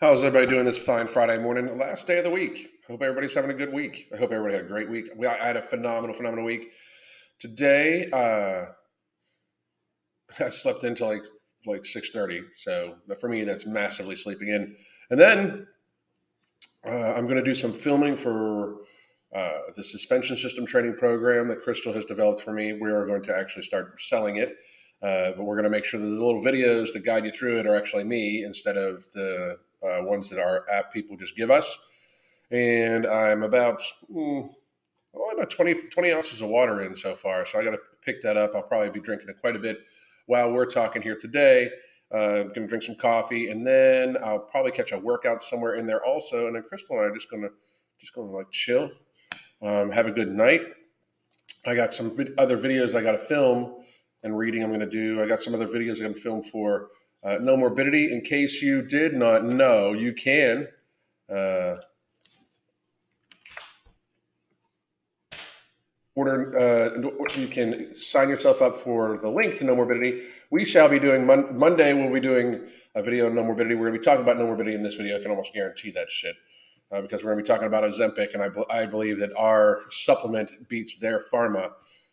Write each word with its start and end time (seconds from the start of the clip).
How's 0.00 0.24
everybody 0.24 0.50
doing 0.50 0.64
this 0.64 0.78
fine 0.78 1.08
Friday 1.08 1.36
morning, 1.36 1.78
last 1.78 2.06
day 2.06 2.16
of 2.16 2.24
the 2.24 2.30
week? 2.30 2.70
Hope 2.88 3.02
everybody's 3.02 3.34
having 3.34 3.50
a 3.50 3.54
good 3.54 3.70
week. 3.70 4.08
I 4.14 4.16
hope 4.16 4.32
everybody 4.32 4.54
had 4.54 4.64
a 4.64 4.66
great 4.66 4.88
week. 4.88 5.10
We, 5.14 5.26
I 5.26 5.48
had 5.48 5.58
a 5.58 5.62
phenomenal, 5.62 6.16
phenomenal 6.16 6.46
week. 6.46 6.70
Today, 7.38 8.08
uh, 8.10 8.72
I 10.42 10.48
slept 10.48 10.84
until 10.84 11.08
like 11.08 11.20
like 11.66 11.84
six 11.84 12.12
thirty. 12.12 12.40
So 12.56 12.94
for 13.20 13.28
me, 13.28 13.44
that's 13.44 13.66
massively 13.66 14.16
sleeping 14.16 14.48
in. 14.48 14.74
And 15.10 15.20
then 15.20 15.66
uh, 16.86 17.12
I'm 17.12 17.24
going 17.24 17.36
to 17.36 17.44
do 17.44 17.54
some 17.54 17.74
filming 17.74 18.16
for 18.16 18.76
uh, 19.36 19.58
the 19.76 19.84
suspension 19.84 20.38
system 20.38 20.64
training 20.64 20.94
program 20.94 21.46
that 21.48 21.60
Crystal 21.60 21.92
has 21.92 22.06
developed 22.06 22.40
for 22.40 22.54
me. 22.54 22.72
We 22.72 22.90
are 22.90 23.04
going 23.04 23.22
to 23.24 23.36
actually 23.36 23.64
start 23.64 24.00
selling 24.00 24.36
it. 24.36 24.56
Uh, 25.02 25.32
but 25.36 25.42
we're 25.42 25.56
going 25.56 25.64
to 25.64 25.70
make 25.70 25.84
sure 25.84 26.00
that 26.00 26.06
the 26.06 26.12
little 26.12 26.42
videos 26.42 26.94
that 26.94 27.04
guide 27.04 27.26
you 27.26 27.30
through 27.30 27.58
it 27.58 27.66
are 27.66 27.76
actually 27.76 28.04
me 28.04 28.44
instead 28.44 28.78
of 28.78 29.04
the 29.12 29.58
uh, 29.82 30.02
ones 30.02 30.28
that 30.30 30.38
our 30.38 30.68
app 30.70 30.92
people 30.92 31.16
just 31.16 31.36
give 31.36 31.50
us. 31.50 31.76
And 32.50 33.06
I'm 33.06 33.42
about 33.42 33.82
mm, 34.12 34.48
only 35.14 35.34
about 35.34 35.50
20, 35.50 35.74
20 35.88 36.12
ounces 36.12 36.40
of 36.40 36.48
water 36.48 36.82
in 36.82 36.96
so 36.96 37.14
far, 37.14 37.46
so 37.46 37.58
I 37.58 37.64
got 37.64 37.70
to 37.70 37.78
pick 38.04 38.22
that 38.22 38.36
up. 38.36 38.52
I'll 38.54 38.62
probably 38.62 38.90
be 38.90 39.00
drinking 39.00 39.28
it 39.28 39.36
quite 39.40 39.56
a 39.56 39.58
bit 39.58 39.78
while 40.26 40.52
we're 40.52 40.66
talking 40.66 41.02
here 41.02 41.16
today. 41.16 41.70
Uh, 42.12 42.16
I'm 42.16 42.42
going 42.48 42.54
to 42.62 42.66
drink 42.66 42.82
some 42.82 42.96
coffee, 42.96 43.50
and 43.50 43.64
then 43.64 44.16
I'll 44.24 44.40
probably 44.40 44.72
catch 44.72 44.92
a 44.92 44.98
workout 44.98 45.42
somewhere 45.42 45.76
in 45.76 45.86
there 45.86 46.04
also. 46.04 46.48
And 46.48 46.56
then 46.56 46.64
Crystal 46.64 46.96
and 46.96 47.04
I 47.04 47.08
are 47.08 47.14
just 47.14 47.30
going 47.30 47.42
to 47.42 47.50
just 48.00 48.14
going 48.14 48.28
to 48.28 48.34
like 48.34 48.50
chill, 48.50 48.90
um, 49.62 49.90
have 49.90 50.06
a 50.06 50.10
good 50.10 50.30
night. 50.30 50.62
I 51.66 51.74
got 51.74 51.92
some 51.92 52.16
other 52.38 52.56
videos 52.56 52.94
I 52.94 53.02
got 53.02 53.12
to 53.12 53.18
film 53.18 53.84
and 54.22 54.36
reading 54.36 54.62
I'm 54.62 54.70
going 54.70 54.80
to 54.80 54.86
do. 54.86 55.22
I 55.22 55.26
got 55.26 55.42
some 55.42 55.54
other 55.54 55.66
videos 55.66 55.96
I'm 55.96 56.04
going 56.04 56.14
to 56.14 56.20
film 56.20 56.42
for 56.42 56.88
uh, 57.22 57.38
No 57.40 57.56
Morbidity. 57.56 58.12
In 58.12 58.22
case 58.22 58.62
you 58.62 58.82
did 58.82 59.14
not 59.14 59.44
know, 59.44 59.92
you 59.92 60.12
can. 60.12 60.68
Uh, 61.30 61.76
order 66.20 66.58
uh, 66.58 67.30
you 67.36 67.46
can 67.46 67.94
sign 67.94 68.28
yourself 68.28 68.60
up 68.60 68.76
for 68.76 69.18
the 69.18 69.28
link 69.28 69.58
to 69.58 69.64
no 69.64 69.76
morbidity 69.76 70.22
we 70.50 70.64
shall 70.64 70.88
be 70.88 70.98
doing 70.98 71.24
Mon- 71.24 71.56
monday 71.56 71.92
we'll 71.92 72.12
be 72.12 72.20
doing 72.20 72.66
a 72.94 73.02
video 73.02 73.26
on 73.26 73.34
no 73.34 73.44
morbidity 73.44 73.74
we're 73.74 73.88
going 73.88 73.94
to 73.94 73.98
be 74.00 74.04
talking 74.04 74.22
about 74.22 74.36
no 74.36 74.46
morbidity 74.46 74.74
in 74.74 74.82
this 74.82 74.96
video 74.96 75.16
i 75.16 75.22
can 75.22 75.30
almost 75.30 75.54
guarantee 75.54 75.90
that 75.92 76.10
shit 76.10 76.34
uh, 76.92 77.00
because 77.00 77.22
we're 77.22 77.32
going 77.32 77.44
to 77.44 77.44
be 77.44 77.46
talking 77.46 77.68
about 77.68 77.84
ozempic 77.84 78.34
and 78.34 78.42
I, 78.42 78.80
I 78.82 78.86
believe 78.86 79.18
that 79.20 79.30
our 79.36 79.82
supplement 79.90 80.68
beats 80.68 80.96
their 80.96 81.20
pharma 81.32 81.70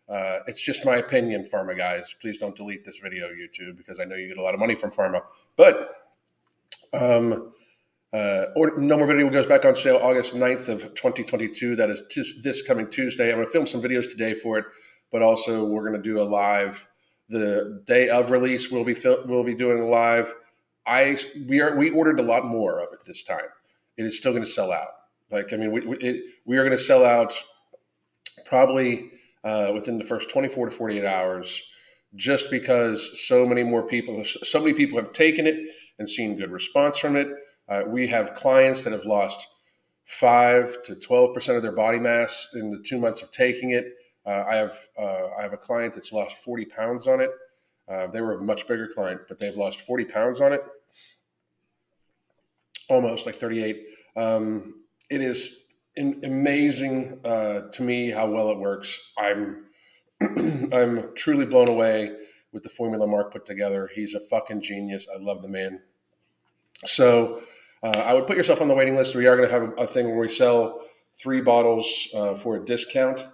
uh, 0.09 0.39
it's 0.47 0.61
just 0.61 0.86
my 0.86 0.97
opinion, 0.97 1.45
pharma 1.52 1.77
guys. 1.77 2.16
Please 2.22 2.38
don't 2.38 2.55
delete 2.55 2.86
this 2.86 3.00
video, 3.00 3.27
YouTube, 3.27 3.77
because 3.77 4.00
I 4.00 4.05
know 4.05 4.16
you 4.16 4.27
get 4.27 4.38
a 4.38 4.41
lot 4.41 4.53
of 4.53 4.59
money 4.59 4.75
from 4.75 4.91
pharma. 4.91 5.22
But 5.55 5.95
um, 6.94 7.52
uh, 8.13 8.45
or, 8.55 8.78
no 8.78 8.97
morbidity 8.97 9.30
goes 9.30 9.45
back 9.45 9.66
on 9.66 9.75
sale 9.75 10.00
August 10.02 10.33
9th 10.33 10.69
of 10.69 10.81
2022. 10.95 11.75
That 11.75 11.89
is 11.89 12.03
this 12.41 12.61
coming 12.61 12.89
Tuesday. 12.89 13.30
I'm 13.30 13.35
going 13.35 13.47
to 13.47 13.52
film 13.52 13.67
some 13.67 13.81
videos 13.81 14.09
today 14.09 14.33
for 14.33 14.58
it, 14.58 14.66
but 15.11 15.22
also 15.22 15.66
we're 15.66 15.88
going 15.88 16.02
to 16.02 16.09
do 16.09 16.22
a 16.22 16.23
live 16.23 16.88
the 17.30 17.83
day 17.85 18.08
of 18.08 18.31
release. 18.31 18.72
We'll 18.72 18.85
be 18.85 18.94
fil- 18.94 19.23
we'll 19.25 19.44
be 19.44 19.55
doing 19.55 19.80
a 19.80 19.85
live. 19.85 20.33
I 20.85 21.19
we 21.47 21.59
are 21.59 21.75
we 21.75 21.89
ordered 21.89 22.22
a 22.22 22.23
lot 22.23 22.45
more 22.45 22.80
of 22.80 22.94
it 22.94 23.00
this 23.05 23.23
time. 23.23 23.39
It 23.97 24.05
is 24.05 24.17
still 24.17 24.31
going 24.31 24.44
to 24.44 24.50
sell 24.50 24.72
out. 24.72 24.88
Like 25.30 25.52
I 25.52 25.58
mean, 25.58 25.73
we 25.73 25.81
we, 25.81 25.97
it, 25.97 26.23
we 26.45 26.58
are 26.58 26.63
going 26.63 26.78
to 26.78 26.83
sell 26.83 27.03
out 27.03 27.38
probably 28.45 29.11
uh, 29.43 29.71
within 29.73 29.97
the 29.97 30.03
first 30.03 30.30
24 30.30 30.66
to 30.69 30.71
48 30.71 31.05
hours, 31.05 31.61
just 32.16 32.49
because 32.49 33.27
so 33.27 33.45
many 33.45 33.63
more 33.63 33.83
people, 33.83 34.23
so 34.25 34.59
many 34.59 34.73
people 34.73 34.97
have 34.99 35.13
taken 35.13 35.47
it 35.47 35.57
and 35.99 36.09
seen 36.09 36.38
good 36.38 36.52
response 36.52 36.97
from 36.97 37.16
it. 37.16 37.27
Uh, 37.69 37.83
we 37.88 38.07
have 38.07 38.33
clients 38.33 38.83
that 38.83 38.94
have 38.94 39.05
lost 39.05 39.47
five 40.05 40.81
to 40.83 40.95
12 40.95 41.33
percent 41.33 41.57
of 41.57 41.63
their 41.63 41.73
body 41.73 41.99
mass 41.99 42.47
in 42.53 42.71
the 42.71 42.81
two 42.85 42.97
months 42.97 43.21
of 43.21 43.31
taking 43.31 43.71
it. 43.71 43.85
Uh, 44.25 44.44
I 44.47 44.56
have 44.56 44.78
uh, 44.97 45.28
I 45.38 45.41
have 45.41 45.53
a 45.53 45.57
client 45.57 45.94
that's 45.94 46.12
lost 46.12 46.38
40 46.38 46.66
pounds 46.66 47.07
on 47.07 47.22
it. 47.22 47.31
Uh, 47.89 48.07
they 48.07 48.22
were 48.22 48.35
a 48.35 48.44
much 48.44 48.67
bigger 48.67 48.88
client, 48.94 49.22
but 49.28 49.39
they've 49.39 49.56
lost 49.56 49.81
40 49.81 50.06
pounds 50.06 50.41
on 50.41 50.53
it, 50.53 50.62
almost 52.89 53.25
like 53.25 53.35
38. 53.35 53.81
Um, 54.17 54.83
it 55.09 55.22
is 55.22 55.66
amazing 55.97 57.19
uh, 57.25 57.69
to 57.72 57.81
me 57.81 58.12
how 58.12 58.30
well 58.30 58.50
it 58.50 58.58
works. 58.58 59.00
I'm 59.18 59.66
I'm 60.74 61.13
truly 61.16 61.46
blown 61.46 61.69
away 61.69 62.12
with 62.52 62.63
the 62.63 62.69
formula 62.69 63.08
Mark 63.08 63.31
put 63.31 63.46
together. 63.46 63.90
He's 63.94 64.13
a 64.13 64.19
fucking 64.19 64.62
genius. 64.62 65.07
I 65.13 65.19
love 65.19 65.41
the 65.41 65.47
man. 65.47 65.81
So 66.86 67.41
uh, 67.84 67.90
I 67.90 68.13
would 68.13 68.28
put 68.28 68.38
yourself 68.38 68.62
on 68.62 68.68
the 68.68 68.75
waiting 68.75 68.96
list. 68.96 69.16
We 69.16 69.28
are 69.28 69.36
going 69.36 69.47
to 69.47 69.53
have 69.53 69.69
a, 69.69 69.84
a 69.84 69.88
thing 69.88 70.07
where 70.07 70.19
we 70.19 70.30
sell 70.30 70.81
three 71.19 71.41
bottles 71.41 72.07
uh, 72.16 72.36
for 72.36 72.56
a 72.56 72.66
discount, 72.66 73.25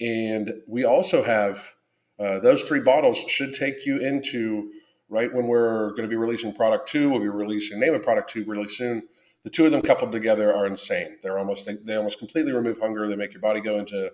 and 0.00 0.52
we 0.66 0.84
also 0.84 1.22
have 1.22 1.74
uh, 2.18 2.38
those 2.40 2.62
three 2.64 2.80
bottles 2.80 3.18
should 3.28 3.54
take 3.54 3.86
you 3.86 3.98
into 3.98 4.70
right 5.08 5.32
when 5.34 5.46
we're 5.46 5.90
going 5.90 6.02
to 6.02 6.08
be 6.08 6.16
releasing 6.16 6.54
product 6.54 6.88
two. 6.88 7.10
We'll 7.10 7.20
be 7.20 7.28
releasing 7.28 7.80
name 7.80 7.94
of 7.94 8.02
product 8.02 8.30
two 8.30 8.44
really 8.44 8.68
soon 8.68 9.02
the 9.42 9.50
two 9.50 9.64
of 9.64 9.72
them 9.72 9.82
coupled 9.82 10.12
together 10.12 10.54
are 10.54 10.66
insane. 10.66 11.18
They're 11.22 11.38
almost 11.38 11.68
they 11.84 11.96
almost 11.96 12.18
completely 12.18 12.52
remove 12.52 12.78
hunger. 12.78 13.08
They 13.08 13.16
make 13.16 13.32
your 13.32 13.40
body 13.40 13.60
go 13.60 13.78
into 13.78 14.12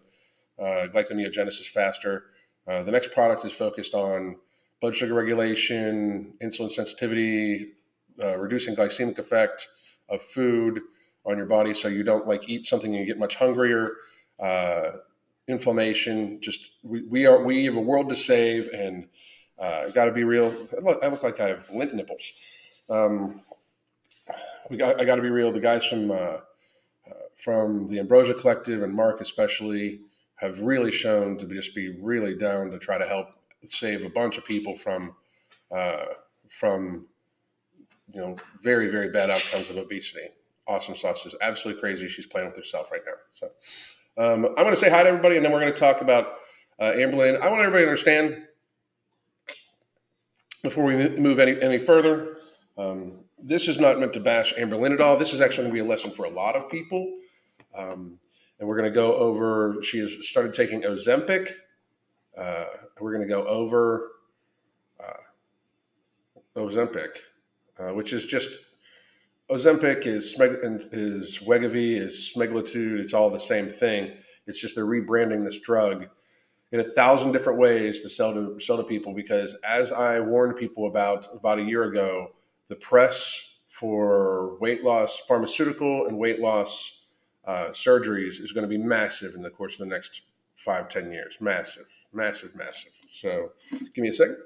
uh, 0.59 0.87
glyconeogenesis 0.92 1.66
faster. 1.66 2.25
Uh, 2.66 2.82
the 2.82 2.92
next 2.92 3.12
product 3.12 3.44
is 3.44 3.53
focused 3.53 3.94
on 3.94 4.36
blood 4.81 4.94
sugar 4.94 5.15
regulation, 5.15 6.34
insulin 6.42 6.70
sensitivity, 6.70 7.72
uh, 8.22 8.36
reducing 8.38 8.75
glycemic 8.75 9.19
effect 9.19 9.69
of 10.09 10.22
food 10.22 10.81
on 11.25 11.36
your 11.36 11.47
body, 11.47 11.75
so 11.75 11.88
you 11.88 12.03
don't 12.03 12.26
like 12.26 12.48
eat 12.48 12.65
something 12.65 12.94
and 12.94 13.00
you 13.00 13.06
get 13.06 13.19
much 13.19 13.34
hungrier. 13.34 13.92
Uh, 14.38 14.92
inflammation, 15.48 16.41
just 16.41 16.70
we, 16.82 17.03
we, 17.03 17.26
are 17.26 17.42
we 17.42 17.65
have 17.65 17.76
a 17.76 17.81
world 17.81 18.09
to 18.09 18.16
save, 18.16 18.69
and 18.69 19.09
uh, 19.59 19.88
got 19.91 20.06
to 20.06 20.12
be 20.12 20.25
real. 20.25 20.53
I 20.76 20.81
look, 20.81 21.03
I 21.03 21.09
look, 21.09 21.22
like 21.22 21.41
I 21.41 21.48
have 21.48 21.69
lint 21.70 21.94
nipples. 21.94 22.32
Um, 22.88 23.41
we 24.71 24.77
got 24.77 25.00
I 25.00 25.04
got 25.04 25.16
to 25.16 25.22
be 25.22 25.31
real. 25.31 25.53
The 25.53 25.60
guys 25.60 25.84
from 25.84 26.10
uh, 26.10 26.15
uh, 26.15 26.38
from 27.37 27.88
the 27.88 27.99
Ambrosia 27.99 28.34
Collective 28.34 28.82
and 28.82 28.94
Mark 28.94 29.21
especially 29.21 30.00
have 30.37 30.60
really 30.60 30.93
shown 30.93 31.38
to 31.38 31.47
just 31.47 31.75
be 31.75 31.99
really 32.00 32.37
down 32.37 32.71
to 32.71 32.78
try 32.78 32.99
to 32.99 33.06
help 33.06 33.28
save 33.65 34.04
a 34.04 34.10
bunch 34.10 34.38
of 34.38 34.44
people 34.44 34.77
from 34.77 35.15
uh, 35.75 36.04
from 36.50 37.06
you 38.12 38.21
know 38.21 38.37
very 38.62 38.88
very 38.88 39.10
bad 39.10 39.31
outcomes 39.31 39.71
of 39.71 39.77
obesity. 39.77 40.28
Awesome 40.69 40.97
sauce 40.97 41.25
is 41.27 41.34
absolutely 41.41 41.81
crazy. 41.81 42.09
She's 42.09 42.27
playing 42.27 42.48
with 42.48 42.56
herself 42.56 42.91
right 42.91 43.03
now. 43.06 43.12
So 43.33 43.50
um, 44.19 44.47
I'm 44.56 44.65
going 44.65 44.75
to 44.75 44.77
say 44.77 44.91
hi 44.91 45.04
to 45.04 45.09
everybody, 45.09 45.37
and 45.37 45.44
then 45.44 45.53
we're 45.53 45.60
going 45.60 45.72
to 45.72 45.78
talk 45.78 46.00
about 46.00 46.38
uh, 46.81 46.87
Amberlynn. 46.87 47.41
I 47.41 47.48
want 47.48 47.60
everybody 47.60 47.84
to 47.84 47.88
understand 47.88 48.43
before 50.65 50.84
we 50.84 51.09
move 51.10 51.38
any 51.38 51.60
any 51.62 51.78
further. 51.78 52.38
Um, 52.77 53.25
this 53.38 53.69
is 53.69 53.78
not 53.78 53.98
meant 53.98 54.14
to 54.14 54.20
bash 54.20 54.54
Amberlynn 54.54 54.92
at 54.92 55.00
all. 55.00 55.16
This 55.16 55.32
is 55.32 55.41
actually 55.41 55.64
going 55.64 55.76
to 55.76 55.82
be 55.82 55.86
a 55.86 55.91
lesson 55.91 56.10
for 56.10 56.24
a 56.24 56.30
lot 56.30 56.56
of 56.56 56.70
people. 56.70 57.19
Um, 57.74 58.19
and 58.58 58.69
we're 58.69 58.76
going 58.76 58.91
to 58.91 58.94
go 58.94 59.14
over, 59.14 59.76
she 59.82 59.98
has 59.98 60.16
started 60.26 60.54
taking 60.54 60.82
Ozempic. 60.82 61.50
Uh, 62.36 62.64
we're 63.00 63.14
going 63.14 63.26
to 63.26 63.32
go 63.32 63.47
over 63.47 64.12
uh, 64.98 66.60
Ozempic, 66.60 67.19
uh, 67.78 67.92
which 67.94 68.12
is 68.12 68.26
just 68.26 68.48
Ozempic 69.50 70.06
is 70.06 70.38
is 70.92 71.38
Wegovy 71.38 72.00
is 72.00 72.32
Semaglutide. 72.34 72.98
It's 72.98 73.14
all 73.14 73.30
the 73.30 73.38
same 73.38 73.68
thing. 73.68 74.12
It's 74.47 74.60
just 74.60 74.74
they're 74.74 74.86
rebranding 74.86 75.44
this 75.44 75.58
drug 75.60 76.08
in 76.72 76.80
a 76.80 76.84
thousand 76.84 77.32
different 77.32 77.60
ways 77.60 78.00
to 78.00 78.08
sell 78.08 78.34
to 78.34 78.58
sell 78.58 78.76
to 78.78 78.82
people. 78.82 79.14
Because 79.14 79.54
as 79.64 79.92
I 79.92 80.18
warned 80.18 80.56
people 80.56 80.88
about 80.88 81.28
about 81.32 81.60
a 81.60 81.62
year 81.62 81.84
ago, 81.84 82.32
the 82.69 82.77
press 82.77 83.56
for 83.69 84.59
weight 84.59 84.83
loss 84.83 85.21
pharmaceutical 85.28 86.07
and 86.07 86.18
weight 86.18 86.41
loss 86.41 87.01
uh, 87.47 87.68
surgeries 87.71 88.41
is 88.41 88.53
going 88.53 88.63
to 88.63 88.68
be 88.68 88.78
massive 88.78 89.34
in 89.34 89.42
the 89.42 89.51
course 89.51 89.74
of 89.74 89.80
the 89.80 89.95
next 89.95 90.22
five, 90.54 90.89
ten 90.89 91.13
years. 91.13 91.36
Massive, 91.41 91.86
massive, 92.13 92.54
massive. 92.57 92.92
So 93.10 93.53
give 93.71 94.03
me 94.03 94.09
a 94.09 94.15
second. 94.15 94.39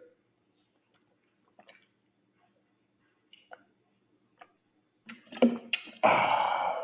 Ah. 6.02 6.76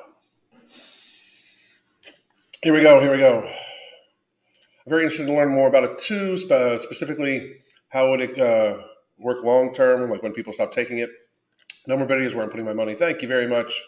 Here 2.62 2.72
we 2.72 2.82
go. 2.82 3.00
Here 3.00 3.12
we 3.12 3.18
go. 3.18 3.42
I'm 3.44 4.90
very 4.90 5.02
interested 5.02 5.26
to 5.26 5.32
learn 5.32 5.52
more 5.52 5.68
about 5.68 5.84
it 5.84 5.98
too, 5.98 6.38
specifically 6.38 7.56
how 7.88 8.10
would 8.10 8.20
it 8.20 8.40
uh, 8.40 8.78
work 9.18 9.44
long 9.44 9.74
term, 9.74 10.10
like 10.10 10.22
when 10.22 10.32
people 10.32 10.52
stop 10.52 10.72
taking 10.72 10.98
it 10.98 11.10
no 11.86 11.96
morbidity 11.96 12.26
is 12.26 12.34
where 12.34 12.44
I'm 12.44 12.50
putting 12.50 12.66
my 12.66 12.72
money. 12.72 12.94
Thank 12.94 13.22
you 13.22 13.28
very 13.28 13.46
much. 13.46 13.82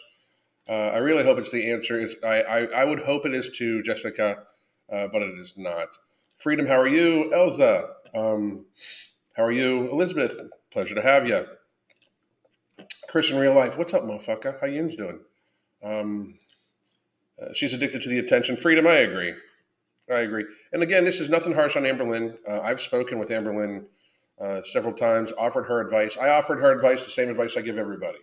Uh, 0.67 0.73
I 0.73 0.97
really 0.97 1.23
hope 1.23 1.37
it's 1.37 1.51
the 1.51 1.71
answer. 1.71 1.99
Is 1.99 2.15
I, 2.23 2.41
I, 2.41 2.59
I 2.65 2.83
would 2.83 2.99
hope 2.99 3.25
it 3.25 3.33
is 3.33 3.49
to 3.57 3.81
Jessica, 3.83 4.43
uh, 4.91 5.07
but 5.07 5.21
it 5.21 5.37
is 5.39 5.55
not. 5.57 5.87
Freedom, 6.37 6.65
how 6.65 6.79
are 6.79 6.87
you? 6.87 7.31
Elza, 7.33 7.89
um, 8.15 8.65
how 9.35 9.43
are 9.43 9.51
you? 9.51 9.91
Elizabeth, 9.91 10.39
pleasure 10.71 10.95
to 10.95 11.01
have 11.01 11.27
you. 11.27 11.45
Chris 13.09 13.31
in 13.31 13.37
real 13.37 13.55
life. 13.55 13.77
What's 13.77 13.93
up, 13.93 14.03
motherfucker? 14.03 14.59
How 14.61 14.67
yins 14.67 14.95
doing? 14.95 15.19
Um, 15.83 16.37
uh, 17.41 17.53
she's 17.53 17.73
addicted 17.73 18.03
to 18.03 18.09
the 18.09 18.19
attention. 18.19 18.55
Freedom, 18.55 18.85
I 18.85 18.97
agree. 18.97 19.33
I 20.11 20.19
agree. 20.19 20.45
And 20.73 20.83
again, 20.83 21.05
this 21.05 21.19
is 21.19 21.29
nothing 21.29 21.53
harsh 21.53 21.75
on 21.75 21.83
Amberlynn. 21.83 22.37
Uh, 22.47 22.61
I've 22.61 22.81
spoken 22.81 23.19
with 23.19 23.29
Amberlynn 23.29 23.85
uh, 24.43 24.61
several 24.63 24.93
times, 24.93 25.31
offered 25.37 25.65
her 25.65 25.81
advice. 25.81 26.17
I 26.17 26.29
offered 26.29 26.59
her 26.59 26.71
advice, 26.71 27.03
the 27.03 27.11
same 27.11 27.29
advice 27.29 27.57
I 27.57 27.61
give 27.61 27.77
everybody. 27.77 28.19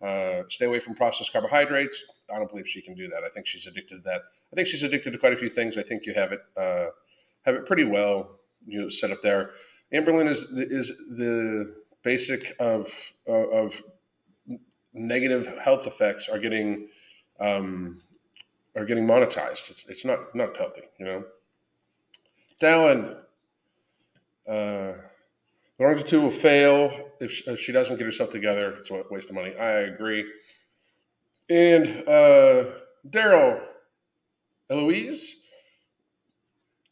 Uh, 0.00 0.42
stay 0.48 0.64
away 0.64 0.80
from 0.80 0.94
processed 0.94 1.32
carbohydrates. 1.32 2.02
I 2.32 2.38
don't 2.38 2.50
believe 2.50 2.66
she 2.66 2.82
can 2.82 2.94
do 2.94 3.08
that. 3.08 3.22
I 3.24 3.28
think 3.28 3.46
she's 3.46 3.66
addicted 3.66 3.96
to 3.96 4.02
that. 4.02 4.22
I 4.52 4.56
think 4.56 4.66
she's 4.66 4.82
addicted 4.82 5.12
to 5.12 5.18
quite 5.18 5.32
a 5.32 5.36
few 5.36 5.48
things. 5.48 5.78
I 5.78 5.82
think 5.82 6.06
you 6.06 6.14
have 6.14 6.32
it 6.32 6.40
uh, 6.56 6.86
have 7.44 7.54
it 7.54 7.66
pretty 7.66 7.84
well 7.84 8.40
you 8.66 8.80
know, 8.80 8.88
set 8.88 9.10
up 9.10 9.22
there. 9.22 9.50
Amberlynn 9.92 10.28
is 10.28 10.42
is 10.52 10.88
the 10.88 11.74
basic 12.02 12.54
of 12.58 12.90
of 13.26 13.80
negative 14.94 15.46
health 15.58 15.86
effects 15.86 16.28
are 16.28 16.38
getting 16.38 16.88
um, 17.40 17.98
are 18.76 18.84
getting 18.84 19.06
monetized. 19.06 19.70
It's, 19.70 19.84
it's 19.88 20.04
not 20.04 20.34
not 20.34 20.56
healthy, 20.56 20.82
you 20.98 21.06
know. 21.06 21.24
Dallin, 22.60 23.18
uh, 24.48 24.92
two 26.06 26.20
will 26.20 26.30
fail 26.30 27.10
if 27.20 27.32
she, 27.32 27.44
if 27.50 27.60
she, 27.60 27.72
doesn't 27.72 27.96
get 27.96 28.04
herself 28.04 28.30
together. 28.30 28.76
It's 28.80 28.90
a 28.90 29.02
waste 29.10 29.28
of 29.28 29.34
money. 29.34 29.54
I 29.56 29.70
agree. 29.80 30.24
And 31.50 32.08
uh, 32.08 32.64
Daryl, 33.08 33.60
Eloise, 34.70 35.36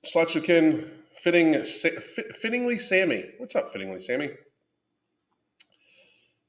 Slatsukin, 0.05 0.89
fitting, 1.17 1.65
fit, 1.65 2.03
fittingly 2.37 2.79
Sammy. 2.79 3.25
What's 3.39 3.55
up, 3.55 3.73
fittingly 3.73 4.01
Sammy? 4.01 4.31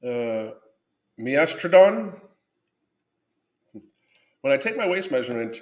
Uh, 0.04 0.52
Miastrodon. 1.18 2.20
When 4.40 4.52
I 4.52 4.56
take 4.56 4.76
my 4.76 4.88
waist 4.88 5.10
measurement, 5.10 5.60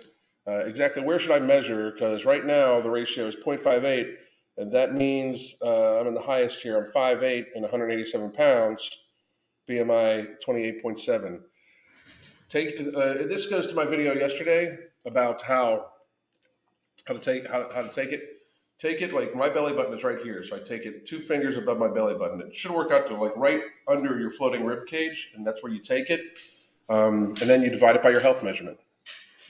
uh, 0.48 0.64
exactly 0.64 1.02
where 1.02 1.18
should 1.18 1.32
I 1.32 1.38
measure? 1.38 1.92
Because 1.92 2.24
right 2.24 2.44
now 2.44 2.80
the 2.80 2.88
ratio 2.88 3.26
is 3.26 3.36
0.58, 3.36 4.14
and 4.56 4.72
that 4.72 4.94
means 4.94 5.54
uh, 5.62 6.00
I'm 6.00 6.06
in 6.06 6.14
the 6.14 6.20
highest 6.20 6.60
here. 6.60 6.76
I'm 6.76 6.92
5'8 6.92 7.46
and 7.54 7.62
187 7.62 8.32
pounds, 8.32 8.90
BMI 9.68 10.34
28.7. 10.46 11.40
Take 12.48 12.80
uh, 12.80 13.14
this 13.28 13.46
goes 13.46 13.68
to 13.68 13.74
my 13.74 13.84
video 13.84 14.12
yesterday 14.12 14.76
about 15.06 15.40
how 15.40 15.86
how 17.06 17.14
to 17.14 17.20
take 17.20 17.48
how, 17.48 17.70
how 17.72 17.82
to 17.82 17.88
take 17.88 18.12
it. 18.12 18.24
Take 18.78 19.02
it 19.02 19.12
like 19.12 19.36
my 19.36 19.50
belly 19.50 19.74
button 19.74 19.94
is 19.94 20.02
right 20.02 20.18
here, 20.22 20.42
so 20.42 20.56
I 20.56 20.58
take 20.58 20.86
it 20.86 21.06
two 21.06 21.20
fingers 21.20 21.58
above 21.58 21.78
my 21.78 21.88
belly 21.88 22.14
button. 22.14 22.40
It 22.40 22.56
should 22.56 22.70
work 22.70 22.90
out 22.90 23.06
to 23.08 23.14
like 23.14 23.36
right 23.36 23.60
under 23.86 24.18
your 24.18 24.30
floating 24.30 24.64
rib 24.64 24.86
cage, 24.86 25.30
and 25.34 25.46
that's 25.46 25.62
where 25.62 25.70
you 25.70 25.80
take 25.80 26.08
it. 26.08 26.38
Um, 26.88 27.26
and 27.40 27.48
then 27.48 27.62
you 27.62 27.70
divide 27.70 27.96
it 27.96 28.02
by 28.02 28.10
your 28.10 28.20
health 28.20 28.42
measurement 28.42 28.78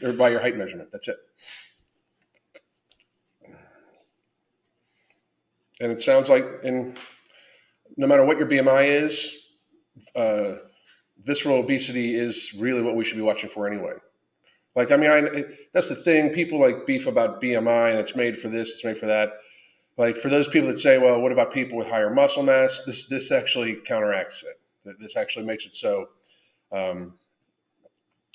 or 0.03 0.13
by 0.13 0.29
your 0.29 0.41
height 0.41 0.57
measurement. 0.57 0.91
That's 0.93 1.09
it. 1.09 1.17
And 5.81 5.93
it 5.93 6.03
sounds 6.03 6.29
like, 6.29 6.47
in 6.63 6.97
no 7.97 8.07
matter 8.07 8.25
what 8.25 8.39
your 8.39 8.47
BMI 8.47 8.87
is, 9.03 9.47
uh, 10.15 10.57
visceral 11.25 11.59
obesity 11.59 12.15
is 12.15 12.55
really 12.55 12.83
what 12.83 12.97
we 12.97 13.05
should 13.05 13.17
be 13.17 13.23
watching 13.23 13.51
for 13.51 13.67
anyway. 13.67 13.95
Like, 14.77 14.93
I 14.93 14.97
mean, 14.97 15.11
I, 15.11 15.45
that's 15.73 15.89
the 15.89 15.97
thing. 15.97 16.31
People 16.33 16.61
like 16.61 16.87
beef 16.87 17.07
about 17.07 17.43
BMI 17.43 17.91
and 17.91 17.99
it's 17.99 18.15
made 18.15 18.39
for 18.39 18.49
this, 18.49 18.71
it's 18.71 18.85
made 18.85 18.99
for 18.99 19.07
that. 19.07 19.33
Like, 19.97 20.17
for 20.17 20.29
those 20.29 20.49
people 20.49 20.69
that 20.69 20.79
say, 20.79 20.99
well, 20.99 21.21
what 21.21 21.33
about 21.33 21.53
people 21.53 21.77
with 21.77 21.89
higher 21.89 22.13
muscle 22.13 22.43
mass? 22.43 22.85
This 22.87 23.07
this 23.09 23.33
actually 23.33 23.77
counteracts 23.85 24.45
it. 24.45 24.97
This 24.99 25.17
actually 25.17 25.45
makes 25.45 25.67
it 25.67 25.77
so 25.77 26.09
um, 26.73 27.15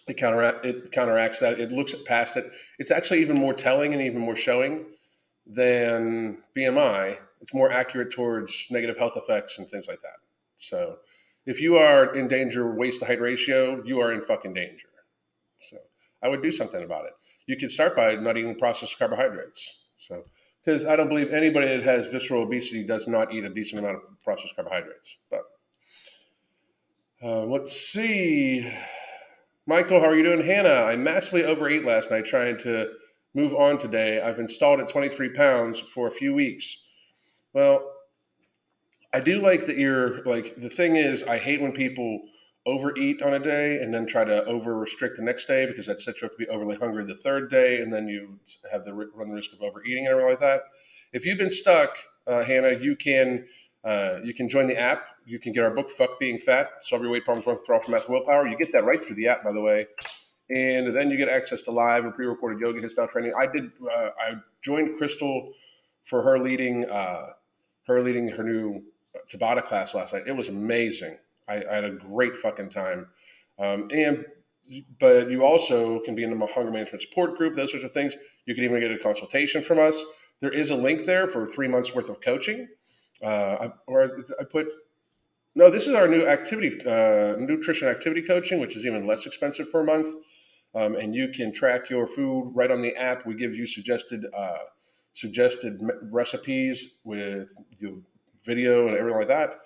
it 0.07 0.17
counteract 0.17 0.65
it 0.65 0.91
counteracts 0.91 1.39
that. 1.39 1.59
It 1.59 1.71
looks 1.71 1.95
past 2.05 2.37
it. 2.37 2.51
It's 2.77 2.91
actually 2.91 3.21
even 3.21 3.37
more 3.37 3.53
telling 3.53 3.93
and 3.93 4.01
even 4.01 4.21
more 4.21 4.35
showing 4.35 4.85
than 5.47 6.43
BMI. 6.55 7.17
It's 7.41 7.53
more 7.53 7.71
accurate 7.71 8.11
towards 8.11 8.67
negative 8.69 8.97
health 8.97 9.17
effects 9.17 9.59
and 9.59 9.67
things 9.67 9.87
like 9.87 10.01
that. 10.01 10.17
So 10.57 10.97
if 11.45 11.61
you 11.61 11.77
are 11.77 12.15
in 12.15 12.27
danger 12.27 12.73
waist 12.73 12.99
to 13.01 13.05
height 13.05 13.21
ratio, 13.21 13.83
you 13.85 13.99
are 13.99 14.13
in 14.13 14.21
fucking 14.21 14.53
danger. 14.53 14.87
So 15.69 15.77
I 16.23 16.29
would 16.29 16.41
do 16.41 16.51
something 16.51 16.83
about 16.83 17.05
it. 17.05 17.13
You 17.45 17.57
can 17.57 17.69
start 17.69 17.95
by 17.95 18.15
not 18.15 18.37
eating 18.37 18.57
processed 18.57 18.97
carbohydrates. 18.97 19.75
So 20.07 20.23
because 20.65 20.85
I 20.85 20.95
don't 20.95 21.09
believe 21.09 21.31
anybody 21.31 21.67
that 21.67 21.83
has 21.83 22.07
visceral 22.07 22.43
obesity 22.43 22.83
does 22.83 23.07
not 23.07 23.33
eat 23.33 23.43
a 23.43 23.49
decent 23.49 23.79
amount 23.79 23.97
of 23.97 24.01
processed 24.23 24.55
carbohydrates. 24.55 25.17
But 25.29 25.41
uh, 27.21 27.45
let's 27.45 27.79
see. 27.79 28.71
Michael, 29.67 29.99
how 29.99 30.07
are 30.07 30.15
you 30.15 30.23
doing? 30.23 30.45
Hannah, 30.45 30.83
I 30.83 30.95
massively 30.95 31.43
overate 31.43 31.85
last 31.85 32.11
night 32.11 32.25
trying 32.25 32.57
to 32.59 32.91
move 33.33 33.53
on 33.53 33.77
today. 33.77 34.21
I've 34.21 34.39
installed 34.39 34.79
at 34.79 34.89
23 34.89 35.29
pounds 35.29 35.79
for 35.79 36.07
a 36.07 36.11
few 36.11 36.33
weeks. 36.33 36.84
Well, 37.55 37.89
I 39.13 39.21
do 39.21 39.41
like 39.41 39.65
that 39.67 39.77
you're 39.77 40.21
like, 40.25 40.59
the 40.59 40.69
thing 40.69 40.97
is, 40.97 41.23
I 41.23 41.37
hate 41.37 41.61
when 41.61 41.71
people 41.71 42.21
overeat 42.65 43.21
on 43.21 43.33
a 43.33 43.39
day 43.39 43.77
and 43.77 43.93
then 43.93 44.05
try 44.05 44.25
to 44.25 44.43
over 44.43 44.77
restrict 44.77 45.15
the 45.15 45.23
next 45.23 45.45
day 45.45 45.65
because 45.65 45.85
that 45.85 46.01
sets 46.01 46.21
you 46.21 46.25
up 46.25 46.33
to 46.33 46.37
be 46.37 46.47
overly 46.49 46.75
hungry 46.75 47.05
the 47.05 47.15
third 47.15 47.49
day 47.49 47.79
and 47.79 47.93
then 47.93 48.09
you 48.09 48.37
have 48.69 48.83
the 48.83 48.93
run 48.93 49.29
the 49.29 49.35
risk 49.35 49.53
of 49.53 49.61
overeating 49.61 50.05
and 50.05 50.11
everything 50.11 50.31
like 50.31 50.39
that. 50.41 50.63
If 51.13 51.25
you've 51.25 51.37
been 51.37 51.49
stuck, 51.49 51.97
uh, 52.27 52.43
Hannah, 52.43 52.77
you 52.77 52.97
can 52.97 53.45
uh, 53.85 54.17
you 54.21 54.33
can 54.33 54.49
join 54.49 54.67
the 54.67 54.77
app. 54.77 55.05
You 55.25 55.39
can 55.39 55.53
get 55.53 55.63
our 55.63 55.71
book, 55.71 55.89
Fuck 55.91 56.19
Being 56.19 56.39
Fat, 56.39 56.71
Solve 56.83 57.03
Your 57.03 57.11
Weight 57.11 57.23
Problems 57.23 57.45
Throw 57.65 57.77
Off 57.77 57.87
Math 57.87 58.09
Willpower. 58.09 58.47
You 58.47 58.57
get 58.57 58.73
that 58.73 58.83
right 58.83 59.01
through 59.01 59.15
the 59.15 59.27
app, 59.27 59.43
by 59.45 59.53
the 59.53 59.61
way. 59.61 59.87
And 60.49 60.93
then 60.95 61.09
you 61.09 61.17
get 61.17 61.29
access 61.29 61.61
to 61.63 61.71
live 61.71 62.03
and 62.03 62.13
pre-recorded 62.13 62.59
yoga 62.59 62.87
style 62.89 63.07
training. 63.07 63.33
I 63.39 63.45
did. 63.45 63.71
Uh, 63.81 64.09
I 64.19 64.33
joined 64.61 64.97
Crystal 64.97 65.53
for 66.05 66.21
her 66.21 66.39
leading 66.39 66.85
uh, 66.85 67.27
her 67.87 68.01
leading 68.01 68.27
her 68.29 68.43
new 68.43 68.83
Tabata 69.29 69.63
class 69.63 69.93
last 69.93 70.13
night. 70.13 70.23
It 70.27 70.35
was 70.35 70.49
amazing. 70.49 71.17
I, 71.47 71.63
I 71.69 71.75
had 71.75 71.83
a 71.83 71.91
great 71.91 72.35
fucking 72.35 72.69
time. 72.69 73.07
Um, 73.59 73.89
and 73.91 74.25
but 74.99 75.29
you 75.29 75.45
also 75.45 75.99
can 75.99 76.15
be 76.15 76.23
in 76.23 76.37
the 76.37 76.45
hunger 76.47 76.71
management 76.71 77.01
support 77.03 77.37
group, 77.37 77.55
those 77.55 77.71
sorts 77.71 77.85
of 77.85 77.93
things. 77.93 78.15
You 78.45 78.55
can 78.55 78.63
even 78.63 78.79
get 78.79 78.91
a 78.91 78.97
consultation 78.97 79.63
from 79.63 79.79
us. 79.79 80.03
There 80.41 80.51
is 80.51 80.71
a 80.71 80.75
link 80.75 81.05
there 81.05 81.27
for 81.27 81.47
three 81.47 81.67
months 81.67 81.93
worth 81.93 82.09
of 82.09 82.19
coaching. 82.21 82.67
Uh, 83.23 83.27
I, 83.27 83.69
or 83.87 84.19
I 84.39 84.43
put 84.43 84.67
no. 85.53 85.69
This 85.69 85.87
is 85.87 85.93
our 85.93 86.07
new 86.07 86.27
activity, 86.27 86.81
uh, 86.85 87.35
nutrition 87.37 87.87
activity 87.87 88.21
coaching, 88.21 88.59
which 88.59 88.75
is 88.75 88.85
even 88.85 89.07
less 89.07 89.25
expensive 89.25 89.71
per 89.71 89.83
month. 89.83 90.09
Um, 90.73 90.95
and 90.95 91.15
you 91.15 91.29
can 91.29 91.53
track 91.53 91.89
your 91.89 92.05
food 92.05 92.51
right 92.53 92.69
on 92.69 92.81
the 92.81 92.93
app. 92.95 93.25
We 93.25 93.35
give 93.35 93.55
you 93.55 93.65
suggested 93.65 94.25
uh, 94.37 94.57
suggested 95.15 95.81
recipes 96.11 96.95
with 97.03 97.55
your 97.79 97.93
video 98.45 98.87
and 98.87 98.95
everything 98.95 99.17
like 99.17 99.27
that. 99.29 99.61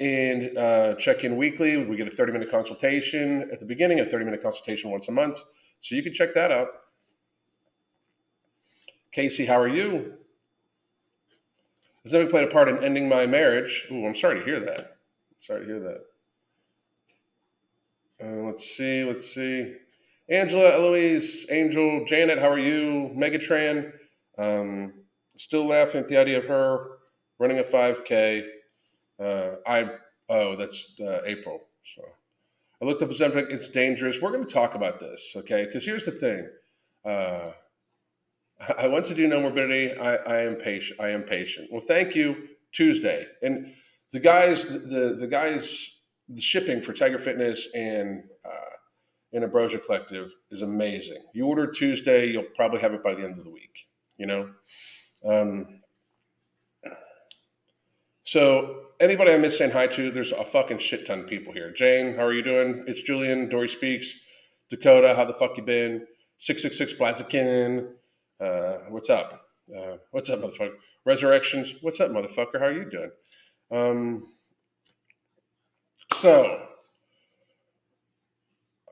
And 0.00 0.56
uh, 0.56 0.94
check 0.96 1.24
in 1.24 1.36
weekly. 1.36 1.76
We 1.76 1.96
get 1.96 2.06
a 2.06 2.10
30 2.10 2.32
minute 2.32 2.50
consultation 2.50 3.48
at 3.50 3.58
the 3.58 3.64
beginning, 3.64 4.00
a 4.00 4.04
30 4.04 4.24
minute 4.24 4.42
consultation 4.42 4.90
once 4.90 5.08
a 5.08 5.12
month. 5.12 5.38
So 5.80 5.94
you 5.94 6.02
can 6.02 6.12
check 6.12 6.34
that 6.34 6.52
out. 6.52 6.68
Casey, 9.12 9.46
how 9.46 9.58
are 9.58 9.68
you? 9.68 10.14
Has 12.04 12.12
never 12.12 12.28
played 12.28 12.44
a 12.44 12.48
part 12.48 12.68
in 12.68 12.82
ending 12.84 13.08
my 13.08 13.26
marriage. 13.26 13.86
Ooh, 13.90 14.06
I'm 14.06 14.14
sorry 14.14 14.38
to 14.38 14.44
hear 14.44 14.60
that. 14.60 14.98
Sorry 15.40 15.60
to 15.60 15.66
hear 15.66 15.80
that. 15.80 16.04
Uh, 18.20 18.46
let's 18.46 18.64
see. 18.76 19.04
Let's 19.04 19.32
see. 19.32 19.74
Angela, 20.28 20.72
Eloise, 20.72 21.46
Angel, 21.50 22.04
Janet, 22.04 22.38
how 22.38 22.50
are 22.50 22.58
you? 22.58 23.10
Megatran. 23.16 23.92
Um, 24.38 24.94
still 25.36 25.66
laughing 25.66 26.00
at 26.00 26.08
the 26.08 26.16
idea 26.16 26.38
of 26.38 26.44
her 26.44 26.86
running 27.38 27.58
a 27.58 27.62
5K. 27.62 28.44
Uh, 29.22 29.50
I 29.66 29.90
oh, 30.28 30.56
that's 30.56 30.94
uh, 31.00 31.20
April. 31.26 31.60
So 31.96 32.02
I 32.80 32.84
looked 32.84 33.02
up 33.02 33.10
Ozempic. 33.10 33.50
It's 33.50 33.68
dangerous. 33.68 34.20
We're 34.20 34.32
going 34.32 34.44
to 34.44 34.52
talk 34.52 34.74
about 34.74 35.00
this, 35.00 35.32
okay? 35.36 35.64
Because 35.64 35.84
here's 35.84 36.04
the 36.04 36.12
thing. 36.12 36.48
Uh, 37.04 37.50
I 38.78 38.88
want 38.88 39.06
to 39.06 39.14
do 39.14 39.26
no 39.26 39.40
morbidity. 39.40 39.96
I, 39.96 40.16
I 40.16 40.42
am 40.42 40.56
patient. 40.56 41.00
I 41.00 41.08
am 41.08 41.22
patient. 41.22 41.68
Well, 41.70 41.80
thank 41.80 42.14
you. 42.14 42.48
Tuesday 42.72 43.26
and 43.42 43.72
the 44.12 44.20
guys, 44.20 44.64
the 44.64 45.16
the 45.18 45.26
guys, 45.26 45.98
the 46.28 46.40
shipping 46.40 46.82
for 46.82 46.92
Tiger 46.92 47.18
Fitness 47.18 47.68
and 47.74 48.24
uh, 48.44 48.76
and 49.32 49.44
Ambrosia 49.44 49.78
Collective 49.78 50.32
is 50.50 50.62
amazing. 50.62 51.22
You 51.34 51.46
order 51.46 51.70
Tuesday, 51.70 52.26
you'll 52.30 52.44
probably 52.54 52.80
have 52.80 52.94
it 52.94 53.02
by 53.02 53.14
the 53.14 53.24
end 53.24 53.38
of 53.38 53.44
the 53.44 53.50
week. 53.50 53.87
You 54.18 54.26
know. 54.26 54.50
Um, 55.24 55.80
so 58.24 58.80
anybody 59.00 59.32
I 59.32 59.38
miss 59.38 59.56
saying 59.56 59.70
hi 59.70 59.86
to, 59.86 60.10
there's 60.10 60.32
a 60.32 60.44
fucking 60.44 60.78
shit 60.78 61.06
ton 61.06 61.20
of 61.20 61.26
people 61.28 61.52
here. 61.52 61.72
Jane, 61.72 62.14
how 62.14 62.24
are 62.24 62.34
you 62.34 62.42
doing? 62.42 62.84
It's 62.86 63.00
Julian. 63.00 63.48
Dory 63.48 63.68
speaks. 63.68 64.12
Dakota, 64.70 65.14
how 65.14 65.24
the 65.24 65.32
fuck 65.32 65.56
you 65.56 65.62
been? 65.62 66.06
Six 66.36 66.62
six 66.62 66.76
six 66.76 66.92
Blaziken. 66.92 67.88
Uh, 68.40 68.78
what's 68.90 69.08
up? 69.10 69.46
Uh, 69.74 69.96
what's 70.10 70.30
up, 70.30 70.40
motherfucker? 70.40 70.74
Resurrections. 71.04 71.72
What's 71.80 72.00
up, 72.00 72.10
motherfucker? 72.10 72.58
How 72.58 72.66
are 72.66 72.72
you 72.72 72.90
doing? 72.90 73.10
Um, 73.70 74.32
so, 76.14 76.67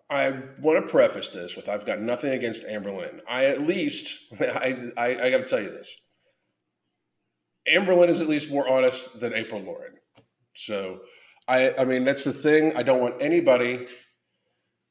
I 0.09 0.31
want 0.61 0.85
to 0.85 0.91
preface 0.91 1.31
this 1.31 1.57
with 1.57 1.69
I've 1.69 1.87
got 1.87 2.01
nothing 2.01 2.33
against 2.33 2.63
Amberlynn. 2.65 3.21
I 3.29 3.47
at 3.47 3.63
least 3.63 4.33
I 4.41 4.91
I, 4.97 5.07
I 5.25 5.31
got 5.31 5.39
to 5.39 5.47
tell 5.47 5.61
you 5.61 5.71
this. 5.71 5.95
Amberlynn 7.73 8.09
is 8.09 8.21
at 8.21 8.29
least 8.29 8.51
more 8.51 8.69
honest 8.69 9.19
than 9.19 9.35
April 9.35 9.61
Lauren. 9.61 9.95
So 10.55 11.01
I 11.49 11.75
I 11.77 11.85
mean 11.85 12.05
that's 12.05 12.25
the 12.25 12.33
thing. 12.33 12.77
I 12.77 12.83
don't 12.83 13.01
want 13.01 13.21
anybody 13.21 13.87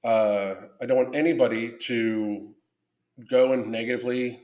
uh, 0.06 0.56
I 0.80 0.86
don't 0.86 0.98
want 0.98 1.16
anybody 1.16 1.74
to 1.80 2.54
go 3.30 3.54
and 3.54 3.72
negatively. 3.72 4.40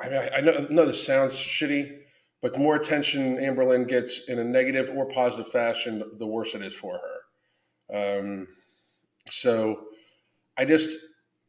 I 0.00 0.08
mean, 0.10 0.18
I, 0.18 0.28
I 0.36 0.40
know, 0.42 0.52
I 0.52 0.72
know 0.72 0.84
this 0.84 1.04
sounds 1.04 1.34
shitty, 1.34 2.00
but 2.42 2.52
the 2.52 2.60
more 2.60 2.76
attention 2.76 3.38
Amberlynn 3.38 3.88
gets 3.88 4.28
in 4.28 4.40
a 4.40 4.44
negative 4.44 4.90
or 4.94 5.08
positive 5.08 5.48
fashion, 5.48 6.02
the 6.18 6.26
worse 6.26 6.54
it 6.54 6.62
is 6.62 6.74
for 6.74 7.00
her. 7.00 8.20
Um, 8.20 8.46
so 9.30 9.84
I 10.56 10.64
just 10.64 10.98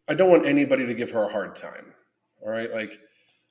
I 0.08 0.14
don't 0.14 0.30
want 0.30 0.46
anybody 0.46 0.86
to 0.86 0.94
give 0.94 1.12
her 1.12 1.24
a 1.24 1.32
hard 1.32 1.56
time. 1.56 1.94
All 2.42 2.50
right, 2.50 2.72
like 2.72 3.00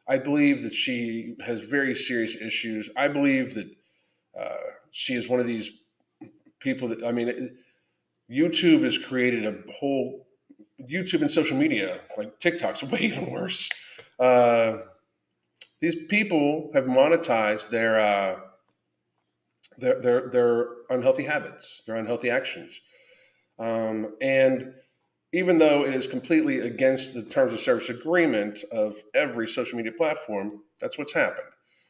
I 0.09 0.19
believe 0.19 0.63
that 0.63 0.75
she 0.75 1.37
has 1.41 1.63
very 1.63 1.95
serious 1.95 2.37
issues. 2.37 2.91
I 2.97 3.09
believe 3.09 3.55
that 3.55 3.71
uh, 4.39 4.57
she 4.91 5.15
is 5.15 5.29
one 5.29 5.41
of 5.41 5.47
these 5.47 5.71
people 6.61 6.89
that 6.89 7.05
I 7.05 7.13
mean, 7.13 7.57
YouTube 8.31 8.85
has 8.85 8.99
created 8.99 9.47
a 9.47 9.73
whole 9.73 10.27
YouTube 10.81 11.23
and 11.23 11.31
social 11.31 11.57
media 11.57 12.01
like 12.17 12.39
TikTok's 12.39 12.83
way 12.85 13.01
even 13.01 13.31
worse. 13.31 13.69
Uh, 14.19 14.79
these 15.81 15.97
people 16.09 16.71
have 16.75 16.85
monetized 16.85 17.71
their, 17.71 18.01
uh, 18.01 18.41
their 19.79 20.01
their 20.01 20.29
their 20.31 20.69
unhealthy 20.91 21.23
habits, 21.23 21.83
their 21.87 21.97
unhealthy 21.97 22.31
actions. 22.31 22.81
Um, 23.59 24.15
and 24.21 24.75
even 25.33 25.59
though 25.59 25.85
it 25.85 25.95
is 25.95 26.07
completely 26.07 26.61
against 26.61 27.15
the 27.15 27.23
terms 27.23 27.53
of 27.53 27.61
service 27.61 27.89
agreement 27.89 28.61
of 28.73 28.97
every 29.15 29.47
social 29.47 29.77
media 29.77 29.93
platform, 29.93 30.63
that's 30.81 30.97
what's 30.97 31.13
happened. 31.13 31.49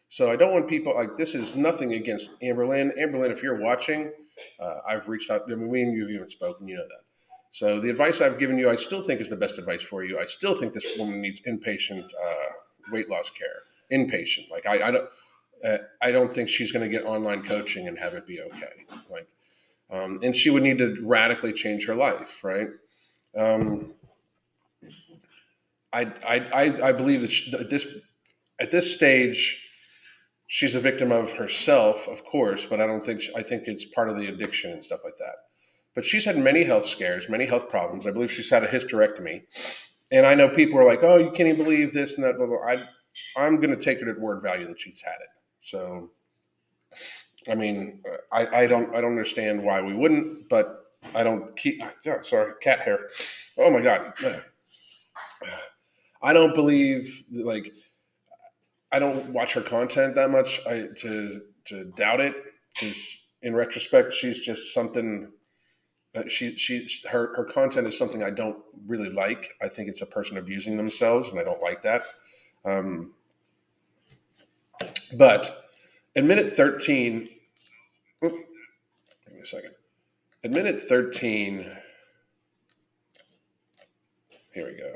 So 0.08 0.30
I 0.30 0.36
don't 0.36 0.52
want 0.52 0.68
people 0.68 0.94
like 0.94 1.16
this 1.16 1.34
is 1.34 1.54
nothing 1.54 1.92
against 1.92 2.30
Amberlynn. 2.42 2.98
Amberlynn, 2.98 3.30
if 3.30 3.42
you're 3.42 3.60
watching, 3.60 4.10
uh, 4.58 4.74
I've 4.88 5.06
reached 5.08 5.30
out. 5.30 5.42
I 5.50 5.54
mean, 5.54 5.68
we 5.68 5.82
and 5.82 5.92
you 5.92 6.02
have 6.02 6.10
even 6.10 6.30
spoken. 6.30 6.66
You 6.66 6.76
know 6.76 6.82
that. 6.82 7.04
So 7.50 7.80
the 7.80 7.90
advice 7.90 8.20
I've 8.20 8.38
given 8.38 8.58
you, 8.58 8.70
I 8.70 8.76
still 8.76 9.02
think 9.02 9.20
is 9.20 9.28
the 9.28 9.36
best 9.36 9.58
advice 9.58 9.82
for 9.82 10.04
you. 10.04 10.18
I 10.18 10.26
still 10.26 10.54
think 10.54 10.72
this 10.72 10.98
woman 10.98 11.20
needs 11.20 11.40
inpatient 11.42 12.04
uh, 12.04 12.46
weight 12.90 13.08
loss 13.10 13.30
care. 13.30 13.46
Inpatient. 13.92 14.50
Like 14.50 14.66
I, 14.66 14.88
I 14.88 14.90
don't. 14.90 15.08
Uh, 15.64 15.78
I 16.00 16.12
don't 16.12 16.32
think 16.32 16.48
she's 16.48 16.70
going 16.70 16.88
to 16.88 16.96
get 16.96 17.04
online 17.04 17.42
coaching 17.42 17.88
and 17.88 17.98
have 17.98 18.14
it 18.14 18.26
be 18.26 18.40
okay. 18.40 18.86
Like 19.10 19.26
um, 19.90 20.18
and 20.22 20.36
she 20.36 20.50
would 20.50 20.62
need 20.62 20.78
to 20.78 20.96
radically 21.02 21.52
change 21.52 21.86
her 21.86 21.94
life, 21.94 22.42
right? 22.44 22.68
Um, 23.36 23.94
I, 25.92 26.12
I, 26.26 26.88
I, 26.88 26.92
believe 26.92 27.22
that 27.22 27.30
she, 27.30 27.54
at 27.54 27.70
this 27.70 27.86
at 28.60 28.70
this 28.70 28.94
stage, 28.94 29.70
she's 30.46 30.74
a 30.74 30.80
victim 30.80 31.12
of 31.12 31.32
herself, 31.32 32.08
of 32.08 32.24
course, 32.24 32.66
but 32.66 32.80
I 32.80 32.86
don't 32.86 33.02
think 33.02 33.22
she, 33.22 33.34
I 33.34 33.42
think 33.42 33.64
it's 33.66 33.84
part 33.86 34.10
of 34.10 34.18
the 34.18 34.26
addiction 34.26 34.72
and 34.72 34.84
stuff 34.84 35.00
like 35.04 35.16
that. 35.18 35.34
But 35.94 36.04
she's 36.04 36.24
had 36.24 36.36
many 36.36 36.64
health 36.64 36.86
scares, 36.86 37.28
many 37.28 37.46
health 37.46 37.68
problems. 37.68 38.06
I 38.06 38.10
believe 38.10 38.30
she's 38.30 38.50
had 38.50 38.64
a 38.64 38.68
hysterectomy, 38.68 39.42
and 40.12 40.26
I 40.26 40.34
know 40.34 40.48
people 40.48 40.78
are 40.78 40.84
like, 40.84 41.02
"Oh, 41.02 41.16
you 41.16 41.30
can't 41.30 41.48
even 41.48 41.64
believe 41.64 41.92
this 41.92 42.16
and 42.16 42.24
that." 42.24 42.36
Blah, 42.36 42.46
blah. 42.46 42.66
I, 42.66 42.82
I'm 43.36 43.56
going 43.56 43.70
to 43.70 43.82
take 43.82 43.98
it 43.98 44.08
at 44.08 44.20
word 44.20 44.42
value 44.42 44.68
that 44.68 44.80
she's 44.80 45.02
had 45.02 45.16
it. 45.20 45.28
So 45.62 46.10
I 47.48 47.54
mean, 47.54 48.00
I, 48.32 48.46
I 48.62 48.66
don't 48.66 48.94
I 48.94 49.00
don't 49.00 49.10
understand 49.12 49.62
why 49.62 49.80
we 49.80 49.94
wouldn't, 49.94 50.48
but 50.48 50.86
I 51.14 51.22
don't 51.22 51.56
keep. 51.56 51.82
Oh, 52.06 52.22
sorry, 52.22 52.52
cat 52.60 52.80
hair. 52.80 53.08
Oh 53.56 53.70
my 53.70 53.80
god. 53.80 54.12
I 56.22 56.32
don't 56.32 56.54
believe 56.54 57.24
like 57.30 57.72
I 58.90 58.98
don't 58.98 59.30
watch 59.30 59.52
her 59.54 59.60
content 59.60 60.14
that 60.16 60.30
much 60.30 60.60
I, 60.66 60.88
to 60.96 61.42
to 61.66 61.84
doubt 61.96 62.20
it 62.20 62.34
because 62.74 63.28
in 63.42 63.54
retrospect 63.54 64.12
she's 64.12 64.40
just 64.40 64.74
something 64.74 65.30
that 66.14 66.30
she 66.32 66.56
she 66.56 66.88
her 67.08 67.34
her 67.36 67.44
content 67.44 67.86
is 67.86 67.96
something 67.96 68.22
I 68.22 68.30
don't 68.30 68.58
really 68.86 69.10
like. 69.10 69.54
I 69.62 69.68
think 69.68 69.88
it's 69.88 70.02
a 70.02 70.06
person 70.06 70.38
abusing 70.38 70.76
themselves 70.76 71.28
and 71.28 71.38
I 71.38 71.44
don't 71.44 71.62
like 71.62 71.82
that. 71.82 72.02
Um, 72.64 73.12
but 75.16 75.67
at 76.18 76.24
minute 76.24 76.52
13 76.52 77.28
Oop, 78.24 78.32
give 78.32 79.34
me 79.34 79.40
a 79.40 79.44
second. 79.44 79.70
At 80.42 80.50
minute 80.50 80.80
13, 80.80 81.72
here 84.52 84.66
we 84.66 84.76
go. 84.76 84.94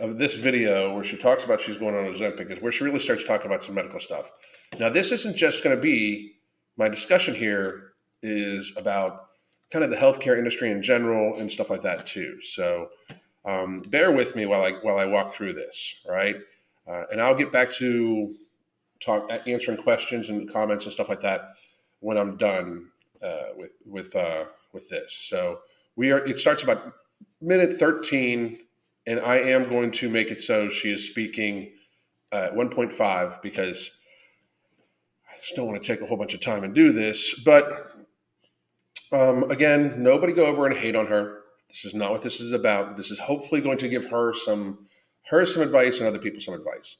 Of 0.00 0.16
this 0.16 0.34
video 0.36 0.94
where 0.94 1.04
she 1.04 1.18
talks 1.18 1.44
about 1.44 1.60
she's 1.60 1.76
going 1.76 1.94
on 1.94 2.06
a 2.06 2.08
Ozempic 2.08 2.50
is 2.50 2.62
where 2.62 2.72
she 2.72 2.84
really 2.84 3.00
starts 3.00 3.24
talking 3.24 3.46
about 3.48 3.62
some 3.62 3.74
medical 3.74 4.00
stuff. 4.00 4.30
Now, 4.80 4.88
this 4.88 5.12
isn't 5.12 5.36
just 5.36 5.62
going 5.62 5.76
to 5.76 5.82
be 5.82 6.36
my 6.78 6.88
discussion 6.88 7.34
here 7.34 7.92
is 8.22 8.72
about 8.78 9.26
kind 9.70 9.84
of 9.84 9.90
the 9.90 9.96
healthcare 9.96 10.38
industry 10.38 10.70
in 10.70 10.82
general 10.82 11.38
and 11.38 11.52
stuff 11.52 11.68
like 11.68 11.82
that 11.82 12.06
too. 12.06 12.40
So 12.40 12.88
um, 13.44 13.82
bear 13.88 14.10
with 14.10 14.34
me 14.34 14.46
while 14.46 14.64
I 14.64 14.72
while 14.80 14.96
I 14.96 15.04
walk 15.04 15.32
through 15.32 15.52
this, 15.52 15.96
right? 16.08 16.36
Uh, 16.88 17.04
and 17.12 17.20
I'll 17.20 17.34
get 17.34 17.52
back 17.52 17.70
to 17.74 18.34
talk 19.04 19.30
answering 19.46 19.78
questions 19.78 20.28
and 20.30 20.50
comments 20.50 20.84
and 20.84 20.92
stuff 20.92 21.08
like 21.08 21.20
that 21.20 21.54
when 22.00 22.16
I'm 22.18 22.36
done 22.36 22.90
uh, 23.22 23.54
with 23.56 23.72
with 23.84 24.14
uh, 24.16 24.44
with 24.72 24.88
this. 24.88 25.12
So 25.28 25.60
we 25.96 26.10
are. 26.10 26.24
It 26.24 26.38
starts 26.38 26.62
about 26.62 26.92
minute 27.40 27.78
13, 27.78 28.58
and 29.06 29.20
I 29.20 29.36
am 29.36 29.64
going 29.64 29.90
to 29.92 30.08
make 30.08 30.30
it 30.30 30.42
so 30.42 30.70
she 30.70 30.90
is 30.90 31.06
speaking 31.06 31.72
at 32.32 32.54
1.5 32.54 33.42
because 33.42 33.90
I 35.30 35.40
just 35.40 35.54
don't 35.54 35.66
want 35.66 35.82
to 35.82 35.86
take 35.86 36.02
a 36.02 36.06
whole 36.06 36.16
bunch 36.16 36.34
of 36.34 36.40
time 36.40 36.64
and 36.64 36.74
do 36.74 36.92
this. 36.92 37.40
But 37.40 37.70
um, 39.12 39.50
again, 39.50 40.02
nobody 40.02 40.32
go 40.32 40.46
over 40.46 40.66
and 40.66 40.76
hate 40.76 40.96
on 40.96 41.06
her. 41.06 41.42
This 41.68 41.84
is 41.84 41.94
not 41.94 42.10
what 42.10 42.22
this 42.22 42.40
is 42.40 42.52
about. 42.52 42.96
This 42.96 43.10
is 43.10 43.18
hopefully 43.18 43.60
going 43.60 43.78
to 43.78 43.88
give 43.88 44.06
her 44.06 44.34
some 44.34 44.86
her 45.26 45.46
some 45.46 45.62
advice 45.62 45.98
and 45.98 46.06
other 46.06 46.18
people 46.18 46.40
some 46.40 46.54
advice 46.54 46.96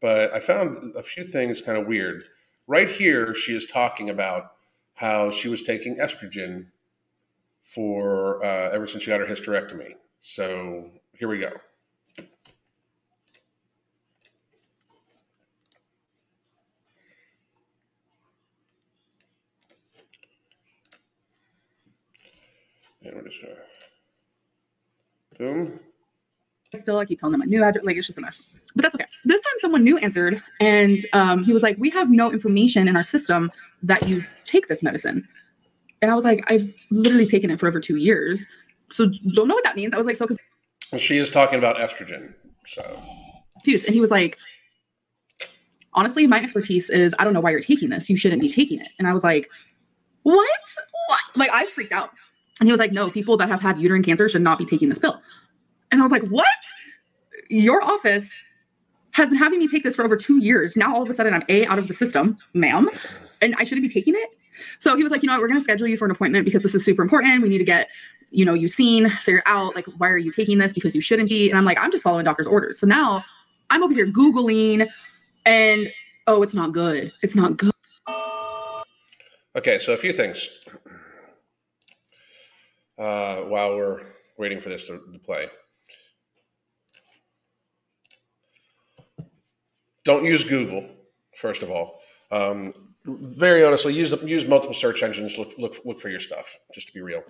but 0.00 0.32
I 0.32 0.40
found 0.40 0.94
a 0.96 1.02
few 1.02 1.24
things 1.24 1.60
kind 1.60 1.78
of 1.78 1.86
weird. 1.86 2.24
Right 2.66 2.88
here, 2.88 3.34
she 3.34 3.56
is 3.56 3.66
talking 3.66 4.10
about 4.10 4.52
how 4.94 5.30
she 5.30 5.48
was 5.48 5.62
taking 5.62 5.96
estrogen 5.96 6.66
for 7.64 8.44
uh, 8.44 8.70
ever 8.70 8.86
since 8.86 9.02
she 9.04 9.10
got 9.10 9.20
her 9.20 9.26
hysterectomy. 9.26 9.92
So 10.20 10.90
here 11.12 11.28
we 11.28 11.38
go. 11.38 11.52
And 23.02 23.14
we're 23.14 23.30
boom. 25.38 25.80
Still, 26.74 26.98
I 26.98 27.04
keep 27.06 27.20
telling 27.20 27.32
them 27.32 27.42
a 27.42 27.46
new 27.46 27.62
address. 27.62 27.84
Like 27.84 27.96
it's 27.96 28.06
just 28.06 28.18
a 28.18 28.22
mess 28.22 28.40
but 28.74 28.82
that's 28.82 28.94
okay. 28.94 29.06
Someone 29.60 29.84
new 29.84 29.98
answered, 29.98 30.42
and 30.60 31.04
um, 31.12 31.44
he 31.44 31.52
was 31.52 31.62
like, 31.62 31.76
"We 31.78 31.90
have 31.90 32.10
no 32.10 32.32
information 32.32 32.88
in 32.88 32.96
our 32.96 33.04
system 33.04 33.50
that 33.82 34.08
you 34.08 34.24
take 34.44 34.68
this 34.68 34.82
medicine." 34.82 35.26
And 36.00 36.10
I 36.10 36.14
was 36.14 36.24
like, 36.24 36.44
"I've 36.48 36.72
literally 36.90 37.26
taken 37.26 37.50
it 37.50 37.58
for 37.58 37.66
over 37.68 37.80
two 37.80 37.96
years, 37.96 38.44
so 38.92 39.10
don't 39.34 39.48
know 39.48 39.54
what 39.54 39.64
that 39.64 39.76
means." 39.76 39.92
I 39.94 39.98
was 39.98 40.06
like, 40.06 40.16
"So." 40.16 40.26
Well, 40.92 40.98
she 40.98 41.18
is 41.18 41.28
talking 41.28 41.58
about 41.58 41.76
estrogen, 41.76 42.34
so. 42.66 43.02
Confused, 43.54 43.86
and 43.86 43.94
he 43.94 44.00
was 44.00 44.10
like, 44.10 44.38
"Honestly, 45.94 46.26
my 46.26 46.42
expertise 46.42 46.88
is 46.90 47.14
I 47.18 47.24
don't 47.24 47.32
know 47.32 47.40
why 47.40 47.50
you're 47.50 47.60
taking 47.60 47.88
this. 47.88 48.08
You 48.08 48.16
shouldn't 48.16 48.40
be 48.40 48.52
taking 48.52 48.80
it." 48.80 48.88
And 48.98 49.08
I 49.08 49.12
was 49.12 49.24
like, 49.24 49.48
"What? 50.22 50.48
What?" 51.08 51.20
Like 51.36 51.50
I 51.52 51.66
freaked 51.66 51.92
out, 51.92 52.10
and 52.60 52.68
he 52.68 52.72
was 52.72 52.78
like, 52.78 52.92
"No, 52.92 53.10
people 53.10 53.36
that 53.38 53.48
have 53.48 53.60
had 53.60 53.78
uterine 53.78 54.04
cancer 54.04 54.28
should 54.28 54.42
not 54.42 54.58
be 54.58 54.64
taking 54.64 54.88
this 54.88 54.98
pill." 54.98 55.20
And 55.90 56.00
I 56.00 56.04
was 56.04 56.12
like, 56.12 56.22
"What?" 56.28 56.46
Your 57.50 57.82
office 57.82 58.28
has 59.18 59.28
been 59.28 59.38
having 59.38 59.58
me 59.58 59.68
take 59.68 59.82
this 59.82 59.96
for 59.96 60.04
over 60.04 60.16
two 60.16 60.38
years. 60.38 60.76
Now 60.76 60.94
all 60.94 61.02
of 61.02 61.10
a 61.10 61.14
sudden 61.14 61.34
I'm 61.34 61.42
A 61.48 61.66
out 61.66 61.78
of 61.78 61.88
the 61.88 61.94
system, 61.94 62.38
ma'am, 62.54 62.88
and 63.42 63.54
I 63.58 63.64
shouldn't 63.64 63.86
be 63.86 63.92
taking 63.92 64.14
it. 64.14 64.30
So 64.80 64.96
he 64.96 65.02
was 65.02 65.12
like, 65.12 65.22
you 65.22 65.26
know 65.26 65.34
what, 65.34 65.42
we're 65.42 65.48
gonna 65.48 65.60
schedule 65.60 65.88
you 65.88 65.96
for 65.96 66.04
an 66.04 66.10
appointment 66.10 66.44
because 66.44 66.62
this 66.62 66.74
is 66.74 66.84
super 66.84 67.02
important. 67.02 67.42
We 67.42 67.48
need 67.48 67.58
to 67.58 67.64
get, 67.64 67.88
you 68.30 68.44
know, 68.44 68.54
you 68.54 68.68
seen, 68.68 69.10
figure 69.24 69.42
out 69.44 69.74
like 69.74 69.86
why 69.98 70.08
are 70.08 70.18
you 70.18 70.30
taking 70.32 70.58
this 70.58 70.72
because 70.72 70.94
you 70.94 71.00
shouldn't 71.00 71.28
be. 71.28 71.50
And 71.50 71.58
I'm 71.58 71.64
like, 71.64 71.78
I'm 71.78 71.90
just 71.90 72.04
following 72.04 72.24
doctor's 72.24 72.46
orders. 72.46 72.78
So 72.78 72.86
now 72.86 73.24
I'm 73.70 73.82
over 73.82 73.92
here 73.92 74.06
Googling 74.06 74.88
and 75.44 75.92
oh, 76.28 76.42
it's 76.42 76.54
not 76.54 76.72
good. 76.72 77.12
It's 77.22 77.34
not 77.34 77.56
good. 77.56 77.72
Okay, 79.56 79.80
so 79.80 79.92
a 79.92 79.96
few 79.96 80.12
things. 80.12 80.48
Uh, 82.96 83.36
while 83.42 83.74
we're 83.76 84.02
waiting 84.36 84.60
for 84.60 84.68
this 84.68 84.84
to, 84.84 85.00
to 85.12 85.18
play. 85.18 85.48
Don't 90.04 90.24
use 90.24 90.44
Google, 90.44 90.88
first 91.36 91.62
of 91.62 91.70
all. 91.70 92.00
Um, 92.30 92.72
very 93.04 93.64
honestly, 93.64 93.94
use 93.94 94.12
use 94.22 94.46
multiple 94.46 94.74
search 94.74 95.02
engines. 95.02 95.38
Look 95.38 95.52
look 95.58 95.76
look 95.84 95.98
for 95.98 96.08
your 96.08 96.20
stuff. 96.20 96.58
Just 96.74 96.88
to 96.88 96.92
be 96.92 97.00
real. 97.00 97.22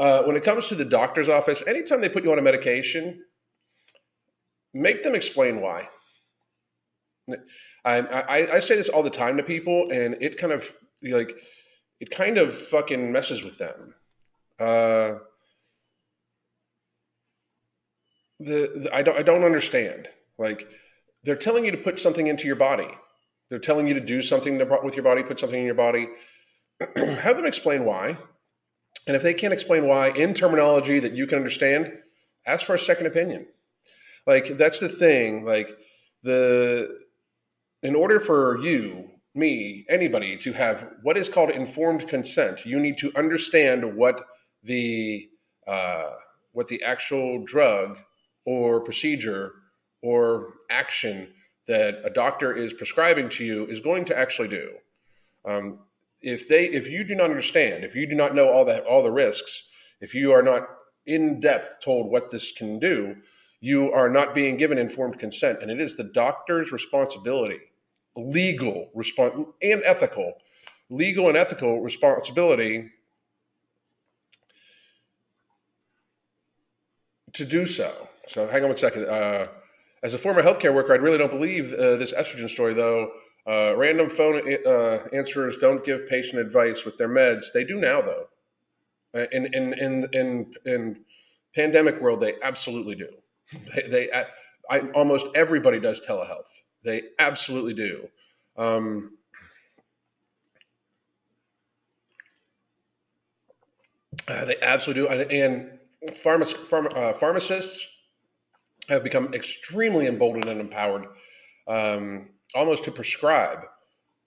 Uh, 0.00 0.22
when 0.24 0.36
it 0.36 0.42
comes 0.42 0.66
to 0.68 0.74
the 0.74 0.84
doctor's 0.84 1.28
office, 1.28 1.62
anytime 1.66 2.00
they 2.00 2.08
put 2.08 2.24
you 2.24 2.32
on 2.32 2.38
a 2.38 2.42
medication, 2.42 3.22
make 4.72 5.02
them 5.02 5.14
explain 5.14 5.60
why. 5.60 5.88
I, 7.84 7.98
I, 8.00 8.54
I 8.56 8.60
say 8.60 8.76
this 8.76 8.88
all 8.88 9.02
the 9.02 9.10
time 9.10 9.36
to 9.36 9.42
people, 9.42 9.88
and 9.90 10.16
it 10.20 10.36
kind 10.36 10.52
of 10.52 10.72
like 11.02 11.34
it 12.00 12.10
kind 12.10 12.38
of 12.38 12.54
fucking 12.54 13.12
messes 13.12 13.44
with 13.44 13.56
them. 13.58 13.94
Uh, 14.58 15.18
the, 18.40 18.70
the 18.74 18.90
I 18.92 19.02
don't 19.02 19.18
I 19.18 19.22
don't 19.22 19.44
understand. 19.44 20.08
Like 20.38 20.66
they're 21.24 21.36
telling 21.36 21.64
you 21.64 21.70
to 21.72 21.78
put 21.78 21.98
something 21.98 22.26
into 22.26 22.46
your 22.46 22.56
body. 22.56 22.88
They're 23.48 23.58
telling 23.58 23.86
you 23.86 23.94
to 23.94 24.00
do 24.00 24.22
something 24.22 24.58
to, 24.58 24.80
with 24.82 24.94
your 24.94 25.04
body, 25.04 25.22
put 25.22 25.38
something 25.38 25.58
in 25.58 25.66
your 25.66 25.74
body. 25.74 26.08
Have 26.96 27.36
them 27.36 27.46
explain 27.46 27.84
why. 27.84 28.18
And 29.06 29.16
if 29.16 29.22
they 29.22 29.34
can't 29.34 29.52
explain 29.52 29.86
why 29.86 30.10
in 30.10 30.34
terminology 30.34 30.98
that 31.00 31.12
you 31.14 31.26
can 31.26 31.38
understand, 31.38 31.92
ask 32.46 32.64
for 32.64 32.74
a 32.74 32.78
second 32.78 33.06
opinion. 33.06 33.46
Like 34.26 34.56
that's 34.56 34.80
the 34.80 34.88
thing. 34.88 35.44
Like 35.44 35.68
the 36.22 37.00
in 37.82 37.94
order 37.94 38.18
for 38.18 38.58
you, 38.62 39.10
me, 39.34 39.84
anybody 39.88 40.38
to 40.38 40.52
have 40.52 40.88
what 41.02 41.18
is 41.18 41.28
called 41.28 41.50
informed 41.50 42.08
consent, 42.08 42.64
you 42.64 42.80
need 42.80 42.96
to 42.98 43.12
understand 43.14 43.96
what 43.96 44.24
the 44.62 45.28
uh, 45.66 46.10
what 46.52 46.68
the 46.68 46.82
actual 46.82 47.44
drug 47.44 47.98
or 48.46 48.80
procedure 48.80 49.52
or 50.04 50.52
action 50.70 51.32
that 51.66 51.98
a 52.04 52.10
doctor 52.10 52.52
is 52.52 52.74
prescribing 52.74 53.30
to 53.30 53.42
you 53.42 53.66
is 53.66 53.80
going 53.80 54.04
to 54.04 54.16
actually 54.16 54.48
do. 54.48 54.70
Um, 55.46 55.78
if 56.20 56.46
they, 56.46 56.66
if 56.66 56.90
you 56.90 57.04
do 57.04 57.14
not 57.14 57.30
understand, 57.30 57.84
if 57.84 57.94
you 57.94 58.06
do 58.06 58.14
not 58.14 58.34
know 58.34 58.48
all 58.48 58.66
the 58.66 58.84
all 58.84 59.02
the 59.02 59.10
risks, 59.10 59.68
if 60.00 60.14
you 60.14 60.32
are 60.32 60.42
not 60.42 60.68
in 61.06 61.40
depth 61.40 61.78
told 61.82 62.10
what 62.10 62.30
this 62.30 62.52
can 62.52 62.78
do, 62.78 63.16
you 63.60 63.92
are 63.92 64.10
not 64.10 64.34
being 64.34 64.58
given 64.58 64.76
informed 64.76 65.18
consent, 65.18 65.62
and 65.62 65.70
it 65.70 65.80
is 65.80 65.96
the 65.96 66.04
doctor's 66.04 66.70
responsibility, 66.70 67.60
legal 68.14 68.90
response 68.94 69.34
and 69.62 69.82
ethical, 69.84 70.34
legal 70.90 71.28
and 71.28 71.36
ethical 71.36 71.80
responsibility 71.80 72.90
to 77.32 77.44
do 77.46 77.64
so. 77.64 78.08
So 78.28 78.46
hang 78.46 78.62
on 78.62 78.68
one 78.68 78.76
second. 78.76 79.06
Uh, 79.06 79.46
as 80.04 80.12
a 80.12 80.18
former 80.18 80.42
healthcare 80.42 80.74
worker, 80.74 80.92
I 80.92 80.96
really 80.96 81.16
don't 81.16 81.32
believe 81.32 81.72
uh, 81.72 81.96
this 81.96 82.12
estrogen 82.12 82.48
story, 82.48 82.74
though. 82.74 83.10
Uh, 83.46 83.74
random 83.76 84.10
phone 84.10 84.42
uh, 84.66 84.98
answers 85.14 85.56
don't 85.56 85.82
give 85.82 86.06
patient 86.06 86.38
advice 86.38 86.84
with 86.84 86.98
their 86.98 87.08
meds. 87.08 87.46
They 87.52 87.64
do 87.64 87.80
now, 87.80 88.02
though. 88.02 88.26
Uh, 89.14 89.26
in 89.32 89.46
in 89.54 89.72
in 89.74 90.06
in, 90.12 90.52
in 90.66 91.04
pandemic 91.54 92.00
world, 92.00 92.20
they 92.20 92.34
absolutely 92.42 92.94
do. 92.94 93.08
They, 93.74 93.88
they 93.88 94.24
I, 94.70 94.80
almost 94.94 95.26
everybody 95.34 95.78
does 95.80 96.00
telehealth. 96.00 96.62
They 96.84 97.02
absolutely 97.18 97.74
do. 97.74 98.08
Um, 98.56 99.18
uh, 104.28 104.44
they 104.46 104.56
absolutely 104.62 105.02
do. 105.02 105.08
And, 105.08 105.32
and 105.32 106.16
pharma, 106.16 106.44
pharma, 106.66 106.96
uh, 106.96 107.12
pharmacists 107.12 107.93
have 108.88 109.02
become 109.02 109.32
extremely 109.34 110.06
emboldened 110.06 110.48
and 110.48 110.60
empowered 110.60 111.06
um, 111.66 112.28
almost 112.54 112.84
to 112.84 112.92
prescribe 112.92 113.60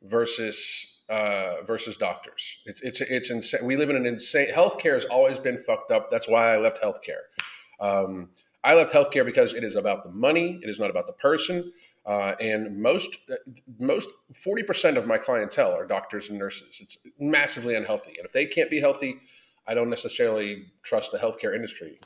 versus 0.03 1.03
uh, 1.09 1.61
versus 1.65 1.97
doctors. 1.97 2.57
It's 2.65 2.81
it's 2.81 3.01
it's 3.01 3.29
insane. 3.31 3.65
We 3.65 3.77
live 3.77 3.89
in 3.89 3.95
an 3.95 4.05
insane. 4.05 4.51
Healthcare 4.51 4.93
has 4.93 5.05
always 5.05 5.39
been 5.39 5.57
fucked 5.57 5.91
up. 5.91 6.11
That's 6.11 6.27
why 6.27 6.53
I 6.53 6.57
left 6.57 6.81
healthcare. 6.81 7.23
Um, 7.79 8.29
I 8.63 8.75
left 8.75 8.93
healthcare 8.93 9.25
because 9.25 9.53
it 9.53 9.63
is 9.63 9.75
about 9.75 10.03
the 10.03 10.11
money. 10.11 10.59
It 10.63 10.69
is 10.69 10.79
not 10.79 10.89
about 10.89 11.07
the 11.07 11.13
person. 11.13 11.71
Uh, 12.05 12.35
and 12.39 12.81
most 12.81 13.17
most 13.79 14.09
forty 14.33 14.63
percent 14.63 14.97
of 14.97 15.05
my 15.05 15.17
clientele 15.17 15.73
are 15.73 15.85
doctors 15.85 16.29
and 16.29 16.39
nurses. 16.39 16.79
It's 16.79 16.97
massively 17.19 17.75
unhealthy. 17.75 18.15
And 18.17 18.25
if 18.25 18.31
they 18.31 18.45
can't 18.45 18.69
be 18.69 18.79
healthy, 18.79 19.17
I 19.67 19.73
don't 19.73 19.89
necessarily 19.89 20.67
trust 20.83 21.11
the 21.11 21.17
healthcare 21.17 21.53
industry. 21.53 21.99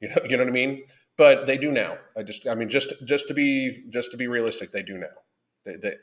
You 0.00 0.10
know, 0.10 0.16
you 0.28 0.36
know 0.36 0.44
what 0.44 0.50
I 0.50 0.54
mean? 0.54 0.84
But 1.16 1.46
they 1.46 1.56
do 1.56 1.72
now. 1.72 1.98
I 2.16 2.22
just, 2.22 2.46
I 2.46 2.54
mean, 2.54 2.68
just 2.68 2.92
just 3.04 3.28
to 3.28 3.34
be 3.34 3.84
just 3.90 4.10
to 4.10 4.16
be 4.16 4.26
realistic, 4.26 4.72
they 4.72 4.82
do 4.82 4.98
now. 4.98 5.06
They 5.64 5.76
they 5.76 5.94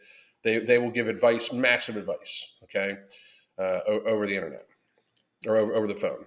they, 0.44 0.60
they 0.60 0.78
will 0.78 0.92
give 0.92 1.08
advice, 1.08 1.54
massive 1.54 1.96
advice, 1.96 2.56
okay, 2.64 2.98
uh, 3.58 3.80
over 3.88 4.28
the 4.28 4.36
internet 4.36 4.66
or 5.48 5.58
over, 5.58 5.74
over 5.74 5.88
the 5.88 5.96
phone. 5.96 6.26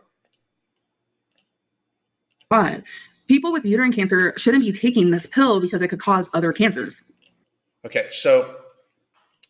But 2.49 2.83
people 3.29 3.53
with 3.53 3.64
uterine 3.64 3.92
cancer 3.92 4.33
shouldn't 4.37 4.64
be 4.64 4.72
taking 4.72 5.11
this 5.11 5.27
pill 5.27 5.61
because 5.61 5.83
it 5.83 5.88
could 5.88 6.01
cause 6.01 6.27
other 6.33 6.53
cancers. 6.53 7.03
Okay, 7.85 8.09
so 8.11 8.57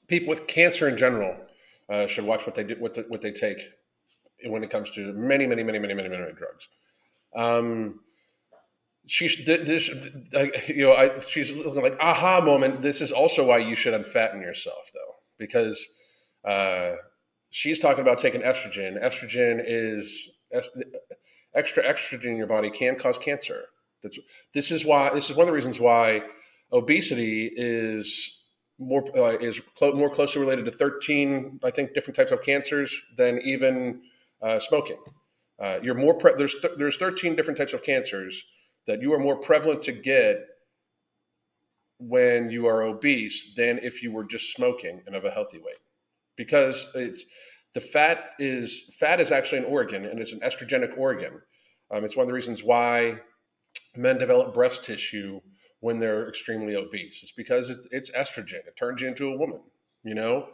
people 0.09 0.29
with 0.29 0.47
cancer 0.47 0.89
in 0.89 0.97
general 0.97 1.37
uh, 1.89 2.07
should 2.07 2.25
watch 2.25 2.47
what 2.47 2.55
they 2.55 2.65
do, 2.65 2.77
what, 2.79 2.95
the, 2.95 3.03
what 3.03 3.23
they 3.23 3.33
take 3.33 3.71
when 4.47 4.63
it 4.65 4.71
comes 4.71 4.91
to 4.91 5.13
many, 5.13 5.47
many, 5.47 5.63
many, 5.63 5.79
many, 5.79 5.95
many, 5.95 6.09
many 6.09 6.33
drugs. 6.33 6.69
Um, 7.35 8.01
she's 9.07 9.45
this 9.45 9.89
you 10.69 10.85
know 10.87 10.93
I, 10.93 11.19
she's 11.21 11.55
looking 11.55 11.83
like 11.83 11.97
aha 12.01 12.41
moment 12.41 12.83
this 12.83 13.01
is 13.01 13.13
also 13.13 13.47
why 13.47 13.59
you 13.59 13.77
should 13.77 13.95
unfatten 13.95 14.41
yourself 14.41 14.91
though 14.93 15.15
because 15.39 15.87
uh, 16.45 16.93
she's 17.51 17.79
talking 17.79 18.03
about 18.03 18.19
taking 18.19 18.43
estrogen. 18.43 19.03
Estrogen 19.03 19.63
is 19.65 20.41
extra 21.55 21.83
estrogen 21.83 22.27
in 22.27 22.37
your 22.37 22.47
body 22.47 22.71
can 22.71 22.97
cause 22.97 23.19
cancer. 23.19 23.65
That's 24.03 24.19
this 24.55 24.71
is 24.71 24.85
why 24.85 25.11
this 25.13 25.31
is 25.31 25.37
one 25.37 25.45
of 25.45 25.47
the 25.49 25.53
reasons 25.53 25.81
why 25.81 26.23
obesity 26.73 27.51
is 27.57 28.45
more 28.79 29.05
uh, 29.17 29.39
is 29.39 29.61
clo- 29.77 29.95
more 29.95 30.11
closely 30.11 30.41
related 30.41 30.67
to 30.67 30.71
13 30.71 31.61
i 31.65 31.71
think 31.71 31.95
different 31.95 32.15
types 32.15 32.31
of 32.31 32.43
cancers 32.43 32.95
than 33.17 33.41
even 33.43 34.03
uh, 34.43 34.61
smoking. 34.61 34.99
Uh, 35.59 35.79
you're 35.83 35.95
more 35.95 36.13
pre- 36.13 36.35
there's 36.37 36.61
th- 36.61 36.75
there's 36.77 36.99
13 36.99 37.35
different 37.35 37.57
types 37.57 37.73
of 37.73 37.83
cancers 37.83 38.45
that 38.87 39.03
you 39.03 39.13
are 39.13 39.19
more 39.19 39.37
prevalent 39.37 39.83
to 39.83 39.93
get 39.93 40.39
when 41.99 42.51
you 42.51 42.67
are 42.67 42.83
obese 42.83 43.55
than 43.55 43.79
if 43.83 44.03
you 44.03 44.13
were 44.13 44.25
just 44.25 44.55
smoking 44.55 45.03
and 45.07 45.15
of 45.15 45.25
a 45.25 45.31
healthy 45.31 45.59
weight. 45.59 45.79
Because 46.37 46.89
it's 46.95 47.25
the 47.75 47.81
fat 47.81 48.31
is 48.39 48.95
fat 48.99 49.21
is 49.21 49.33
actually 49.33 49.59
an 49.59 49.65
organ 49.65 50.05
and 50.05 50.21
it's 50.21 50.33
an 50.33 50.41
estrogenic 50.41 50.97
organ. 50.99 51.41
Um, 51.91 52.05
it's 52.05 52.17
one 52.17 52.25
of 52.25 52.29
the 52.29 52.35
reasons 52.35 52.63
why 52.63 53.19
men 53.97 54.19
develop 54.19 54.53
breast 54.53 54.85
tissue 54.85 55.41
when 55.81 55.99
they're 55.99 56.29
extremely 56.29 56.75
obese. 56.75 57.21
It's 57.23 57.33
because 57.33 57.71
it's, 57.71 57.87
it's 57.91 58.11
estrogen. 58.11 58.67
It 58.67 58.77
turns 58.77 59.01
you 59.01 59.09
into 59.09 59.29
a 59.29 59.37
woman 59.37 59.61
you 60.07 60.15
know? 60.15 60.49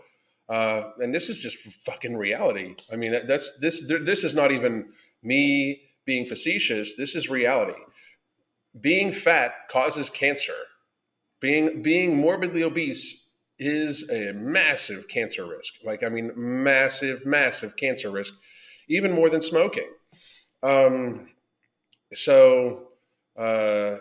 Uh, 0.49 0.90
and 0.99 1.14
this 1.14 1.29
is 1.29 1.38
just 1.38 1.59
fucking 1.85 2.16
reality. 2.16 2.75
I 2.92 2.97
mean 2.97 3.12
that's 3.27 3.57
this 3.59 3.87
this 3.87 4.25
is 4.25 4.35
not 4.35 4.51
even 4.51 4.88
me 5.23 5.83
being 6.05 6.27
facetious. 6.27 6.97
This 6.97 7.14
is 7.14 7.31
reality 7.31 7.81
being 8.80 9.12
fat 9.12 9.52
causes 9.70 10.11
cancer. 10.11 10.56
Being 11.40 11.82
being 11.82 12.16
morbidly 12.16 12.62
obese 12.62 13.30
is 13.58 14.08
a 14.11 14.32
massive 14.32 15.08
cancer 15.08 15.46
risk. 15.46 15.74
Like 15.85 16.02
I 16.02 16.08
mean, 16.08 16.32
massive, 16.37 17.26
massive 17.26 17.76
cancer 17.76 18.11
risk, 18.11 18.35
even 18.88 19.12
more 19.12 19.28
than 19.28 19.42
smoking. 19.42 19.88
Um, 20.62 21.28
so 22.14 22.88
uh, 23.37 23.96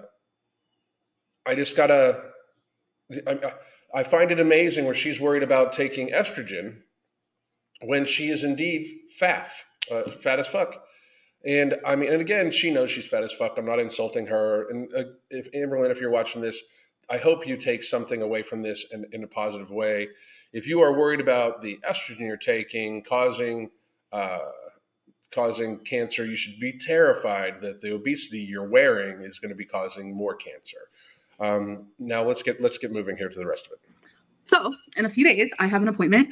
I 1.45 1.55
just 1.55 1.75
gotta. 1.75 2.23
I, 3.27 3.53
I 3.93 4.03
find 4.03 4.31
it 4.31 4.39
amazing 4.39 4.85
where 4.85 4.95
she's 4.95 5.19
worried 5.19 5.43
about 5.43 5.73
taking 5.73 6.09
estrogen 6.09 6.77
when 7.81 8.05
she 8.05 8.29
is 8.29 8.45
indeed 8.45 8.87
fat, 9.19 9.51
uh, 9.91 10.03
fat 10.03 10.39
as 10.39 10.47
fuck. 10.47 10.81
And 11.45 11.75
I 11.85 11.95
mean, 11.95 12.11
and 12.11 12.21
again, 12.21 12.51
she 12.51 12.71
knows 12.71 12.91
she's 12.91 13.07
fat 13.07 13.23
as 13.23 13.33
fuck. 13.33 13.57
I'm 13.57 13.65
not 13.65 13.79
insulting 13.79 14.27
her. 14.27 14.69
And 14.69 14.93
uh, 14.95 15.03
if 15.29 15.51
Amberlynn, 15.53 15.89
if 15.89 15.99
you're 15.99 16.11
watching 16.11 16.41
this, 16.41 16.61
I 17.09 17.17
hope 17.17 17.47
you 17.47 17.57
take 17.57 17.83
something 17.83 18.21
away 18.21 18.43
from 18.43 18.61
this 18.61 18.85
in, 18.91 19.05
in 19.11 19.23
a 19.23 19.27
positive 19.27 19.71
way. 19.71 20.09
If 20.53 20.67
you 20.67 20.81
are 20.81 20.97
worried 20.97 21.19
about 21.19 21.61
the 21.61 21.79
estrogen 21.89 22.19
you're 22.19 22.37
taking 22.37 23.03
causing 23.03 23.71
uh, 24.11 24.39
causing 25.31 25.79
cancer, 25.79 26.25
you 26.25 26.35
should 26.35 26.59
be 26.59 26.77
terrified 26.77 27.61
that 27.61 27.81
the 27.81 27.93
obesity 27.93 28.39
you're 28.39 28.69
wearing 28.69 29.23
is 29.23 29.39
going 29.39 29.49
to 29.49 29.55
be 29.55 29.65
causing 29.65 30.15
more 30.15 30.35
cancer. 30.35 30.89
Um, 31.39 31.87
now 31.97 32.21
let's 32.21 32.43
get 32.43 32.61
let's 32.61 32.77
get 32.77 32.91
moving 32.91 33.17
here 33.17 33.29
to 33.29 33.39
the 33.39 33.47
rest 33.47 33.65
of 33.67 33.73
it. 33.73 33.79
So 34.45 34.73
in 34.97 35.05
a 35.05 35.09
few 35.09 35.23
days, 35.23 35.49
I 35.59 35.67
have 35.67 35.81
an 35.81 35.87
appointment. 35.87 36.29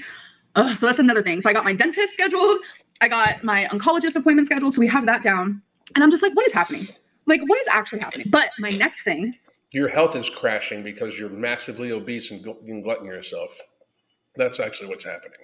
Uh, 0.56 0.76
so 0.76 0.88
that's 0.88 1.00
another 1.00 1.24
thing. 1.24 1.42
So 1.42 1.50
I 1.50 1.54
got 1.54 1.64
my 1.64 1.74
dentist 1.74 2.14
scheduled. 2.14 2.60
I 3.02 3.08
got 3.08 3.44
my 3.44 3.66
oncologist 3.66 4.16
appointment 4.16 4.48
scheduled, 4.48 4.74
so 4.74 4.80
we 4.80 4.88
have 4.88 5.06
that 5.06 5.24
down. 5.24 5.62
And 5.96 6.04
I'm 6.04 6.12
just 6.12 6.22
like, 6.22 6.34
what 6.34 6.48
is 6.48 6.54
happening? 6.54 6.88
Like, 7.26 7.42
what 7.48 7.60
is 7.60 7.68
actually 7.70 8.00
happening? 8.00 8.28
But 8.30 8.52
my 8.60 8.70
next 8.78 9.02
thing. 9.04 9.36
Your 9.72 9.88
health 9.88 10.16
is 10.16 10.30
crashing 10.30 10.84
because 10.84 11.18
you're 11.18 11.30
massively 11.30 11.92
obese 11.92 12.32
and, 12.32 12.44
gl- 12.44 12.62
and 12.64 12.84
glutton 12.84 13.06
yourself. 13.06 13.60
That's 14.36 14.60
actually 14.60 14.90
what's 14.90 15.04
happening. 15.04 15.40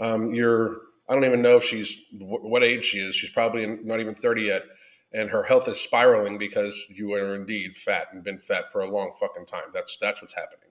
Um, 0.00 0.34
you're 0.34 0.82
I 1.08 1.14
don't 1.14 1.24
even 1.24 1.42
know 1.42 1.56
if 1.56 1.64
she's 1.64 2.02
what 2.18 2.62
age 2.62 2.84
she 2.84 2.98
is. 2.98 3.14
She's 3.14 3.30
probably 3.30 3.66
not 3.66 4.00
even 4.00 4.14
30 4.14 4.42
yet, 4.42 4.62
and 5.12 5.28
her 5.28 5.42
health 5.42 5.68
is 5.68 5.80
spiraling 5.80 6.38
because 6.38 6.82
you 6.88 7.12
are 7.12 7.34
indeed 7.34 7.76
fat 7.76 8.08
and 8.12 8.24
been 8.24 8.38
fat 8.38 8.72
for 8.72 8.80
a 8.80 8.88
long 8.88 9.12
fucking 9.20 9.46
time. 9.46 9.64
That's 9.72 9.98
that's 10.00 10.22
what's 10.22 10.34
happening. 10.34 10.70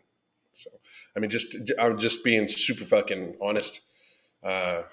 So, 0.56 0.70
I 1.16 1.20
mean, 1.20 1.30
just 1.30 1.56
I'm 1.80 2.00
just 2.00 2.24
being 2.24 2.48
super 2.48 2.84
fucking 2.84 3.38
honest. 3.42 3.82
Uh, 4.44 4.84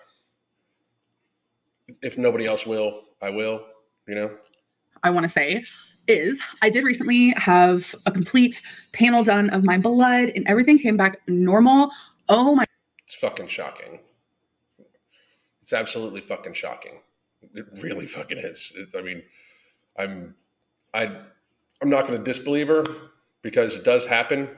if 2.02 2.18
nobody 2.18 2.46
else 2.46 2.66
will, 2.66 3.02
I 3.22 3.30
will. 3.30 3.66
You 4.06 4.14
know. 4.14 4.36
I 5.02 5.10
want 5.10 5.24
to 5.24 5.28
say 5.28 5.64
is 6.08 6.40
I 6.62 6.70
did 6.70 6.84
recently 6.84 7.30
have 7.36 7.94
a 8.06 8.10
complete 8.10 8.62
panel 8.92 9.22
done 9.22 9.50
of 9.50 9.64
my 9.64 9.78
blood, 9.78 10.32
and 10.34 10.46
everything 10.48 10.78
came 10.78 10.96
back 10.96 11.20
normal. 11.28 11.90
Oh 12.28 12.54
my! 12.54 12.64
It's 13.04 13.14
fucking 13.14 13.48
shocking. 13.48 14.00
It's 15.62 15.72
absolutely 15.72 16.20
fucking 16.20 16.54
shocking. 16.54 17.00
It 17.54 17.66
really 17.82 18.06
fucking 18.06 18.38
is. 18.38 18.72
It, 18.76 18.88
I 18.96 19.02
mean, 19.02 19.22
I'm, 19.98 20.34
I, 20.94 21.04
I'm 21.80 21.88
not 21.88 22.06
going 22.06 22.18
to 22.18 22.24
disbelieve 22.24 22.68
her 22.68 22.84
because 23.42 23.76
it 23.76 23.84
does 23.84 24.04
happen, 24.04 24.48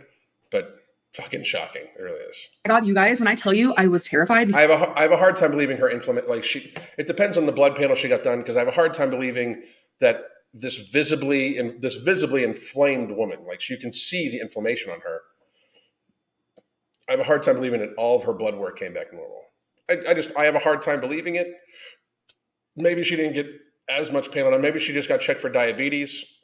but 0.51 0.82
fucking 1.14 1.44
shocking. 1.44 1.83
It 1.83 2.03
really 2.03 2.20
is. 2.20 2.48
Oh 2.64 2.68
God, 2.68 2.87
you 2.87 2.94
guys, 2.94 3.18
when 3.18 3.29
I 3.29 3.35
tell 3.35 3.53
you, 3.53 3.75
I 3.75 3.87
was 3.87 4.05
terrified. 4.05 4.53
I 4.55 4.62
have 4.62 4.70
a, 4.70 4.98
I 4.98 5.03
have 5.03 5.12
a 5.12 5.16
hard 5.16 5.37
time 5.37 5.51
believing 5.51 5.77
her 5.77 5.90
inflammation. 5.90 6.29
Like 6.29 6.44
she, 6.44 6.72
it 6.96 7.07
depends 7.07 7.37
on 7.37 7.46
the 7.46 7.53
blood 7.53 7.77
panel 7.77 7.96
she 7.96 8.09
got 8.09 8.22
done 8.22 8.38
because 8.38 8.57
I 8.57 8.61
have 8.61 8.68
a 8.68 8.72
hard 8.72 8.94
time 8.94 9.11
believing 9.11 9.62
that 10.01 10.25
this 10.55 10.77
visibly 10.77 11.59
and 11.59 11.81
this 11.81 11.96
visibly 11.96 12.44
inflamed 12.44 13.11
woman, 13.11 13.38
like 13.46 13.68
you 13.68 13.77
can 13.77 13.92
see 13.92 14.31
the 14.31 14.40
inflammation 14.40 14.90
on 14.90 15.01
her. 15.01 15.20
I 17.09 17.12
have 17.12 17.20
a 17.20 17.25
hard 17.25 17.42
time 17.42 17.57
believing 17.57 17.81
that 17.81 17.94
all 17.94 18.16
of 18.16 18.25
her 18.25 18.33
blood 18.33 18.55
work 18.55 18.79
came 18.79 18.94
back 18.94 19.12
normal. 19.12 19.42
I, 19.90 20.11
I 20.11 20.14
just 20.14 20.35
I 20.37 20.44
have 20.44 20.55
a 20.55 20.61
hard 20.61 20.83
time 20.83 21.01
believing 21.01 21.35
it. 21.35 21.48
Maybe 22.75 23.05
she 23.05 23.16
didn't 23.16 23.35
get 23.35 23.48
as 23.90 24.11
much 24.11 24.31
pain 24.31 24.46
on. 24.46 24.59
Maybe 24.62 24.79
she 24.79 24.94
just 24.94 25.09
got 25.09 25.20
checked 25.20 25.42
for 25.42 25.51
diabetes. 25.51 26.38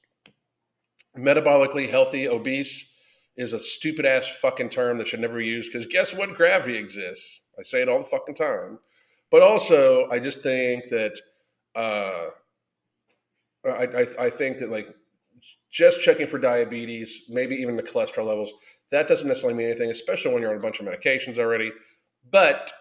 Metabolically 1.16 1.88
healthy, 1.88 2.28
obese 2.28 2.97
is 3.38 3.53
a 3.53 3.61
stupid 3.61 4.05
ass 4.05 4.27
fucking 4.42 4.68
term 4.68 4.98
that 4.98 5.07
should 5.07 5.20
never 5.20 5.38
be 5.38 5.46
used 5.46 5.72
because 5.72 5.87
guess 5.87 6.12
what? 6.12 6.35
Gravity 6.35 6.77
exists. 6.77 7.42
I 7.59 7.62
say 7.62 7.81
it 7.81 7.88
all 7.88 8.01
the 8.01 8.05
fucking 8.05 8.35
time. 8.35 8.79
But 9.31 9.42
also, 9.42 10.09
I 10.11 10.18
just 10.18 10.42
think 10.42 10.88
that 10.90 11.18
uh, 11.77 12.27
I, 13.64 13.85
I, 13.85 14.07
I 14.18 14.31
think 14.31 14.59
that 14.59 14.70
like 14.70 14.94
just 15.70 16.01
checking 16.01 16.27
for 16.27 16.38
diabetes, 16.38 17.27
maybe 17.29 17.55
even 17.55 17.77
the 17.77 17.83
cholesterol 17.83 18.27
levels, 18.27 18.53
that 18.90 19.07
doesn't 19.07 19.29
necessarily 19.29 19.57
mean 19.57 19.68
anything, 19.68 19.90
especially 19.90 20.33
when 20.33 20.42
you're 20.42 20.51
on 20.51 20.57
a 20.57 20.61
bunch 20.61 20.81
of 20.81 20.87
medications 20.87 21.38
already. 21.38 21.70
But 22.31 22.72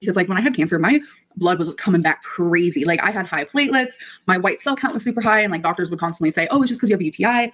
because 0.00 0.16
like 0.16 0.28
when 0.28 0.38
I 0.38 0.40
had 0.40 0.54
cancer, 0.54 0.78
my 0.78 1.00
blood 1.36 1.58
was 1.58 1.72
coming 1.74 2.02
back 2.02 2.22
crazy. 2.22 2.84
Like 2.84 3.00
I 3.00 3.10
had 3.10 3.26
high 3.26 3.44
platelets, 3.44 3.92
my 4.26 4.38
white 4.38 4.62
cell 4.62 4.76
count 4.76 4.94
was 4.94 5.02
super 5.02 5.20
high, 5.20 5.40
and 5.40 5.50
like 5.50 5.62
doctors 5.62 5.90
would 5.90 5.98
constantly 5.98 6.30
say, 6.30 6.46
"Oh, 6.50 6.62
it's 6.62 6.68
just 6.68 6.80
because 6.80 6.90
you 6.90 6.94
have 6.94 7.02
UTI." 7.02 7.52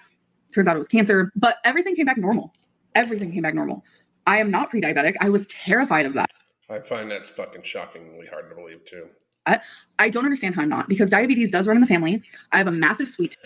Turns 0.55 0.69
out 0.69 0.77
it 0.77 0.79
was 0.79 0.89
cancer, 0.89 1.33
but 1.37 1.57
everything 1.65 1.97
came 1.97 2.07
back 2.07 2.19
normal. 2.19 2.53
Everything 2.95 3.33
came 3.33 3.43
back 3.43 3.55
normal. 3.55 3.85
I 4.27 4.39
am 4.39 4.51
not 4.51 4.71
pre-diabetic. 4.71 5.15
I 5.21 5.29
was 5.29 5.47
terrified 5.47 6.07
of 6.07 6.15
that. 6.15 6.31
I 6.69 6.81
find 6.81 7.11
that 7.11 7.29
fucking 7.29 7.63
shockingly 7.63 8.27
hard 8.27 8.49
to 8.51 8.57
believe 8.57 8.85
too. 8.85 9.09
I, 9.47 9.61
I 9.99 10.09
don't 10.09 10.25
understand 10.25 10.55
how 10.55 10.63
I'm 10.63 10.69
not 10.69 10.89
because 10.89 11.11
diabetes 11.11 11.51
does 11.51 11.69
run 11.69 11.77
in 11.77 11.81
the 11.81 11.87
family. 11.87 12.23
I 12.51 12.59
have 12.59 12.67
a 12.67 12.73
massive 12.73 13.09
sweet. 13.09 13.37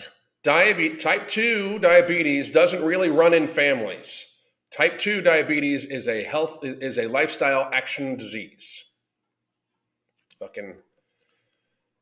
Diabetes, 0.43 1.03
type 1.03 1.27
2 1.27 1.79
diabetes 1.79 2.49
doesn't 2.49 2.83
really 2.83 3.09
run 3.09 3.33
in 3.35 3.47
families. 3.47 4.39
Type 4.71 4.97
2 4.97 5.21
diabetes 5.21 5.85
is 5.85 6.07
a 6.07 6.23
health 6.23 6.59
is 6.63 6.97
a 6.97 7.05
lifestyle 7.07 7.69
action 7.71 8.15
disease. 8.15 8.91
Fucking 10.39 10.75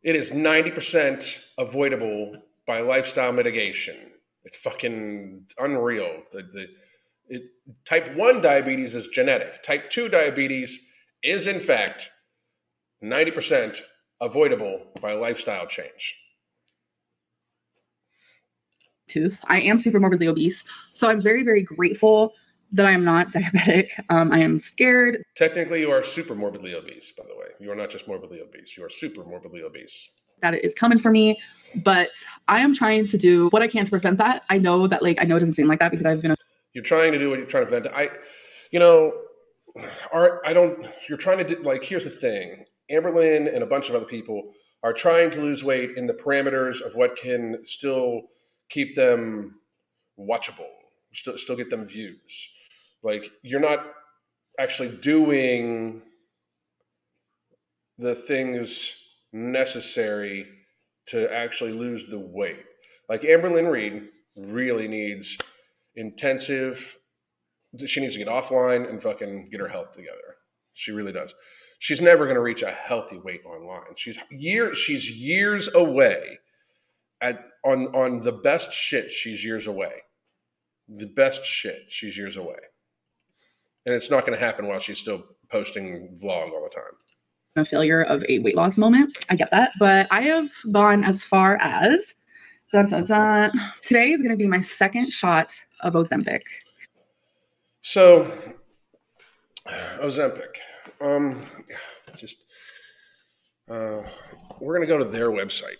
it 0.01 0.15
is 0.15 0.31
90% 0.31 1.45
avoidable 1.57 2.41
by 2.65 2.79
lifestyle 2.79 3.33
mitigation. 3.33 3.97
It's 4.43 4.57
fucking 4.57 5.45
unreal. 5.57 6.23
The, 6.31 6.43
the 6.43 6.67
it, 7.27 7.43
type 7.85 8.15
1 8.15 8.41
diabetes 8.41 8.95
is 8.95 9.07
genetic. 9.07 9.61
Type 9.63 9.89
2 9.89 10.09
diabetes 10.09 10.79
is 11.23 11.47
in 11.47 11.59
fact 11.59 12.09
90% 13.03 13.79
avoidable 14.21 14.81
by 15.01 15.13
lifestyle 15.13 15.67
change. 15.67 16.15
Tooth. 19.07 19.37
I 19.45 19.61
am 19.61 19.79
super 19.79 19.99
morbidly 19.99 20.27
obese. 20.27 20.63
So 20.93 21.07
I'm 21.07 21.21
very, 21.21 21.43
very 21.43 21.63
grateful 21.63 22.33
that 22.71 22.85
I 22.85 22.91
am 22.91 23.03
not 23.03 23.31
diabetic. 23.33 23.89
Um, 24.09 24.31
I 24.31 24.39
am 24.39 24.59
scared. 24.59 25.23
Technically, 25.35 25.81
you 25.81 25.91
are 25.91 26.03
super 26.03 26.35
morbidly 26.35 26.75
obese, 26.75 27.11
by 27.17 27.23
the 27.27 27.35
way. 27.35 27.47
You 27.59 27.71
are 27.71 27.75
not 27.75 27.89
just 27.89 28.07
morbidly 28.07 28.41
obese, 28.41 28.77
you 28.77 28.85
are 28.85 28.89
super 28.89 29.23
morbidly 29.23 29.63
obese. 29.63 30.09
That 30.41 30.53
it 30.53 30.65
is 30.65 30.73
coming 30.73 30.99
for 30.99 31.11
me, 31.11 31.39
but 31.83 32.09
I 32.47 32.61
am 32.61 32.73
trying 32.73 33.07
to 33.07 33.17
do 33.17 33.49
what 33.49 33.61
I 33.61 33.67
can 33.67 33.85
to 33.85 33.89
prevent 33.91 34.17
that. 34.17 34.43
I 34.49 34.57
know 34.57 34.87
that, 34.87 35.03
like, 35.03 35.19
I 35.21 35.25
know 35.25 35.35
it 35.35 35.39
doesn't 35.39 35.55
seem 35.55 35.67
like 35.67 35.79
that 35.79 35.91
because 35.91 36.05
I've 36.05 36.21
been. 36.21 36.31
A- 36.31 36.37
you're 36.73 36.83
trying 36.83 37.11
to 37.11 37.19
do 37.19 37.29
what 37.29 37.39
you're 37.39 37.47
trying 37.47 37.65
to 37.65 37.71
prevent. 37.71 37.93
I, 37.95 38.09
you 38.71 38.79
know, 38.79 39.13
Art, 40.11 40.41
I 40.45 40.53
don't. 40.53 40.83
You're 41.07 41.17
trying 41.17 41.39
to 41.39 41.43
do, 41.43 41.61
like. 41.61 41.83
Here's 41.83 42.03
the 42.03 42.09
thing. 42.09 42.65
Amberlynn 42.91 43.53
and 43.53 43.63
a 43.63 43.67
bunch 43.67 43.89
of 43.89 43.95
other 43.95 44.05
people 44.05 44.51
are 44.83 44.93
trying 44.93 45.29
to 45.31 45.41
lose 45.41 45.63
weight 45.63 45.97
in 45.97 46.07
the 46.07 46.13
parameters 46.13 46.81
of 46.81 46.95
what 46.95 47.15
can 47.15 47.59
still 47.65 48.21
keep 48.69 48.95
them 48.95 49.59
watchable, 50.17 50.69
still 51.13 51.37
still 51.37 51.55
get 51.55 51.69
them 51.69 51.85
views. 51.85 52.49
Like 53.03 53.31
you're 53.41 53.59
not 53.59 53.93
actually 54.57 54.89
doing 54.89 56.01
the 57.97 58.15
things 58.15 58.93
necessary 59.31 60.47
to 61.07 61.31
actually 61.33 61.71
lose 61.71 62.07
the 62.07 62.19
weight. 62.19 62.65
Like 63.07 63.21
Amberlynn 63.21 63.71
Reid 63.71 64.03
really 64.37 64.87
needs 64.87 65.37
intensive. 65.95 66.97
She 67.85 68.01
needs 68.01 68.13
to 68.13 68.19
get 68.19 68.27
offline 68.27 68.89
and 68.89 69.01
fucking 69.01 69.49
get 69.49 69.59
her 69.59 69.67
health 69.67 69.91
together. 69.91 70.35
She 70.73 70.91
really 70.91 71.11
does 71.11 71.33
she's 71.79 72.01
never 72.01 72.25
going 72.25 72.35
to 72.35 72.41
reach 72.41 72.61
a 72.61 72.71
healthy 72.71 73.17
weight 73.17 73.43
online. 73.45 73.95
She's 73.95 74.19
years 74.29 74.77
she's 74.77 75.09
years 75.09 75.73
away 75.73 76.39
at 77.21 77.43
on 77.65 77.87
on 77.95 78.19
the 78.19 78.33
best 78.33 78.71
shit 78.71 79.11
she's 79.11 79.43
years 79.43 79.65
away. 79.65 79.93
The 80.87 81.07
best 81.07 81.43
shit 81.43 81.85
she's 81.89 82.17
years 82.17 82.37
away. 82.37 82.59
And 83.85 83.95
it's 83.95 84.09
not 84.09 84.25
going 84.25 84.37
to 84.37 84.45
happen 84.45 84.67
while 84.67 84.79
she's 84.79 84.99
still 84.99 85.23
posting 85.49 86.19
vlog 86.21 86.51
all 86.51 86.63
the 86.63 86.75
time. 86.75 86.93
A 87.59 87.65
failure 87.65 88.03
of 88.03 88.23
a 88.27 88.39
weight 88.39 88.55
loss 88.55 88.77
moment. 88.77 89.17
I 89.29 89.35
get 89.35 89.51
that, 89.51 89.71
but 89.79 90.07
I 90.11 90.21
have 90.21 90.49
gone 90.71 91.03
as 91.03 91.23
far 91.23 91.57
as 91.61 91.99
dun, 92.71 92.89
dun, 92.89 93.05
dun. 93.05 93.51
today 93.85 94.11
is 94.11 94.19
going 94.19 94.31
to 94.31 94.37
be 94.37 94.47
my 94.47 94.61
second 94.61 95.11
shot 95.11 95.49
of 95.81 95.93
Ozempic. 95.93 96.41
So 97.81 98.31
Ozempic 99.97 100.55
um, 101.01 101.45
just 102.17 102.37
uh, 103.69 104.01
we're 104.59 104.75
going 104.75 104.87
to 104.87 104.87
go 104.87 104.97
to 104.97 105.05
their 105.05 105.31
website 105.31 105.77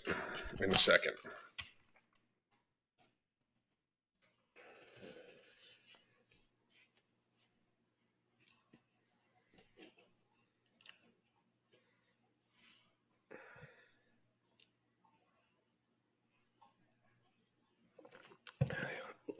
in 0.60 0.72
a 0.72 0.78
second. 0.78 1.12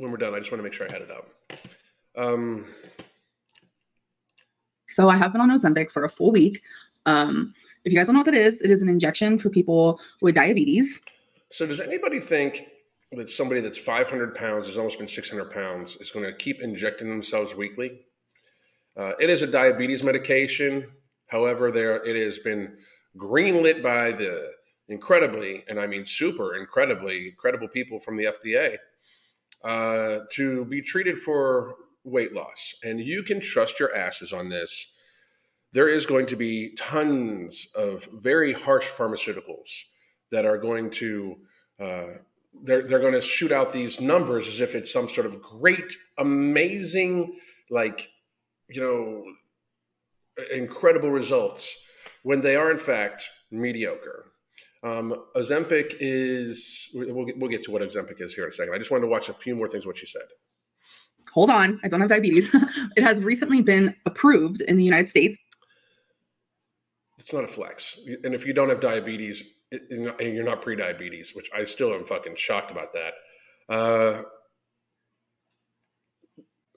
When 0.01 0.11
we're 0.11 0.17
done, 0.17 0.35
I 0.35 0.39
just 0.39 0.51
want 0.51 0.61
to 0.61 0.63
make 0.63 0.73
sure 0.73 0.89
I 0.89 0.93
had 0.93 1.03
it 1.03 1.11
up. 1.11 1.29
Um, 2.17 2.65
so 4.89 5.11
I 5.11 5.19
have 5.19 5.31
been 5.31 5.43
on 5.43 5.51
Ozempic 5.51 5.91
for 5.91 6.07
a 6.07 6.11
full 6.11 6.33
week. 6.33 6.63
Um, 7.05 7.53
if 7.85 7.93
you 7.93 7.99
guys 7.99 8.07
don't 8.07 8.15
know 8.15 8.21
what 8.21 8.33
that 8.33 8.35
is, 8.35 8.63
it 8.63 8.71
is 8.71 8.81
an 8.81 8.89
injection 8.89 9.39
for 9.39 9.51
people 9.51 10.01
with 10.23 10.37
diabetes. 10.37 11.01
So 11.51 11.67
does 11.67 11.81
anybody 11.81 12.19
think 12.19 12.69
that 13.13 13.29
somebody 13.29 13.61
that's 13.61 13.77
500 13.77 14.35
pounds 14.35 14.69
has 14.69 14.79
almost 14.79 14.97
been 14.97 15.07
600 15.07 15.51
pounds 15.51 15.97
is 15.97 16.11
going 16.11 16.25
to 16.25 16.33
keep 16.33 16.63
injecting 16.63 17.11
themselves 17.11 17.55
weekly? 17.55 18.01
Uh, 18.97 19.13
it 19.21 19.29
is 19.29 19.43
a 19.43 19.47
diabetes 19.47 20.03
medication. 20.03 20.91
However, 21.27 21.71
there 21.71 22.03
it 22.07 22.17
has 22.17 22.39
been 22.39 22.79
greenlit 23.19 23.83
by 23.83 24.13
the 24.13 24.51
incredibly, 24.89 25.63
and 25.69 25.79
I 25.79 25.87
mean 25.87 26.07
super 26.07 26.57
incredibly 26.57 27.33
credible 27.33 27.69
people 27.69 28.01
from 28.01 28.17
the 28.17 28.25
FDA 28.25 28.79
uh, 29.65 30.21
to 30.33 30.65
be 30.67 30.83
treated 30.83 31.19
for 31.19 31.75
weight 32.05 32.33
loss. 32.33 32.75
And 32.83 33.01
you 33.01 33.23
can 33.23 33.41
trust 33.41 33.79
your 33.79 33.95
asses 33.95 34.33
on 34.33 34.49
this. 34.49 34.93
There 35.73 35.89
is 35.89 36.07
going 36.07 36.27
to 36.27 36.37
be 36.37 36.75
tons 36.77 37.69
of 37.75 38.09
very 38.13 38.53
harsh 38.53 38.89
pharmaceuticals 38.89 39.85
that 40.33 40.45
are 40.45 40.59
going 40.59 40.91
to 40.91 41.37
uh, 41.81 42.07
they're 42.63 42.83
they're 42.83 42.99
going 43.01 43.15
to 43.15 43.21
shoot 43.21 43.53
out 43.53 43.73
these 43.73 44.01
numbers 44.01 44.49
as 44.49 44.61
if 44.61 44.75
it's 44.75 44.93
some 44.93 45.09
sort 45.09 45.27
of 45.27 45.41
great, 45.41 45.97
amazing, 46.19 47.39
like 47.71 48.09
you 48.69 48.81
know, 48.81 49.25
incredible 50.53 51.11
results 51.11 51.77
when 52.23 52.41
they 52.41 52.57
are 52.57 52.71
in 52.71 52.79
fact 52.79 53.29
mediocre. 53.51 54.27
Um, 54.83 55.15
Ozempic 55.37 55.97
is, 56.01 56.91
we'll 56.95 57.27
get, 57.27 57.39
we'll 57.39 57.51
get 57.51 57.63
to 57.65 57.71
what 57.71 57.83
Ozempic 57.83 58.21
is 58.21 58.35
here 58.35 58.45
in 58.45 58.51
a 58.51 58.53
second. 58.53 58.75
I 58.75 58.79
just 58.79 58.91
wanted 58.91 59.03
to 59.03 59.09
watch 59.09 59.29
a 59.29 59.35
few 59.35 59.55
more 59.55 59.69
things 59.69 59.87
what 59.87 60.01
you 60.01 60.07
said. 60.07 60.23
Hold 61.35 61.51
on, 61.51 61.79
I 61.85 61.89
don't 61.89 62.01
have 62.01 62.09
diabetes. 62.09 62.49
it 62.97 63.03
has 63.03 63.19
recently 63.19 63.63
been 63.63 63.95
approved 64.07 64.63
in 64.63 64.77
the 64.77 64.85
United 64.85 65.11
States. 65.11 65.39
It's 67.19 67.33
not 67.33 67.45
a 67.45 67.49
flex. 67.49 68.01
And 68.25 68.35
if 68.35 68.47
you 68.47 68.55
don't 68.55 68.71
have 68.71 68.81
diabetes 68.81 69.45
and 69.71 70.15
you're 70.21 70.45
not 70.45 70.63
pre-diabetes, 70.63 71.35
which 71.35 71.51
I 71.55 71.65
still 71.65 71.95
am 71.95 72.05
fucking 72.05 72.37
shocked 72.37 72.71
about 72.71 72.93
that. 72.93 73.13
Uh, 73.69 74.23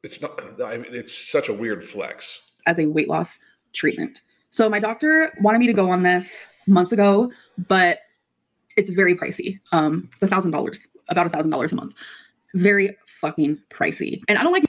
it's 0.03 0.21
not, 0.21 0.39
I 0.63 0.77
mean, 0.77 0.93
it's 0.93 1.31
such 1.31 1.49
a 1.49 1.53
weird 1.53 1.83
flex. 1.83 2.51
As 2.67 2.77
a 2.77 2.85
weight 2.85 3.07
loss 3.07 3.39
treatment. 3.73 4.21
So 4.51 4.69
my 4.69 4.79
doctor 4.79 5.33
wanted 5.41 5.59
me 5.59 5.67
to 5.67 5.73
go 5.73 5.89
on 5.89 6.03
this 6.03 6.45
months 6.67 6.91
ago, 6.91 7.31
but 7.57 7.99
it's 8.75 8.89
very 8.89 9.15
pricey. 9.15 9.59
Um, 9.71 10.09
a 10.21 10.27
thousand 10.27 10.51
dollars, 10.51 10.87
about 11.09 11.27
a 11.27 11.29
thousand 11.29 11.51
dollars 11.51 11.71
a 11.71 11.75
month. 11.75 11.93
Very 12.53 12.95
fucking 13.21 13.59
pricey. 13.71 14.21
And 14.27 14.37
I 14.37 14.43
don't 14.43 14.53
like 14.53 14.65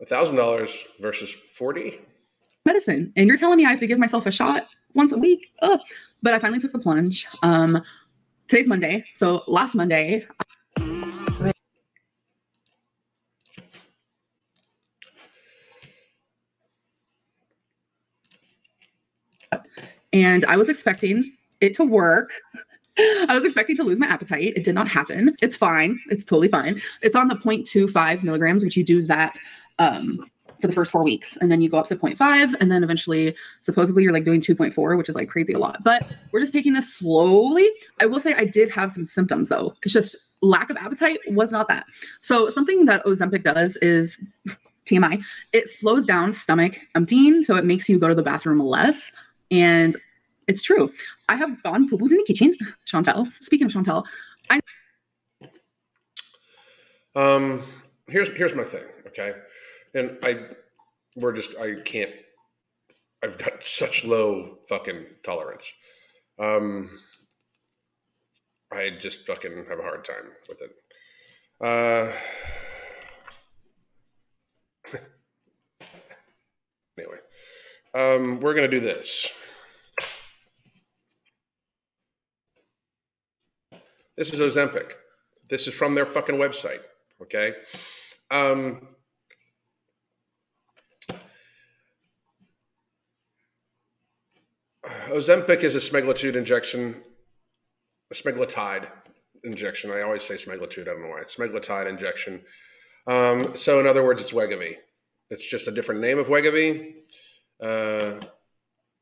a 0.00 0.06
thousand 0.06 0.36
dollars 0.36 0.84
versus 1.00 1.30
40 1.30 2.00
medicine. 2.64 3.12
And 3.16 3.28
you're 3.28 3.38
telling 3.38 3.56
me 3.56 3.64
I 3.64 3.70
have 3.70 3.80
to 3.80 3.86
give 3.86 3.98
myself 3.98 4.26
a 4.26 4.32
shot 4.32 4.66
once 4.94 5.12
a 5.12 5.18
week? 5.18 5.52
Ugh. 5.62 5.80
But 6.22 6.34
I 6.34 6.38
finally 6.38 6.58
took 6.58 6.72
the 6.72 6.78
plunge. 6.78 7.26
Um, 7.42 7.82
today's 8.48 8.66
Monday. 8.66 9.04
So 9.14 9.44
last 9.46 9.74
Monday, 9.74 10.26
and 20.12 20.44
I 20.46 20.56
was 20.56 20.68
expecting 20.68 21.32
it 21.60 21.76
to 21.76 21.84
work. 21.84 22.30
I 22.98 23.34
was 23.34 23.44
expecting 23.44 23.76
to 23.76 23.82
lose 23.82 23.98
my 23.98 24.06
appetite. 24.06 24.54
It 24.56 24.64
did 24.64 24.74
not 24.74 24.88
happen. 24.88 25.36
It's 25.42 25.56
fine. 25.56 26.00
It's 26.08 26.24
totally 26.24 26.48
fine. 26.48 26.80
It's 27.02 27.14
on 27.14 27.28
the 27.28 27.34
0.25 27.34 28.22
milligrams, 28.22 28.64
which 28.64 28.76
you 28.76 28.84
do 28.84 29.02
that 29.06 29.36
um, 29.78 30.30
for 30.60 30.66
the 30.66 30.72
first 30.72 30.92
four 30.92 31.04
weeks. 31.04 31.36
And 31.36 31.50
then 31.50 31.60
you 31.60 31.68
go 31.68 31.78
up 31.78 31.88
to 31.88 31.96
0.5. 31.96 32.54
And 32.58 32.70
then 32.70 32.82
eventually, 32.82 33.36
supposedly, 33.62 34.02
you're 34.02 34.12
like 34.12 34.24
doing 34.24 34.40
2.4, 34.40 34.96
which 34.96 35.08
is 35.08 35.14
like 35.14 35.28
crazy 35.28 35.52
a 35.52 35.58
lot. 35.58 35.84
But 35.84 36.10
we're 36.32 36.40
just 36.40 36.52
taking 36.52 36.72
this 36.72 36.94
slowly. 36.94 37.68
I 38.00 38.06
will 38.06 38.20
say 38.20 38.34
I 38.34 38.46
did 38.46 38.70
have 38.70 38.92
some 38.92 39.04
symptoms 39.04 39.48
though. 39.48 39.74
It's 39.82 39.92
just 39.92 40.16
lack 40.40 40.70
of 40.70 40.76
appetite 40.76 41.18
was 41.28 41.50
not 41.50 41.68
that. 41.68 41.84
So, 42.22 42.50
something 42.50 42.84
that 42.86 43.04
Ozempic 43.04 43.42
does 43.42 43.76
is 43.82 44.18
TMI, 44.86 45.22
it 45.52 45.68
slows 45.68 46.06
down 46.06 46.32
stomach 46.32 46.78
emptying. 46.94 47.44
So, 47.44 47.56
it 47.56 47.64
makes 47.64 47.88
you 47.88 47.98
go 47.98 48.08
to 48.08 48.14
the 48.14 48.22
bathroom 48.22 48.60
less. 48.60 49.12
And 49.50 49.96
it's 50.46 50.62
true. 50.62 50.92
I 51.28 51.36
have 51.36 51.62
gone 51.62 51.88
poo 51.88 51.98
poos 51.98 52.10
in 52.10 52.18
the 52.18 52.24
kitchen. 52.24 52.54
Chantel, 52.90 53.30
speaking 53.40 53.66
of 53.66 53.72
Chantel, 53.72 54.04
I. 54.50 54.60
Um, 57.14 57.62
here's 58.08 58.28
here's 58.28 58.54
my 58.54 58.64
thing, 58.64 58.84
okay, 59.08 59.32
and 59.94 60.18
I, 60.22 60.48
we're 61.16 61.32
just 61.32 61.56
I 61.58 61.80
can't. 61.84 62.12
I've 63.22 63.38
got 63.38 63.64
such 63.64 64.04
low 64.04 64.58
fucking 64.68 65.06
tolerance. 65.24 65.72
Um, 66.38 66.90
I 68.70 68.90
just 69.00 69.26
fucking 69.26 69.66
have 69.68 69.78
a 69.78 69.82
hard 69.82 70.04
time 70.04 70.32
with 70.48 70.60
it. 70.60 70.70
Uh, 71.60 72.12
anyway, 76.98 77.18
um, 77.94 78.40
we're 78.40 78.54
gonna 78.54 78.68
do 78.68 78.80
this. 78.80 79.28
This 84.16 84.32
is 84.32 84.40
Ozempic. 84.40 84.92
This 85.48 85.66
is 85.66 85.74
from 85.74 85.94
their 85.94 86.06
fucking 86.06 86.36
website. 86.36 86.80
Okay. 87.22 87.52
Um, 88.30 88.88
Ozempic 95.08 95.62
is 95.62 95.74
a 95.74 95.78
semaglutide 95.78 96.36
injection, 96.36 96.96
a 98.10 98.14
injection. 99.44 99.90
I 99.90 100.02
always 100.02 100.24
say 100.24 100.34
semaglutide. 100.34 100.82
I 100.82 100.84
don't 100.84 101.02
know 101.02 101.08
why. 101.08 101.22
Semaglutide 101.22 101.88
injection. 101.88 102.42
Um, 103.06 103.56
so, 103.56 103.80
in 103.80 103.86
other 103.86 104.04
words, 104.04 104.22
it's 104.22 104.32
Wegovy. 104.32 104.76
It's 105.30 105.46
just 105.46 105.68
a 105.68 105.72
different 105.72 106.00
name 106.00 106.18
of 106.18 106.28
Wegovy. 106.28 106.94
Uh, 107.62 108.20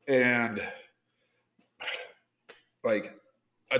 and 0.07 0.61
like 2.83 3.14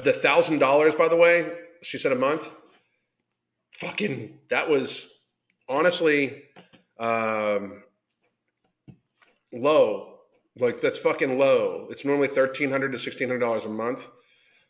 the 0.04 0.14
thousand 0.14 0.60
dollars, 0.60 0.96
by 0.96 1.08
the 1.08 1.16
way, 1.16 1.52
she 1.82 1.98
said 1.98 2.12
a 2.12 2.16
month. 2.16 2.52
Fucking, 3.72 4.40
that 4.50 4.70
was 4.70 5.12
honestly 5.68 6.44
um, 7.00 7.84
low. 9.52 10.20
Like 10.58 10.80
that's 10.80 10.98
fucking 10.98 11.38
low. 11.38 11.88
It's 11.90 12.06
normally 12.06 12.30
thirteen 12.30 12.72
hundred 12.72 12.94
to 12.94 13.00
sixteen 13.00 13.28
hundred 13.28 13.40
dollars 13.40 13.66
a 13.66 13.70
month. 13.70 14.08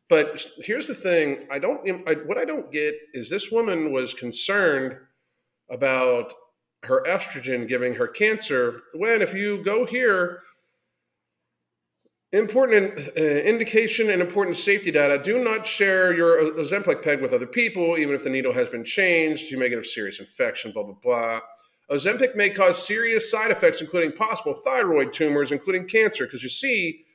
But 0.09 0.43
here's 0.57 0.87
the 0.87 0.95
thing: 0.95 1.47
I 1.51 1.59
don't. 1.59 2.07
I, 2.07 2.13
what 2.25 2.37
I 2.39 2.45
don't 2.45 2.71
get 2.71 2.95
is 3.13 3.29
this 3.29 3.51
woman 3.51 3.91
was 3.91 4.13
concerned 4.13 4.97
about 5.69 6.33
her 6.83 7.03
estrogen 7.03 7.67
giving 7.67 7.93
her 7.93 8.07
cancer. 8.07 8.81
When 8.95 9.21
if 9.21 9.33
you 9.33 9.63
go 9.63 9.85
here, 9.85 10.41
Important 12.35 12.99
uh, 13.17 13.21
indication 13.21 14.09
and 14.09 14.21
important 14.21 14.57
safety 14.57 14.91
data. 14.91 15.17
Do 15.23 15.41
not 15.41 15.65
share 15.65 16.13
your 16.13 16.51
Ozempic 16.51 17.01
peg 17.01 17.21
with 17.21 17.31
other 17.31 17.45
people, 17.47 17.97
even 17.97 18.13
if 18.13 18.25
the 18.25 18.29
needle 18.29 18.51
has 18.51 18.67
been 18.67 18.83
changed. 18.83 19.49
You 19.49 19.57
may 19.57 19.69
get 19.69 19.79
a 19.79 19.83
serious 19.85 20.19
infection, 20.19 20.73
blah, 20.73 20.83
blah, 20.83 20.95
blah. 21.01 21.39
Ozempic 21.89 22.35
may 22.35 22.49
cause 22.49 22.85
serious 22.85 23.31
side 23.31 23.51
effects, 23.51 23.79
including 23.79 24.11
possible 24.11 24.53
thyroid 24.53 25.13
tumors, 25.13 25.53
including 25.53 25.87
cancer. 25.87 26.25
Because 26.25 26.43
you 26.43 26.49
see, 26.49 27.05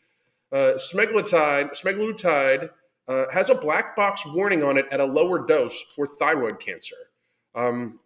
uh, 0.52 0.72
semaglutide, 0.76 1.78
semaglutide 1.78 2.70
uh, 3.06 3.24
has 3.30 3.50
a 3.50 3.54
black 3.54 3.94
box 3.94 4.22
warning 4.24 4.64
on 4.64 4.78
it 4.78 4.86
at 4.90 5.00
a 5.00 5.04
lower 5.04 5.44
dose 5.44 5.78
for 5.94 6.06
thyroid 6.06 6.58
cancer. 6.60 6.96
Um, 7.54 8.00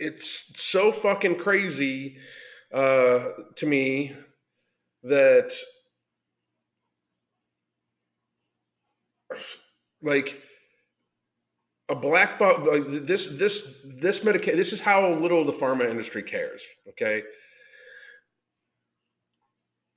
it's 0.00 0.60
so 0.60 0.90
fucking 0.90 1.38
crazy 1.38 2.16
uh, 2.72 3.20
to 3.54 3.66
me 3.66 4.16
that 5.04 5.52
like 10.02 10.40
a 11.90 11.94
black 11.94 12.38
box 12.38 12.66
like 12.66 12.84
this 13.06 13.26
this 13.26 13.84
this 14.00 14.24
medication 14.24 14.56
this 14.58 14.72
is 14.72 14.80
how 14.80 15.06
little 15.08 15.44
the 15.44 15.52
pharma 15.52 15.88
industry 15.88 16.22
cares 16.22 16.62
okay? 16.88 17.22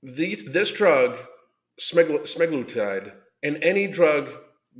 These 0.04 0.52
this 0.52 0.72
drug 0.72 1.18
semaglutide 1.80 3.14
and 3.44 3.64
any 3.64 3.88
drug 3.88 4.30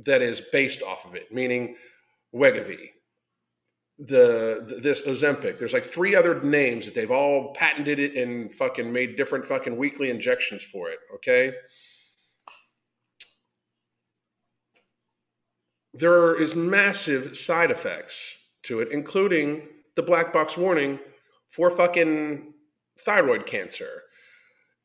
that 0.04 0.20
is 0.20 0.42
based 0.52 0.82
off 0.82 1.06
of 1.06 1.14
it 1.14 1.32
meaning 1.32 1.76
Wegovy 2.34 2.90
the, 3.98 4.78
this 4.80 5.02
Ozempic. 5.02 5.58
There's 5.58 5.72
like 5.72 5.84
three 5.84 6.14
other 6.14 6.40
names 6.40 6.84
that 6.84 6.94
they've 6.94 7.10
all 7.10 7.52
patented 7.54 7.98
it 7.98 8.16
and 8.16 8.54
fucking 8.54 8.92
made 8.92 9.16
different 9.16 9.44
fucking 9.44 9.76
weekly 9.76 10.10
injections 10.10 10.62
for 10.62 10.88
it. 10.88 10.98
Okay. 11.16 11.52
There 15.94 16.36
is 16.36 16.54
massive 16.54 17.36
side 17.36 17.72
effects 17.72 18.36
to 18.64 18.80
it, 18.80 18.88
including 18.92 19.62
the 19.96 20.02
black 20.02 20.32
box 20.32 20.56
warning 20.56 21.00
for 21.50 21.70
fucking 21.70 22.52
thyroid 23.00 23.46
cancer. 23.46 24.02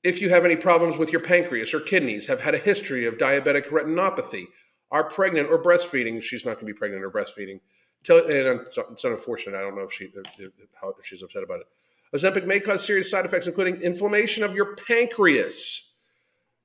If 0.04 0.22
you 0.22 0.30
have 0.30 0.44
any 0.44 0.56
problems 0.56 0.98
with 0.98 1.12
your 1.12 1.22
pancreas 1.22 1.74
or 1.74 1.80
kidneys, 1.82 2.28
have 2.28 2.42
had 2.42 2.56
a 2.56 2.60
history 2.60 3.06
of 3.06 3.18
diabetic 3.18 3.68
retinopathy, 3.68 4.46
are 4.92 5.04
pregnant 5.04 5.50
or 5.50 5.62
breastfeeding, 5.62 6.22
she's 6.22 6.46
not 6.46 6.56
going 6.56 6.68
to 6.68 6.74
be 6.74 6.78
pregnant 6.78 7.04
or 7.04 7.12
breastfeeding 7.12 7.60
Tell, 8.04 8.18
and 8.20 8.62
it's 8.92 9.04
unfortunate. 9.04 9.58
I 9.58 9.62
don't 9.62 9.76
know 9.76 9.84
if 9.84 9.94
she 9.94 10.06
if, 10.06 10.52
how, 10.80 10.94
if 11.00 11.06
she's 11.06 11.22
upset 11.22 11.44
about 11.44 11.62
it. 11.62 11.68
Ozempic 12.14 12.46
may 12.46 12.60
cause 12.60 12.86
serious 12.86 13.10
side 13.10 13.26
effects, 13.26 13.48
including 13.48 13.82
inflammation 13.82 14.44
of 14.44 14.54
your 14.54 14.76
pancreas, 14.76 15.94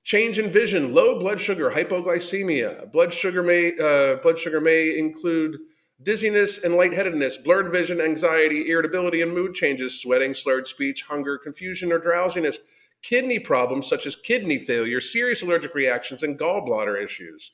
change 0.02 0.38
in 0.38 0.50
vision, 0.50 0.92
low 0.92 1.18
blood 1.18 1.40
sugar, 1.40 1.70
hypoglycemia. 1.70 2.90
Blood 2.92 3.14
sugar 3.14 3.42
may 3.42 3.72
uh, 3.80 4.16
blood 4.16 4.38
sugar 4.38 4.60
may 4.60 4.98
include 4.98 5.58
dizziness 6.02 6.64
and 6.64 6.74
lightheadedness, 6.74 7.38
blurred 7.38 7.70
vision, 7.70 8.00
anxiety, 8.00 8.68
irritability, 8.70 9.22
and 9.22 9.32
mood 9.32 9.54
changes, 9.54 10.00
sweating, 10.00 10.34
slurred 10.34 10.66
speech, 10.66 11.02
hunger, 11.02 11.38
confusion, 11.38 11.92
or 11.92 11.98
drowsiness. 11.98 12.58
Kidney 13.02 13.38
problems 13.38 13.86
such 13.88 14.06
as 14.06 14.16
kidney 14.16 14.58
failure, 14.58 15.00
serious 15.00 15.42
allergic 15.42 15.74
reactions, 15.74 16.24
and 16.24 16.38
gallbladder 16.38 17.02
issues. 17.02 17.52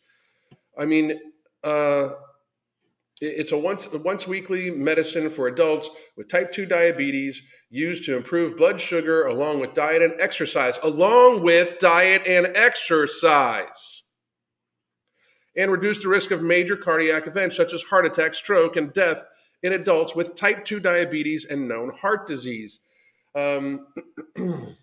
I 0.76 0.86
mean, 0.86 1.20
uh, 1.62 2.10
It's 3.24 3.52
a 3.52 3.58
once 3.58 3.90
once 3.92 4.26
weekly 4.26 4.70
medicine 4.70 5.30
for 5.30 5.48
adults 5.48 5.88
with 6.16 6.28
type 6.28 6.52
2 6.52 6.66
diabetes 6.66 7.40
used 7.70 8.04
to 8.04 8.16
improve 8.16 8.56
blood 8.56 8.80
sugar 8.80 9.24
along 9.24 9.60
with 9.60 9.72
diet 9.72 10.02
and 10.02 10.20
exercise, 10.20 10.78
along 10.82 11.42
with 11.42 11.78
diet 11.78 12.26
and 12.26 12.48
exercise. 12.54 14.02
And 15.56 15.70
reduce 15.70 16.02
the 16.02 16.08
risk 16.08 16.32
of 16.32 16.42
major 16.42 16.76
cardiac 16.76 17.26
events 17.26 17.56
such 17.56 17.72
as 17.72 17.82
heart 17.82 18.04
attack, 18.04 18.34
stroke, 18.34 18.76
and 18.76 18.92
death 18.92 19.24
in 19.62 19.72
adults 19.72 20.14
with 20.14 20.34
type 20.34 20.64
2 20.64 20.80
diabetes 20.80 21.46
and 21.46 21.66
known 21.66 21.90
heart 21.90 22.28
disease. 22.28 22.80
Um, 23.34 23.86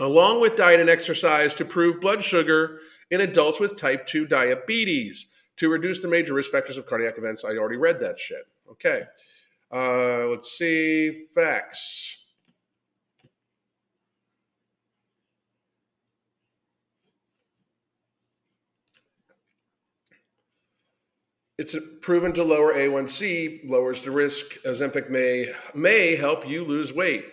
along 0.00 0.40
with 0.40 0.54
diet 0.54 0.80
and 0.80 0.88
exercise 0.88 1.52
to 1.54 1.64
improve 1.64 2.00
blood 2.00 2.22
sugar 2.22 2.78
in 3.10 3.22
adults 3.22 3.58
with 3.58 3.76
type 3.76 4.06
2 4.06 4.26
diabetes 4.26 5.26
to 5.56 5.68
reduce 5.68 6.02
the 6.02 6.08
major 6.08 6.34
risk 6.34 6.50
factors 6.50 6.76
of 6.76 6.86
cardiac 6.86 7.18
events. 7.18 7.44
I 7.44 7.56
already 7.56 7.76
read 7.76 8.00
that 8.00 8.18
shit. 8.18 8.46
Okay. 8.70 9.02
Uh, 9.72 10.26
let's 10.26 10.56
see. 10.58 11.26
Facts. 11.34 12.22
It's 21.58 21.76
proven 22.00 22.32
to 22.32 22.42
lower 22.42 22.74
A1C, 22.74 23.68
lowers 23.68 24.02
the 24.02 24.10
risk. 24.10 24.60
Ozempic 24.64 25.10
may 25.10 25.46
may 25.74 26.16
help 26.16 26.48
you 26.48 26.64
lose 26.64 26.92
weight. 26.92 27.26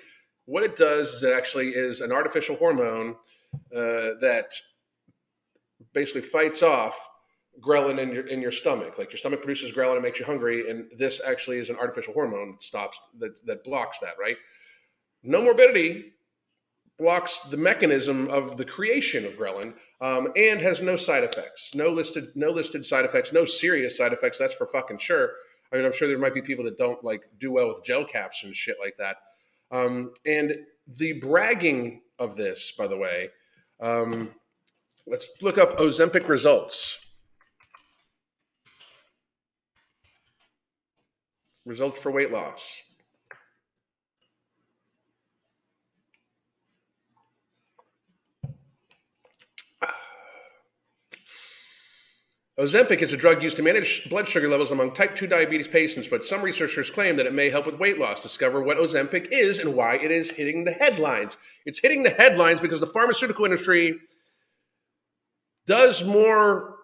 What 0.45 0.63
it 0.63 0.75
does 0.75 1.13
is 1.13 1.23
it 1.23 1.33
actually 1.33 1.69
is 1.69 2.01
an 2.01 2.11
artificial 2.11 2.55
hormone 2.57 3.15
uh, 3.75 4.19
that 4.21 4.51
basically 5.93 6.21
fights 6.21 6.61
off 6.61 7.09
ghrelin 7.61 7.99
in 7.99 8.11
your 8.11 8.25
in 8.27 8.41
your 8.41 8.51
stomach. 8.51 8.97
Like 8.97 9.11
your 9.11 9.17
stomach 9.17 9.41
produces 9.41 9.71
ghrelin, 9.71 9.93
and 9.93 10.03
makes 10.03 10.19
you 10.19 10.25
hungry, 10.25 10.69
and 10.69 10.89
this 10.97 11.21
actually 11.25 11.57
is 11.57 11.69
an 11.69 11.77
artificial 11.77 12.13
hormone 12.13 12.51
that 12.51 12.63
stops 12.63 12.99
that 13.19 13.45
that 13.45 13.63
blocks 13.63 13.99
that. 13.99 14.15
Right? 14.19 14.37
No 15.23 15.41
morbidity 15.41 16.13
blocks 16.97 17.39
the 17.49 17.57
mechanism 17.57 18.27
of 18.27 18.57
the 18.57 18.65
creation 18.65 19.25
of 19.25 19.33
ghrelin 19.33 19.73
um, 20.01 20.27
and 20.35 20.59
has 20.59 20.81
no 20.81 20.95
side 20.95 21.23
effects. 21.23 21.73
No 21.73 21.89
listed 21.89 22.29
no 22.35 22.51
listed 22.51 22.85
side 22.85 23.05
effects. 23.05 23.31
No 23.31 23.45
serious 23.45 23.97
side 23.97 24.13
effects. 24.13 24.37
That's 24.37 24.53
for 24.53 24.67
fucking 24.67 24.97
sure. 24.97 25.31
I 25.71 25.77
mean, 25.77 25.85
I'm 25.85 25.93
sure 25.93 26.07
there 26.07 26.17
might 26.17 26.33
be 26.33 26.41
people 26.41 26.65
that 26.65 26.77
don't 26.77 27.03
like 27.03 27.23
do 27.39 27.51
well 27.51 27.67
with 27.67 27.83
gel 27.83 28.05
caps 28.05 28.43
and 28.43 28.55
shit 28.55 28.77
like 28.81 28.95
that. 28.97 29.17
Um, 29.71 30.13
and 30.25 30.55
the 30.97 31.13
bragging 31.13 32.01
of 32.17 32.35
this, 32.35 32.71
by 32.71 32.87
the 32.87 32.97
way, 32.97 33.29
um, 33.79 34.33
let's 35.05 35.29
look 35.41 35.57
up 35.57 35.77
Ozempic 35.77 36.27
results. 36.27 36.97
Results 41.69 42.01
for 42.01 42.11
weight 42.11 42.31
loss. 42.31 42.81
Ozempic 52.59 53.03
is 53.03 53.13
a 53.13 53.17
drug 53.17 53.43
used 53.43 53.55
to 53.57 53.61
manage 53.61 54.09
blood 54.09 54.27
sugar 54.27 54.49
levels 54.49 54.71
among 54.71 54.95
type 54.95 55.15
2 55.15 55.27
diabetes 55.27 55.67
patients, 55.67 56.07
but 56.07 56.25
some 56.25 56.41
researchers 56.41 56.89
claim 56.89 57.15
that 57.17 57.27
it 57.27 57.35
may 57.35 57.51
help 57.51 57.67
with 57.67 57.77
weight 57.77 57.99
loss. 57.99 58.19
Discover 58.19 58.63
what 58.63 58.77
Ozempic 58.77 59.27
is 59.29 59.59
and 59.59 59.75
why 59.75 59.97
it 59.97 60.09
is 60.09 60.31
hitting 60.31 60.63
the 60.63 60.71
headlines. 60.71 61.37
It's 61.67 61.77
hitting 61.77 62.01
the 62.01 62.09
headlines 62.09 62.59
because 62.59 62.79
the 62.79 62.87
pharmaceutical 62.87 63.45
industry 63.45 63.99
does 65.67 66.03
more, 66.03 66.77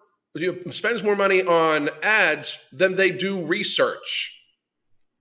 spends 0.70 1.02
more 1.02 1.16
money 1.16 1.42
on 1.42 1.90
ads 2.04 2.56
than 2.70 2.94
they 2.94 3.10
do 3.10 3.44
research. 3.44 4.34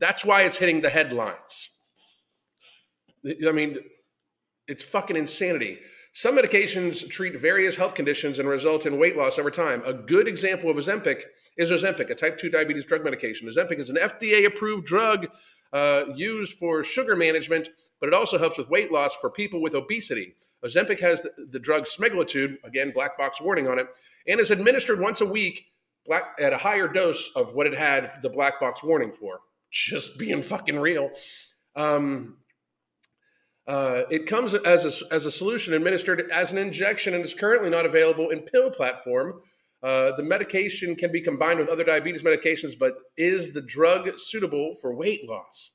That's 0.05 0.23
why 0.23 0.43
it's 0.43 0.55
hitting 0.55 0.81
the 0.81 0.89
headlines. 0.91 1.71
I 3.25 3.51
mean, 3.51 3.79
it's 4.67 4.83
fucking 4.83 5.15
insanity. 5.15 5.79
Some 6.13 6.37
medications 6.37 7.09
treat 7.09 7.39
various 7.39 7.75
health 7.75 7.95
conditions 7.95 8.37
and 8.37 8.47
result 8.47 8.85
in 8.85 8.99
weight 8.99 9.17
loss 9.17 9.39
over 9.39 9.49
time. 9.49 9.81
A 9.83 9.93
good 9.93 10.27
example 10.27 10.69
of 10.69 10.77
Ozempic 10.77 11.23
is 11.57 11.71
Ozempic, 11.71 12.11
a 12.11 12.13
type 12.13 12.37
2 12.37 12.51
diabetes 12.51 12.85
drug 12.85 13.03
medication. 13.03 13.49
Ozempic 13.49 13.79
is 13.79 13.89
an 13.89 13.95
FDA 13.95 14.45
approved 14.45 14.85
drug 14.85 15.25
uh, 15.73 16.03
used 16.13 16.53
for 16.53 16.83
sugar 16.83 17.15
management, 17.15 17.69
but 17.99 18.05
it 18.05 18.13
also 18.13 18.37
helps 18.37 18.59
with 18.59 18.69
weight 18.69 18.91
loss 18.91 19.15
for 19.15 19.31
people 19.31 19.59
with 19.59 19.73
obesity. 19.73 20.35
Ozempic 20.63 20.99
has 20.99 21.23
the, 21.23 21.31
the 21.49 21.59
drug 21.59 21.85
semaglutide, 21.85 22.57
again, 22.63 22.91
black 22.93 23.17
box 23.17 23.41
warning 23.41 23.67
on 23.67 23.79
it, 23.79 23.87
and 24.27 24.39
is 24.39 24.51
administered 24.51 24.99
once 24.99 25.21
a 25.21 25.25
week 25.25 25.65
black, 26.05 26.35
at 26.39 26.53
a 26.53 26.59
higher 26.59 26.87
dose 26.87 27.31
of 27.35 27.55
what 27.55 27.65
it 27.65 27.75
had 27.75 28.11
the 28.21 28.29
black 28.29 28.59
box 28.59 28.83
warning 28.83 29.11
for 29.11 29.39
just 29.75 30.17
being 30.17 30.41
fucking 30.41 30.79
real. 30.79 31.11
Um, 31.75 32.37
uh, 33.67 34.03
it 34.09 34.25
comes 34.25 34.53
as 34.53 34.85
a, 34.85 35.13
as 35.13 35.25
a 35.25 35.31
solution 35.31 35.73
administered 35.73 36.31
as 36.31 36.51
an 36.51 36.57
injection 36.57 37.13
and 37.13 37.23
is 37.23 37.33
currently 37.33 37.69
not 37.69 37.85
available 37.85 38.29
in 38.29 38.39
pill 38.39 38.71
platform. 38.71 39.41
Uh, 39.83 40.15
the 40.15 40.23
medication 40.23 40.95
can 40.95 41.11
be 41.11 41.21
combined 41.21 41.59
with 41.59 41.67
other 41.67 41.83
diabetes 41.83 42.23
medications, 42.23 42.73
but 42.79 42.95
is 43.17 43.53
the 43.53 43.61
drug 43.61 44.09
suitable 44.17 44.75
for 44.81 44.95
weight 44.95 45.27
loss? 45.27 45.71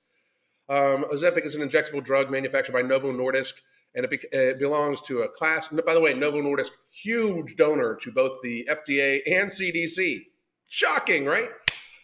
Um, 0.69 1.05
Ozempic 1.13 1.45
is 1.45 1.55
an 1.55 1.69
injectable 1.69 2.03
drug 2.03 2.31
manufactured 2.31 2.73
by 2.73 2.83
Novo 2.83 3.13
Nordisk, 3.13 3.55
and 3.95 4.05
it, 4.05 4.11
be, 4.11 4.19
it, 4.33 4.59
belongs 4.59 5.01
to 5.03 5.23
a 5.23 5.29
class. 5.29 5.69
By 5.69 5.95
the 5.95 6.01
way, 6.01 6.15
Novo 6.15 6.41
Nordisk, 6.41 6.71
huge 6.91 7.57
donor 7.57 7.97
to 8.03 8.13
both 8.13 8.39
the 8.43 8.69
FDA 8.71 9.21
and 9.27 9.51
CDC. 9.51 10.23
Shocking, 10.69 11.25
right? 11.25 11.49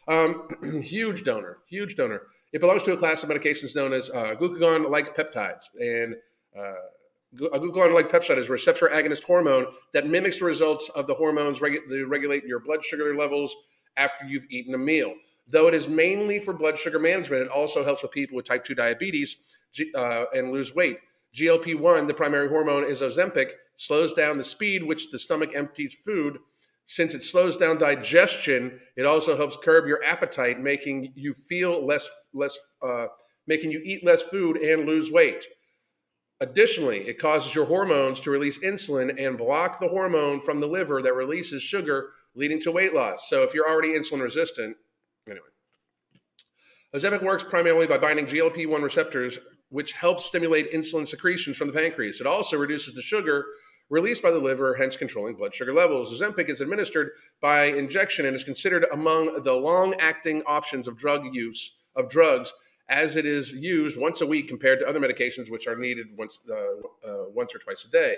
Um, 0.09 0.49
huge 0.83 1.25
donor, 1.25 1.59
huge 1.69 1.97
donor. 1.97 2.23
It 2.53 2.61
belongs 2.61 2.85
to 2.85 2.92
a 2.92 2.97
class 2.97 3.23
of 3.23 3.29
medications 3.29 3.75
known 3.75 3.92
as 3.92 4.09
uh, 4.11 4.35
glucagon-like 4.38 5.16
peptides, 5.16 5.64
and 5.81 6.14
uh, 6.57 7.49
a 7.53 7.61
glucagon-like 7.61 8.09
peptide 8.09 8.38
is 8.38 8.49
a 8.49 8.53
receptor 8.53 8.88
agonist 8.88 9.25
hormone 9.25 9.66
that 9.92 10.07
mimics 10.07 10.38
the 10.38 10.45
results 10.45 10.88
of 10.90 11.07
the 11.07 11.14
hormones 11.14 11.59
regu- 11.59 11.87
that 11.88 12.07
regulate 12.07 12.45
your 12.45 12.61
blood 12.61 12.85
sugar 12.85 13.14
levels 13.16 13.55
after 13.97 14.25
you've 14.27 14.47
eaten 14.51 14.75
a 14.75 14.79
meal. 14.79 15.14
Though 15.49 15.69
it 15.69 15.75
is 15.75 15.87
mainly 15.87 16.40
for 16.40 16.53
blood 16.53 16.79
sugar 16.79 16.99
management, 16.99 17.42
it 17.42 17.49
also 17.49 17.85
helps 17.85 18.03
with 18.03 18.11
people 18.11 18.37
with 18.37 18.47
type 18.47 18.64
2 18.64 18.75
diabetes 18.75 19.37
uh, 19.95 20.25
and 20.35 20.51
lose 20.51 20.75
weight. 20.75 20.99
GLP 21.35 21.79
1, 21.79 22.07
the 22.07 22.14
primary 22.14 22.49
hormone, 22.49 22.85
is 22.85 23.01
Ozempic, 23.01 23.53
slows 23.77 24.12
down 24.12 24.38
the 24.38 24.45
speed 24.45 24.83
which 24.83 25.11
the 25.11 25.19
stomach 25.19 25.53
empties 25.55 25.95
food 25.95 26.38
since 26.87 27.14
it 27.14 27.22
slows 27.22 27.57
down 27.57 27.79
digestion, 27.79 28.81
it 28.96 29.07
also 29.07 29.37
helps 29.37 29.57
curb 29.62 29.87
your 29.87 30.03
appetite, 30.05 30.61
making 30.61 31.12
you 31.16 31.35
feel 31.35 31.85
less 31.85 32.09
less 32.33 32.57
uh, 32.81 33.07
making 33.46 33.72
you 33.72 33.81
eat 33.85 34.05
less 34.05 34.22
food 34.22 34.57
and 34.57 34.87
lose 34.87 35.11
weight. 35.11 35.46
Additionally, 36.40 36.99
it 37.09 37.18
causes 37.18 37.55
your 37.55 37.64
hormones 37.64 38.20
to 38.20 38.31
release 38.31 38.59
insulin 38.59 39.14
and 39.18 39.38
block 39.38 39.81
the 39.81 39.88
hormone 39.88 40.40
from 40.40 40.61
the 40.61 40.66
liver 40.66 41.01
that 41.03 41.14
releases 41.14 41.62
sugar, 41.62 42.11
leading 42.35 42.61
to 42.61 42.70
weight 42.70 42.94
loss. 42.94 43.29
So 43.29 43.42
if 43.42 43.55
you're 43.55 43.68
already 43.68 43.99
insulin 43.99 44.20
resistant, 44.20 44.77
anyway. 45.27 45.46
Ozempic 46.94 47.22
works 47.22 47.42
primarily 47.42 47.87
by 47.87 47.99
binding 47.99 48.27
GLP-1 48.27 48.83
receptors, 48.83 49.38
which 49.70 49.92
helps 49.92 50.27
stimulate 50.27 50.72
insulin 50.72 51.09
secretions 51.09 51.57
from 51.57 51.68
the 51.68 51.72
pancreas. 51.72 52.20
It 52.20 52.27
also 52.27 52.59
reduces 52.59 52.94
the 52.94 53.03
sugar 53.03 53.46
released 53.88 54.22
by 54.22 54.31
the 54.31 54.38
liver, 54.38 54.75
hence 54.75 54.96
controlling 54.96 55.37
blood 55.37 55.55
sugar 55.55 55.72
levels. 55.72 56.12
Ozempic 56.12 56.49
is 56.49 56.61
administered 56.61 57.11
by 57.40 57.64
injection 57.64 58.27
and 58.27 58.35
is 58.35 58.44
considered 58.44 58.87
among 58.92 59.42
the 59.42 59.53
long-acting 59.53 60.42
options 60.46 60.88
of 60.88 60.96
drug 60.96 61.33
use 61.33 61.77
of 61.94 62.09
drugs 62.09 62.53
as 62.88 63.16
it 63.16 63.27
is 63.27 63.53
used 63.53 63.96
once 63.96 64.20
a 64.20 64.27
week 64.27 64.49
compared 64.49 64.79
to 64.79 64.87
other 64.87 65.01
medications 65.01 65.51
which 65.51 65.66
are 65.66 65.77
needed 65.77 66.07
once 66.16 66.38
uh, 66.51 66.55
uh, 67.09 67.25
once 67.35 67.55
or 67.55 67.59
twice 67.59 67.85
a 67.85 67.90
day. 67.90 68.16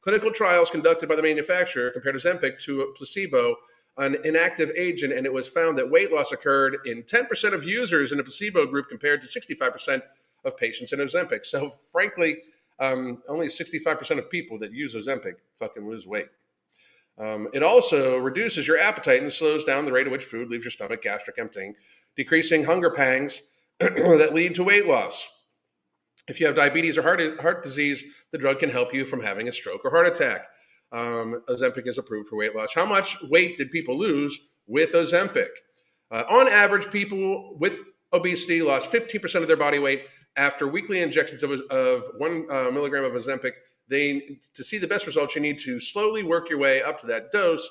Clinical 0.00 0.30
trials 0.30 0.70
conducted 0.70 1.08
by 1.08 1.16
the 1.16 1.22
manufacturer 1.22 1.90
compared 1.90 2.14
Ozempic 2.14 2.60
to 2.62 2.82
a 2.82 2.92
placebo, 2.94 3.56
an 3.96 4.16
inactive 4.24 4.70
agent, 4.76 5.12
and 5.12 5.26
it 5.26 5.32
was 5.32 5.48
found 5.48 5.76
that 5.76 5.90
weight 5.90 6.12
loss 6.12 6.32
occurred 6.32 6.78
in 6.84 7.02
10% 7.02 7.52
of 7.52 7.64
users 7.64 8.12
in 8.12 8.20
a 8.20 8.22
placebo 8.22 8.64
group 8.64 8.88
compared 8.88 9.20
to 9.22 9.28
65% 9.28 10.02
of 10.44 10.56
patients 10.56 10.92
in 10.92 11.00
Ozempic. 11.00 11.44
So, 11.44 11.68
frankly, 11.68 12.38
um, 12.80 13.18
only 13.28 13.46
65% 13.46 14.18
of 14.18 14.30
people 14.30 14.58
that 14.58 14.72
use 14.72 14.94
Ozempic 14.94 15.34
fucking 15.58 15.88
lose 15.88 16.06
weight. 16.06 16.28
Um, 17.18 17.48
it 17.52 17.62
also 17.62 18.16
reduces 18.16 18.68
your 18.68 18.78
appetite 18.78 19.22
and 19.22 19.32
slows 19.32 19.64
down 19.64 19.84
the 19.84 19.92
rate 19.92 20.06
at 20.06 20.12
which 20.12 20.24
food 20.24 20.48
leaves 20.48 20.64
your 20.64 20.70
stomach, 20.70 21.02
gastric 21.02 21.38
emptying, 21.38 21.74
decreasing 22.16 22.64
hunger 22.64 22.90
pangs 22.90 23.42
that 23.80 24.34
lead 24.34 24.54
to 24.54 24.64
weight 24.64 24.86
loss. 24.86 25.26
If 26.28 26.38
you 26.38 26.46
have 26.46 26.54
diabetes 26.54 26.96
or 26.96 27.02
heart, 27.02 27.20
heart 27.40 27.64
disease, 27.64 28.04
the 28.30 28.38
drug 28.38 28.60
can 28.60 28.70
help 28.70 28.94
you 28.94 29.04
from 29.04 29.22
having 29.22 29.48
a 29.48 29.52
stroke 29.52 29.84
or 29.84 29.90
heart 29.90 30.06
attack. 30.06 30.46
Um, 30.92 31.42
Ozempic 31.48 31.88
is 31.88 31.98
approved 31.98 32.28
for 32.28 32.36
weight 32.36 32.54
loss. 32.54 32.72
How 32.74 32.86
much 32.86 33.20
weight 33.22 33.56
did 33.56 33.70
people 33.70 33.98
lose 33.98 34.38
with 34.66 34.92
Ozempic? 34.92 35.48
Uh, 36.10 36.24
on 36.28 36.48
average, 36.48 36.90
people 36.90 37.56
with 37.58 37.80
obesity 38.12 38.62
lost 38.62 38.90
15% 38.90 39.42
of 39.42 39.48
their 39.48 39.56
body 39.56 39.78
weight 39.78 40.06
after 40.38 40.66
weekly 40.66 41.02
injections 41.02 41.42
of, 41.42 41.50
of 41.70 42.04
one 42.16 42.46
uh, 42.50 42.70
milligram 42.70 43.04
of 43.04 43.12
Ozempic, 43.12 43.52
they 43.88 44.38
to 44.54 44.64
see 44.64 44.78
the 44.78 44.86
best 44.86 45.06
results, 45.06 45.34
you 45.34 45.40
need 45.40 45.58
to 45.60 45.80
slowly 45.80 46.22
work 46.22 46.48
your 46.48 46.58
way 46.58 46.82
up 46.82 47.00
to 47.00 47.06
that 47.06 47.32
dose. 47.32 47.68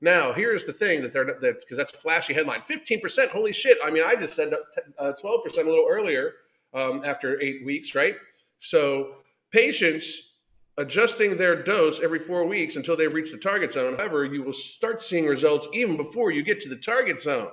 Now, 0.00 0.32
here's 0.32 0.64
the 0.64 0.72
thing 0.72 1.02
that 1.02 1.12
they're 1.12 1.24
that 1.24 1.60
because 1.60 1.76
that's 1.78 1.92
a 1.92 1.96
flashy 1.96 2.32
headline 2.32 2.60
15%. 2.60 3.28
Holy 3.28 3.52
shit. 3.52 3.78
I 3.84 3.90
mean, 3.90 4.04
I 4.06 4.14
just 4.14 4.34
said 4.34 4.52
uh, 4.98 5.12
12% 5.22 5.44
a 5.58 5.68
little 5.68 5.86
earlier 5.88 6.34
um, 6.74 7.02
after 7.04 7.40
eight 7.42 7.64
weeks, 7.64 7.94
right? 7.94 8.14
So, 8.60 9.16
patients 9.50 10.34
adjusting 10.78 11.36
their 11.36 11.60
dose 11.60 12.00
every 12.00 12.20
four 12.20 12.46
weeks 12.46 12.76
until 12.76 12.96
they've 12.96 13.12
reached 13.12 13.32
the 13.32 13.38
target 13.38 13.72
zone. 13.72 13.96
However, 13.96 14.24
you 14.24 14.44
will 14.44 14.52
start 14.52 15.02
seeing 15.02 15.26
results 15.26 15.66
even 15.72 15.96
before 15.96 16.30
you 16.30 16.42
get 16.42 16.60
to 16.60 16.68
the 16.68 16.76
target 16.76 17.20
zone. 17.20 17.50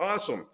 Awesome. 0.00 0.46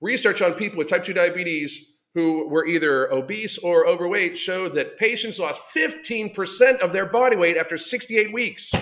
Research 0.00 0.40
on 0.40 0.54
people 0.54 0.78
with 0.78 0.88
type 0.88 1.04
2 1.04 1.12
diabetes 1.12 1.89
who 2.14 2.48
were 2.48 2.66
either 2.66 3.12
obese 3.12 3.58
or 3.58 3.86
overweight 3.86 4.36
showed 4.36 4.74
that 4.74 4.98
patients 4.98 5.38
lost 5.38 5.62
15% 5.74 6.80
of 6.80 6.92
their 6.92 7.06
body 7.06 7.36
weight 7.36 7.56
after 7.56 7.78
68 7.78 8.32
weeks. 8.32 8.74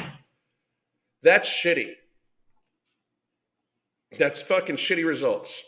That's 1.22 1.48
shitty. 1.48 1.92
That's 4.18 4.40
fucking 4.40 4.76
shitty 4.76 5.06
results. 5.06 5.62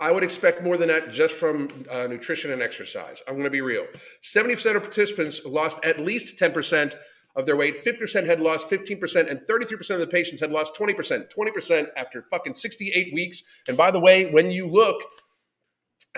I 0.00 0.12
would 0.12 0.22
expect 0.22 0.62
more 0.62 0.76
than 0.76 0.88
that 0.88 1.10
just 1.10 1.34
from 1.34 1.86
uh, 1.90 2.06
nutrition 2.06 2.52
and 2.52 2.62
exercise. 2.62 3.22
I'm 3.26 3.34
going 3.34 3.44
to 3.44 3.50
be 3.50 3.62
real. 3.62 3.86
70% 4.22 4.76
of 4.76 4.82
participants 4.82 5.44
lost 5.44 5.84
at 5.84 5.98
least 5.98 6.38
10% 6.38 6.94
of 7.34 7.46
their 7.46 7.56
weight, 7.56 7.82
50% 7.82 8.26
had 8.26 8.40
lost 8.40 8.68
15%, 8.68 9.30
and 9.30 9.40
33% 9.40 9.90
of 9.90 10.00
the 10.00 10.06
patients 10.06 10.40
had 10.40 10.50
lost 10.50 10.74
20%. 10.74 11.32
20% 11.32 11.86
after 11.96 12.24
fucking 12.30 12.54
68 12.54 13.14
weeks. 13.14 13.42
And 13.66 13.76
by 13.76 13.90
the 13.90 14.00
way, 14.00 14.30
when 14.30 14.50
you 14.50 14.66
look 14.66 15.00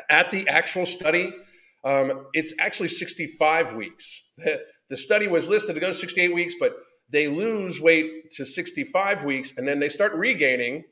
at 0.09 0.31
the 0.31 0.49
actual 0.49 0.87
study, 0.87 1.33
um, 1.85 2.27
it's 2.33 2.55
actually 2.59 2.89
65 2.89 3.75
weeks. 3.75 4.33
The 4.89 4.97
study 4.97 5.29
was 5.29 5.49
listed 5.49 5.75
to 5.75 5.81
go 5.81 5.89
to 5.89 5.95
68 5.95 6.35
weeks, 6.35 6.55
but 6.59 6.75
they 7.11 7.29
lose 7.29 7.81
weight 7.81 8.31
to 8.33 8.45
65 8.45 9.25
weeks 9.25 9.57
and 9.57 9.67
then 9.67 9.79
they 9.79 9.89
start 9.89 10.13
regaining 10.15 10.85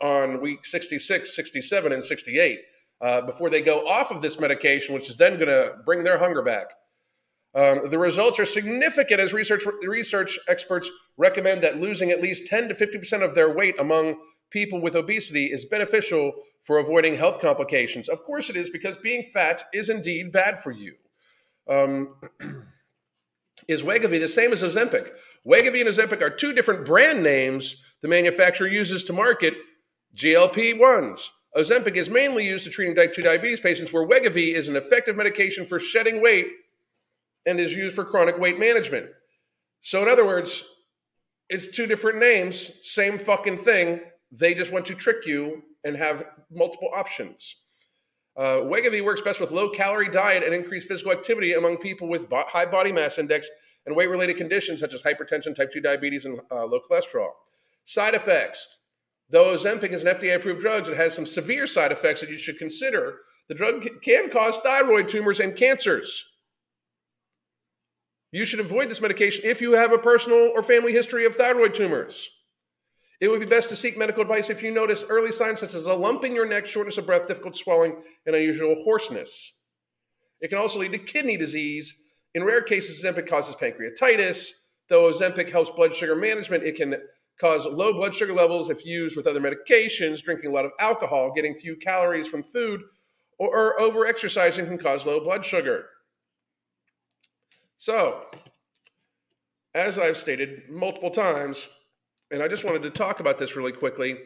on 0.00 0.40
week 0.40 0.66
66, 0.66 1.34
67, 1.34 1.92
and 1.92 2.04
68 2.04 2.60
uh, 3.00 3.20
before 3.22 3.50
they 3.50 3.60
go 3.60 3.86
off 3.86 4.10
of 4.10 4.22
this 4.22 4.38
medication, 4.38 4.94
which 4.94 5.08
is 5.10 5.16
then 5.16 5.34
going 5.34 5.48
to 5.48 5.74
bring 5.84 6.02
their 6.02 6.18
hunger 6.18 6.42
back. 6.42 6.66
Um, 7.54 7.90
the 7.90 7.98
results 7.98 8.38
are 8.38 8.46
significant 8.46 9.20
as 9.20 9.34
research 9.34 9.64
research 9.82 10.38
experts 10.48 10.90
recommend 11.18 11.62
that 11.62 11.78
losing 11.78 12.10
at 12.10 12.22
least 12.22 12.46
10 12.46 12.68
to 12.68 12.74
50% 12.74 13.22
of 13.22 13.34
their 13.34 13.54
weight 13.54 13.78
among 13.78 14.16
people 14.52 14.80
with 14.80 14.94
obesity 14.94 15.46
is 15.46 15.64
beneficial 15.64 16.32
for 16.64 16.78
avoiding 16.78 17.16
health 17.16 17.40
complications. 17.40 18.08
Of 18.08 18.22
course, 18.22 18.50
it 18.50 18.56
is 18.56 18.70
because 18.70 18.96
being 18.98 19.24
fat 19.24 19.64
is 19.72 19.88
indeed 19.88 20.30
bad 20.30 20.60
for 20.60 20.70
you. 20.70 20.94
Um, 21.68 22.14
is 23.68 23.82
Wegovy 23.82 24.20
the 24.20 24.28
same 24.28 24.52
as 24.52 24.62
Ozempic? 24.62 25.10
Wegovy 25.46 25.80
and 25.80 25.88
Ozempic 25.88 26.20
are 26.20 26.30
two 26.30 26.52
different 26.52 26.84
brand 26.84 27.22
names 27.22 27.82
the 28.00 28.08
manufacturer 28.08 28.68
uses 28.68 29.04
to 29.04 29.12
market 29.12 29.54
GLP 30.16 30.78
1s. 30.78 31.28
Ozempic 31.56 31.96
is 31.96 32.10
mainly 32.10 32.46
used 32.46 32.64
to 32.64 32.70
treating 32.70 32.94
type 32.94 33.14
2 33.14 33.22
diabetes 33.22 33.60
patients, 33.60 33.92
where 33.92 34.06
Wegovy 34.06 34.54
is 34.54 34.68
an 34.68 34.76
effective 34.76 35.16
medication 35.16 35.66
for 35.66 35.78
shedding 35.78 36.22
weight 36.22 36.46
and 37.46 37.60
is 37.60 37.74
used 37.74 37.94
for 37.94 38.04
chronic 38.04 38.38
weight 38.38 38.58
management. 38.58 39.06
So, 39.82 40.02
in 40.02 40.08
other 40.08 40.24
words, 40.24 40.64
it's 41.48 41.68
two 41.68 41.86
different 41.86 42.18
names, 42.18 42.72
same 42.82 43.18
fucking 43.18 43.58
thing. 43.58 44.00
They 44.32 44.54
just 44.54 44.72
want 44.72 44.86
to 44.86 44.94
trick 44.94 45.26
you 45.26 45.62
and 45.84 45.96
have 45.96 46.24
multiple 46.50 46.88
options. 46.94 47.56
Uh, 48.34 48.62
Wegovy 48.62 49.04
works 49.04 49.20
best 49.20 49.40
with 49.40 49.50
low 49.50 49.68
calorie 49.68 50.08
diet 50.08 50.42
and 50.42 50.54
increased 50.54 50.88
physical 50.88 51.12
activity 51.12 51.52
among 51.52 51.76
people 51.76 52.08
with 52.08 52.30
bo- 52.30 52.44
high 52.48 52.64
body 52.64 52.90
mass 52.90 53.18
index 53.18 53.48
and 53.84 53.94
weight 53.94 54.08
related 54.08 54.38
conditions 54.38 54.80
such 54.80 54.94
as 54.94 55.02
hypertension, 55.02 55.54
type 55.54 55.70
2 55.70 55.80
diabetes, 55.80 56.24
and 56.24 56.40
uh, 56.50 56.64
low 56.64 56.80
cholesterol. 56.80 57.28
Side 57.84 58.14
effects. 58.14 58.78
Though 59.28 59.54
Ozempic 59.54 59.90
is 59.90 60.02
an 60.02 60.14
FDA 60.14 60.36
approved 60.36 60.60
drug, 60.60 60.88
it 60.88 60.96
has 60.96 61.14
some 61.14 61.26
severe 61.26 61.66
side 61.66 61.92
effects 61.92 62.20
that 62.20 62.30
you 62.30 62.38
should 62.38 62.58
consider. 62.58 63.18
The 63.48 63.54
drug 63.54 63.86
can 64.02 64.30
cause 64.30 64.58
thyroid 64.58 65.08
tumors 65.08 65.40
and 65.40 65.56
cancers. 65.56 66.24
You 68.30 68.46
should 68.46 68.60
avoid 68.60 68.88
this 68.88 69.00
medication 69.00 69.44
if 69.44 69.60
you 69.60 69.72
have 69.72 69.92
a 69.92 69.98
personal 69.98 70.52
or 70.54 70.62
family 70.62 70.92
history 70.92 71.26
of 71.26 71.34
thyroid 71.34 71.74
tumors. 71.74 72.30
It 73.22 73.30
would 73.30 73.38
be 73.38 73.46
best 73.46 73.68
to 73.68 73.76
seek 73.76 73.96
medical 73.96 74.20
advice 74.20 74.50
if 74.50 74.64
you 74.64 74.72
notice 74.72 75.04
early 75.08 75.30
signs 75.30 75.60
such 75.60 75.74
as 75.74 75.86
a 75.86 75.94
lump 75.94 76.24
in 76.24 76.34
your 76.34 76.44
neck, 76.44 76.66
shortness 76.66 76.98
of 76.98 77.06
breath, 77.06 77.28
difficult 77.28 77.56
swelling, 77.56 78.02
and 78.26 78.34
unusual 78.34 78.74
hoarseness. 78.82 79.60
It 80.40 80.48
can 80.48 80.58
also 80.58 80.80
lead 80.80 80.90
to 80.90 80.98
kidney 80.98 81.36
disease. 81.36 82.02
In 82.34 82.42
rare 82.42 82.62
cases, 82.62 83.00
Ozempic 83.00 83.28
causes 83.28 83.54
pancreatitis. 83.54 84.48
Though 84.88 85.08
Ozempic 85.08 85.48
helps 85.48 85.70
blood 85.70 85.94
sugar 85.94 86.16
management, 86.16 86.64
it 86.64 86.74
can 86.74 86.96
cause 87.40 87.64
low 87.64 87.92
blood 87.92 88.12
sugar 88.12 88.32
levels 88.32 88.70
if 88.70 88.84
used 88.84 89.16
with 89.16 89.28
other 89.28 89.40
medications, 89.40 90.20
drinking 90.20 90.50
a 90.50 90.52
lot 90.52 90.64
of 90.64 90.72
alcohol, 90.80 91.32
getting 91.32 91.54
few 91.54 91.76
calories 91.76 92.26
from 92.26 92.42
food, 92.42 92.80
or, 93.38 93.56
or 93.56 93.80
over 93.80 94.04
exercising 94.04 94.66
can 94.66 94.78
cause 94.78 95.06
low 95.06 95.20
blood 95.20 95.44
sugar. 95.44 95.84
So, 97.76 98.24
as 99.76 99.96
I've 99.96 100.16
stated 100.16 100.68
multiple 100.68 101.10
times, 101.10 101.68
and 102.32 102.42
I 102.42 102.48
just 102.48 102.64
wanted 102.64 102.82
to 102.82 102.90
talk 102.90 103.20
about 103.20 103.38
this 103.38 103.54
really 103.56 103.72
quickly 103.72 104.16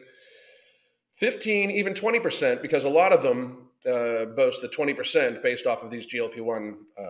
15, 1.15 1.71
even 1.71 1.93
20%, 1.93 2.61
because 2.61 2.85
a 2.85 2.89
lot 2.89 3.11
of 3.11 3.21
them 3.21 3.67
uh, 3.85 4.25
boast 4.25 4.61
the 4.61 4.69
20% 4.69 5.43
based 5.43 5.67
off 5.67 5.83
of 5.83 5.91
these 5.91 6.07
GLP 6.07 6.41
1 6.41 6.77
uh, 6.97 7.03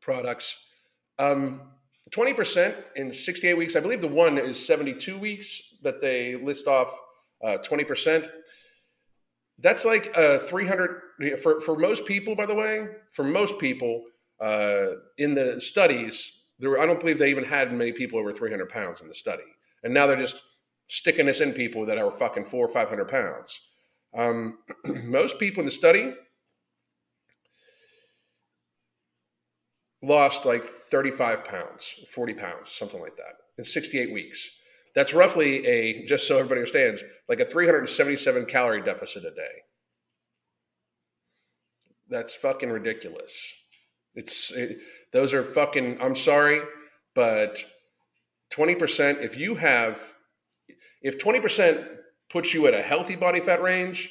products. 0.00 0.58
Um, 1.18 1.60
20% 2.10 2.74
in 2.96 3.12
68 3.12 3.54
weeks. 3.54 3.76
I 3.76 3.80
believe 3.80 4.00
the 4.00 4.08
one 4.08 4.38
is 4.38 4.64
72 4.64 5.18
weeks 5.18 5.74
that 5.82 6.00
they 6.00 6.36
list 6.36 6.66
off 6.66 6.98
uh, 7.44 7.58
20%. 7.62 8.28
That's 9.58 9.84
like 9.84 10.14
a 10.16 10.38
300 10.38 11.38
for, 11.40 11.60
for 11.60 11.76
most 11.78 12.04
people, 12.06 12.34
by 12.34 12.46
the 12.46 12.54
way, 12.54 12.88
for 13.12 13.24
most 13.24 13.58
people, 13.58 14.04
uh, 14.40 14.86
in 15.18 15.34
the 15.34 15.60
studies, 15.60 16.41
there 16.58 16.70
were, 16.70 16.80
I 16.80 16.86
don't 16.86 17.00
believe 17.00 17.18
they 17.18 17.30
even 17.30 17.44
had 17.44 17.72
many 17.72 17.92
people 17.92 18.18
over 18.18 18.32
300 18.32 18.68
pounds 18.68 19.00
in 19.00 19.08
the 19.08 19.14
study. 19.14 19.42
And 19.82 19.92
now 19.92 20.06
they're 20.06 20.16
just 20.16 20.40
sticking 20.88 21.26
this 21.26 21.40
in 21.40 21.52
people 21.52 21.86
that 21.86 21.98
are 21.98 22.12
fucking 22.12 22.44
four 22.44 22.66
or 22.66 22.68
500 22.68 23.08
pounds. 23.08 23.60
Um, 24.14 24.58
most 25.04 25.38
people 25.38 25.60
in 25.60 25.66
the 25.66 25.72
study 25.72 26.12
lost 30.02 30.44
like 30.44 30.66
35 30.66 31.44
pounds, 31.44 31.94
40 32.10 32.34
pounds, 32.34 32.70
something 32.70 33.00
like 33.00 33.16
that 33.16 33.36
in 33.58 33.64
68 33.64 34.12
weeks. 34.12 34.48
That's 34.94 35.14
roughly 35.14 35.66
a, 35.66 36.04
just 36.06 36.26
so 36.28 36.36
everybody 36.36 36.60
understands, 36.60 37.02
like 37.28 37.40
a 37.40 37.44
377 37.44 38.46
calorie 38.46 38.82
deficit 38.82 39.24
a 39.24 39.30
day. 39.30 39.62
That's 42.10 42.34
fucking 42.34 42.68
ridiculous. 42.68 43.54
It's 44.14 44.52
it, 44.52 44.78
those 45.12 45.34
are 45.34 45.44
fucking. 45.44 46.00
I'm 46.00 46.16
sorry, 46.16 46.60
but 47.14 47.62
twenty 48.50 48.74
percent. 48.74 49.18
If 49.20 49.36
you 49.36 49.54
have, 49.54 50.14
if 51.02 51.18
twenty 51.18 51.40
percent 51.40 51.86
puts 52.30 52.54
you 52.54 52.66
at 52.66 52.74
a 52.74 52.82
healthy 52.82 53.16
body 53.16 53.40
fat 53.40 53.62
range, 53.62 54.10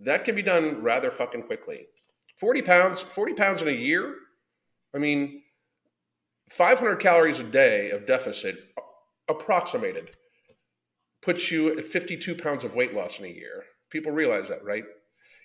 that 0.00 0.24
can 0.24 0.34
be 0.34 0.42
done 0.42 0.82
rather 0.82 1.10
fucking 1.10 1.44
quickly. 1.44 1.86
Forty 2.38 2.62
pounds, 2.62 3.00
forty 3.00 3.34
pounds 3.34 3.62
in 3.62 3.68
a 3.68 3.72
year. 3.72 4.14
I 4.94 4.98
mean, 4.98 5.42
five 6.50 6.78
hundred 6.78 6.96
calories 6.96 7.40
a 7.40 7.44
day 7.44 7.90
of 7.90 8.06
deficit, 8.06 8.56
approximated, 9.28 10.10
puts 11.22 11.50
you 11.50 11.78
at 11.78 11.84
fifty-two 11.84 12.34
pounds 12.34 12.64
of 12.64 12.74
weight 12.74 12.94
loss 12.94 13.18
in 13.18 13.24
a 13.24 13.28
year. 13.28 13.64
People 13.90 14.12
realize 14.12 14.48
that, 14.48 14.64
right? 14.64 14.84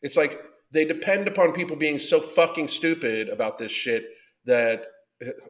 It's 0.02 0.18
like 0.18 0.42
they 0.72 0.84
depend 0.86 1.28
upon 1.28 1.54
people 1.54 1.78
being 1.78 2.00
so 2.00 2.20
fucking 2.20 2.68
stupid 2.68 3.30
about 3.30 3.58
this 3.58 3.72
shit 3.72 4.06
that 4.46 4.86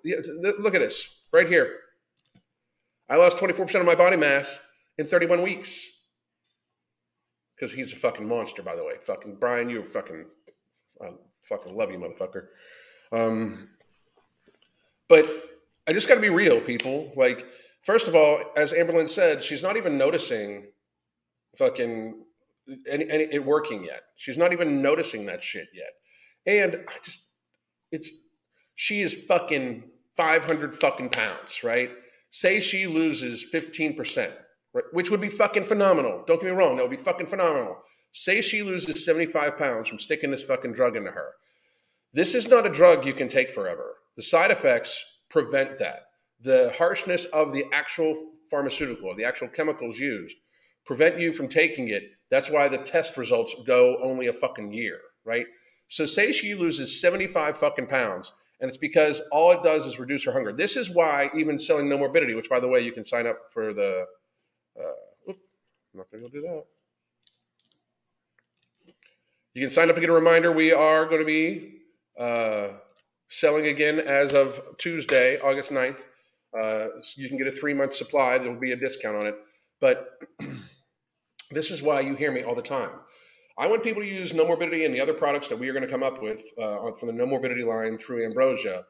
look 0.03 0.75
at 0.75 0.81
this 0.81 1.21
right 1.31 1.47
here. 1.47 1.79
I 3.09 3.15
lost 3.15 3.37
24% 3.37 3.79
of 3.79 3.85
my 3.85 3.95
body 3.95 4.17
mass 4.17 4.59
in 4.97 5.05
31 5.05 5.41
weeks. 5.41 5.85
Because 7.55 7.73
he's 7.73 7.91
a 7.91 7.95
fucking 7.95 8.27
monster, 8.27 8.61
by 8.61 8.75
the 8.75 8.83
way. 8.83 8.93
Fucking 9.03 9.37
Brian, 9.39 9.69
you're 9.69 9.83
fucking, 9.83 10.25
I 11.01 11.09
fucking 11.43 11.75
love 11.75 11.91
you, 11.91 11.97
motherfucker. 11.97 12.47
Um, 13.11 13.67
but 15.07 15.25
I 15.87 15.93
just 15.93 16.07
got 16.07 16.15
to 16.15 16.21
be 16.21 16.29
real, 16.29 16.61
people. 16.61 17.11
Like, 17.15 17.45
first 17.81 18.07
of 18.07 18.15
all, 18.15 18.41
as 18.55 18.73
Amberlynn 18.73 19.09
said, 19.09 19.41
she's 19.41 19.63
not 19.63 19.75
even 19.75 19.97
noticing 19.97 20.67
fucking 21.57 22.23
any, 22.87 23.09
any, 23.09 23.23
it 23.31 23.43
working 23.43 23.83
yet. 23.83 24.03
She's 24.17 24.37
not 24.37 24.53
even 24.53 24.81
noticing 24.81 25.25
that 25.25 25.41
shit 25.41 25.67
yet. 25.73 25.91
And 26.45 26.83
I 26.87 26.93
just, 27.03 27.25
it's, 27.91 28.11
she 28.77 29.01
is 29.01 29.15
fucking 29.27 29.83
500 30.15 30.75
fucking 30.75 31.09
pounds, 31.09 31.63
right? 31.63 31.89
Say 32.29 32.59
she 32.59 32.85
loses 32.85 33.43
15%, 33.51 34.31
right? 34.71 34.83
which 34.91 35.09
would 35.09 35.19
be 35.19 35.29
fucking 35.29 35.65
phenomenal. 35.65 36.23
Don't 36.27 36.39
get 36.39 36.45
me 36.45 36.51
wrong, 36.51 36.75
that 36.75 36.83
would 36.83 36.95
be 36.95 37.03
fucking 37.03 37.25
phenomenal. 37.25 37.79
Say 38.11 38.39
she 38.39 38.61
loses 38.61 39.03
75 39.03 39.57
pounds 39.57 39.89
from 39.89 39.97
sticking 39.97 40.29
this 40.29 40.43
fucking 40.43 40.73
drug 40.73 40.95
into 40.95 41.09
her. 41.09 41.31
This 42.13 42.35
is 42.35 42.47
not 42.47 42.67
a 42.67 42.69
drug 42.69 43.03
you 43.03 43.13
can 43.13 43.27
take 43.27 43.49
forever. 43.49 43.95
The 44.15 44.21
side 44.21 44.51
effects 44.51 45.21
prevent 45.27 45.79
that. 45.79 46.03
The 46.41 46.71
harshness 46.77 47.25
of 47.25 47.53
the 47.53 47.65
actual 47.73 48.33
pharmaceutical, 48.51 49.15
the 49.15 49.25
actual 49.25 49.47
chemicals 49.47 49.97
used, 49.97 50.37
prevent 50.85 51.19
you 51.19 51.33
from 51.33 51.47
taking 51.47 51.87
it. 51.87 52.03
That's 52.29 52.51
why 52.51 52.67
the 52.67 52.77
test 52.77 53.17
results 53.17 53.55
go 53.65 53.97
only 54.03 54.27
a 54.27 54.33
fucking 54.33 54.71
year, 54.71 54.99
right? 55.25 55.47
So 55.87 56.05
say 56.05 56.31
she 56.31 56.53
loses 56.53 57.01
75 57.01 57.57
fucking 57.57 57.87
pounds, 57.87 58.31
and 58.59 58.69
it's 58.69 58.77
because 58.77 59.21
all 59.31 59.51
it 59.51 59.63
does 59.63 59.85
is 59.85 59.99
reduce 59.99 60.25
her 60.25 60.31
hunger. 60.31 60.51
This 60.51 60.75
is 60.75 60.89
why 60.89 61.29
even 61.35 61.59
selling 61.59 61.87
no 61.89 61.97
morbidity, 61.97 62.33
which 62.33 62.49
by 62.49 62.59
the 62.59 62.67
way, 62.67 62.81
you 62.81 62.91
can 62.91 63.05
sign 63.05 63.27
up 63.27 63.37
for 63.51 63.73
the. 63.73 64.05
Uh, 64.79 64.83
I'm 65.29 65.35
not 65.93 66.11
going 66.11 66.23
to 66.23 66.29
go 66.29 66.41
do 66.41 66.41
that. 66.41 66.63
You 69.53 69.61
can 69.61 69.71
sign 69.71 69.89
up 69.89 69.95
to 69.95 70.01
get 70.01 70.09
a 70.09 70.13
reminder. 70.13 70.51
We 70.51 70.71
are 70.71 71.05
going 71.05 71.21
to 71.21 71.25
be 71.25 71.79
uh, 72.19 72.69
selling 73.27 73.67
again 73.67 73.99
as 73.99 74.33
of 74.33 74.61
Tuesday, 74.77 75.39
August 75.39 75.71
9th. 75.71 76.03
Uh, 76.57 76.87
you 77.15 77.27
can 77.27 77.37
get 77.37 77.47
a 77.47 77.51
three 77.51 77.73
month 77.73 77.95
supply. 77.95 78.37
There 78.37 78.51
will 78.51 78.59
be 78.59 78.71
a 78.71 78.75
discount 78.75 79.17
on 79.17 79.27
it. 79.27 79.35
But 79.79 80.21
this 81.51 81.71
is 81.71 81.81
why 81.81 82.01
you 82.01 82.15
hear 82.15 82.31
me 82.31 82.43
all 82.43 82.55
the 82.55 82.61
time. 82.61 82.91
I 83.59 83.65
want 83.65 83.83
people 83.83 84.03
to 84.03 84.07
use 84.07 84.33
No 84.33 84.45
Morbidity 84.45 84.85
and 84.85 84.93
the 84.93 85.01
other 85.01 85.13
products 85.13 85.47
that 85.47 85.57
we 85.57 85.67
are 85.67 85.73
going 85.73 85.85
to 85.85 85.89
come 85.89 86.03
up 86.03 86.21
with 86.21 86.43
uh, 86.59 86.91
from 86.91 87.07
the 87.07 87.13
No 87.13 87.25
Morbidity 87.25 87.63
line 87.63 87.97
through 87.97 88.23
Ambrosia 88.25 88.83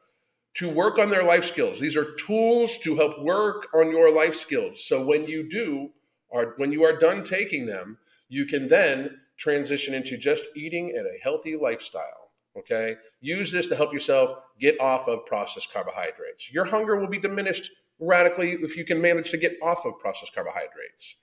to 0.55 0.69
work 0.69 0.97
on 0.99 1.09
their 1.09 1.23
life 1.23 1.45
skills. 1.45 1.79
These 1.79 1.95
are 1.95 2.15
tools 2.15 2.77
to 2.79 2.95
help 2.95 3.19
work 3.21 3.67
on 3.73 3.91
your 3.91 4.13
life 4.13 4.35
skills. 4.35 4.83
So 4.83 5.05
when 5.05 5.25
you 5.25 5.47
do, 5.47 5.91
or 6.29 6.55
when 6.57 6.71
you 6.71 6.83
are 6.83 6.97
done 6.97 7.23
taking 7.23 7.65
them, 7.65 7.97
you 8.27 8.45
can 8.45 8.67
then 8.67 9.21
transition 9.37 9.93
into 9.93 10.17
just 10.17 10.45
eating 10.55 10.91
at 10.91 11.05
a 11.05 11.19
healthy 11.21 11.55
lifestyle. 11.55 12.31
Okay. 12.57 12.95
Use 13.21 13.51
this 13.51 13.67
to 13.67 13.75
help 13.75 13.93
yourself 13.93 14.31
get 14.59 14.79
off 14.81 15.07
of 15.07 15.25
processed 15.25 15.71
carbohydrates. 15.71 16.51
Your 16.51 16.65
hunger 16.65 16.97
will 16.97 17.07
be 17.07 17.19
diminished 17.19 17.71
radically 17.99 18.53
if 18.53 18.75
you 18.75 18.83
can 18.83 18.99
manage 18.99 19.29
to 19.31 19.37
get 19.37 19.57
off 19.61 19.85
of 19.85 19.99
processed 19.99 20.33
carbohydrates. 20.33 21.15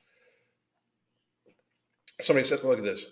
Somebody 2.21 2.47
said, 2.47 2.63
look 2.63 2.79
at 2.79 2.85
this. 2.85 3.07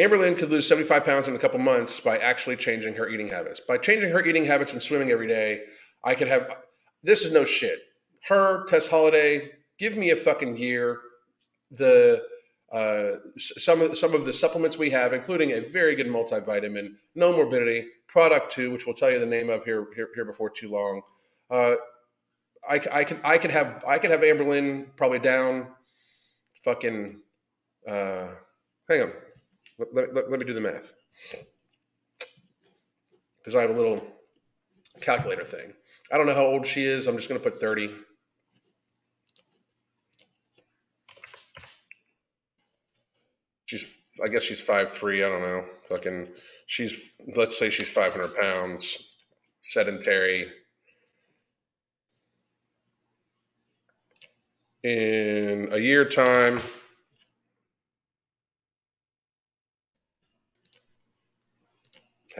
Amberlynn 0.00 0.36
could 0.36 0.50
lose 0.50 0.66
75 0.66 1.04
pounds 1.04 1.28
in 1.28 1.36
a 1.36 1.38
couple 1.38 1.58
months 1.58 2.00
by 2.00 2.16
actually 2.18 2.56
changing 2.56 2.94
her 2.94 3.08
eating 3.08 3.28
habits. 3.28 3.60
By 3.60 3.76
changing 3.76 4.10
her 4.10 4.24
eating 4.24 4.44
habits 4.44 4.72
and 4.72 4.82
swimming 4.82 5.10
every 5.10 5.26
day, 5.26 5.62
I 6.04 6.14
could 6.14 6.28
have 6.28 6.50
this 7.02 7.24
is 7.24 7.32
no 7.32 7.44
shit. 7.44 7.80
Her, 8.26 8.64
Tess 8.66 8.86
Holliday, 8.86 9.50
give 9.78 9.96
me 9.96 10.10
a 10.10 10.16
fucking 10.16 10.56
year. 10.56 10.98
The 11.70 12.22
uh, 12.72 13.16
some 13.36 13.80
of 13.80 13.98
some 13.98 14.14
of 14.14 14.24
the 14.24 14.32
supplements 14.32 14.78
we 14.78 14.90
have, 14.90 15.12
including 15.12 15.52
a 15.52 15.60
very 15.60 15.94
good 15.96 16.06
multivitamin, 16.06 16.94
no 17.14 17.32
morbidity, 17.32 17.86
product 18.06 18.52
two, 18.52 18.70
which 18.70 18.86
we'll 18.86 18.94
tell 18.94 19.10
you 19.10 19.18
the 19.18 19.26
name 19.26 19.50
of 19.50 19.64
here 19.64 19.88
here, 19.94 20.08
here 20.14 20.24
before 20.24 20.50
too 20.50 20.68
long. 20.68 21.02
Uh, 21.50 21.74
I, 22.68 22.80
I 22.92 23.04
can 23.04 23.20
I 23.24 23.38
can 23.38 23.50
have 23.50 23.84
I 23.86 23.98
can 23.98 24.10
have 24.10 24.20
Amberlynn 24.20 24.96
probably 24.96 25.18
down, 25.18 25.68
fucking. 26.64 27.20
Uh, 27.88 28.28
hang 28.88 29.02
on, 29.02 29.12
let, 29.92 30.14
let, 30.14 30.30
let 30.30 30.40
me 30.40 30.46
do 30.46 30.54
the 30.54 30.60
math 30.60 30.92
because 33.38 33.54
I 33.54 33.62
have 33.62 33.70
a 33.70 33.74
little 33.74 34.06
calculator 35.00 35.44
thing. 35.44 35.72
I 36.12 36.18
don't 36.18 36.26
know 36.26 36.34
how 36.34 36.46
old 36.46 36.66
she 36.66 36.84
is. 36.84 37.06
I'm 37.06 37.16
just 37.16 37.28
going 37.28 37.40
to 37.40 37.50
put 37.50 37.60
thirty. 37.60 37.90
she's 43.70 43.88
I 44.22 44.28
guess 44.28 44.42
she's 44.42 44.60
five 44.60 44.92
three. 44.92 45.24
I 45.24 45.28
don't 45.28 45.42
know. 45.42 45.64
Fucking, 45.88 46.28
she's 46.66 47.12
let's 47.36 47.56
say 47.58 47.70
she's 47.70 47.88
five 47.88 48.12
hundred 48.12 48.34
pounds, 48.34 48.98
sedentary. 49.66 50.50
In 54.82 55.68
a 55.72 55.78
year 55.78 56.04
time, 56.04 56.60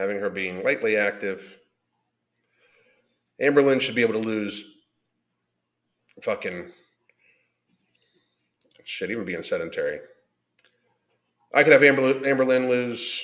having 0.01 0.19
her 0.19 0.31
being 0.31 0.63
lightly 0.63 0.97
active, 0.97 1.59
Amberlynn 3.39 3.79
should 3.79 3.93
be 3.93 4.01
able 4.01 4.19
to 4.19 4.27
lose 4.27 4.79
fucking 6.23 6.71
should 8.83 9.11
even 9.11 9.25
being 9.25 9.43
sedentary. 9.43 9.99
I 11.53 11.63
could 11.63 11.73
have 11.73 11.83
Amber, 11.83 12.15
Amberlynn 12.21 12.67
lose 12.67 13.23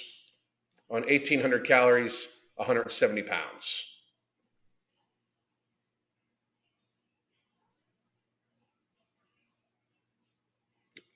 on 0.91 1.01
1,800 1.01 1.65
calories, 1.65 2.27
170 2.55 3.23
pounds. 3.23 3.85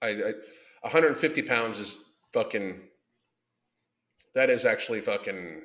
I, 0.01 0.07
I 0.07 0.34
150 0.82 1.43
pounds 1.43 1.78
is 1.78 1.95
fucking. 2.34 2.82
That 4.36 4.49
is 4.49 4.65
actually 4.65 5.01
fucking 5.01 5.61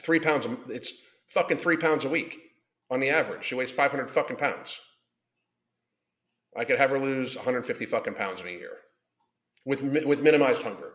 three 0.00 0.20
pounds. 0.20 0.46
It's 0.68 0.92
fucking 1.28 1.58
three 1.58 1.76
pounds 1.76 2.04
a 2.04 2.08
week 2.08 2.38
on 2.90 3.00
the 3.00 3.10
average. 3.10 3.44
She 3.44 3.54
weighs 3.54 3.70
500 3.70 4.10
fucking 4.10 4.36
pounds. 4.36 4.78
I 6.56 6.64
could 6.64 6.78
have 6.78 6.90
her 6.90 6.98
lose 6.98 7.36
150 7.36 7.86
fucking 7.86 8.14
pounds 8.14 8.40
in 8.40 8.48
a 8.48 8.50
year 8.50 8.78
with 9.64 9.82
with 9.82 10.22
minimized 10.22 10.62
hunger 10.62 10.92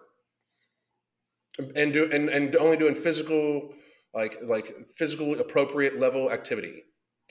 and 1.76 1.94
do 1.94 2.10
and, 2.12 2.30
and 2.30 2.56
only 2.56 2.78
doing 2.78 2.96
physical 2.96 3.74
like 4.14 4.38
like 4.44 4.74
physical 4.98 5.40
appropriate 5.40 6.00
level 6.00 6.32
activity 6.32 6.84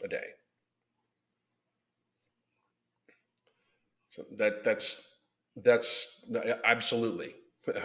a 0.05 0.09
day 0.09 0.27
so 4.11 4.23
that 4.37 4.63
that's 4.63 5.09
that's 5.57 6.25
absolutely 6.65 7.35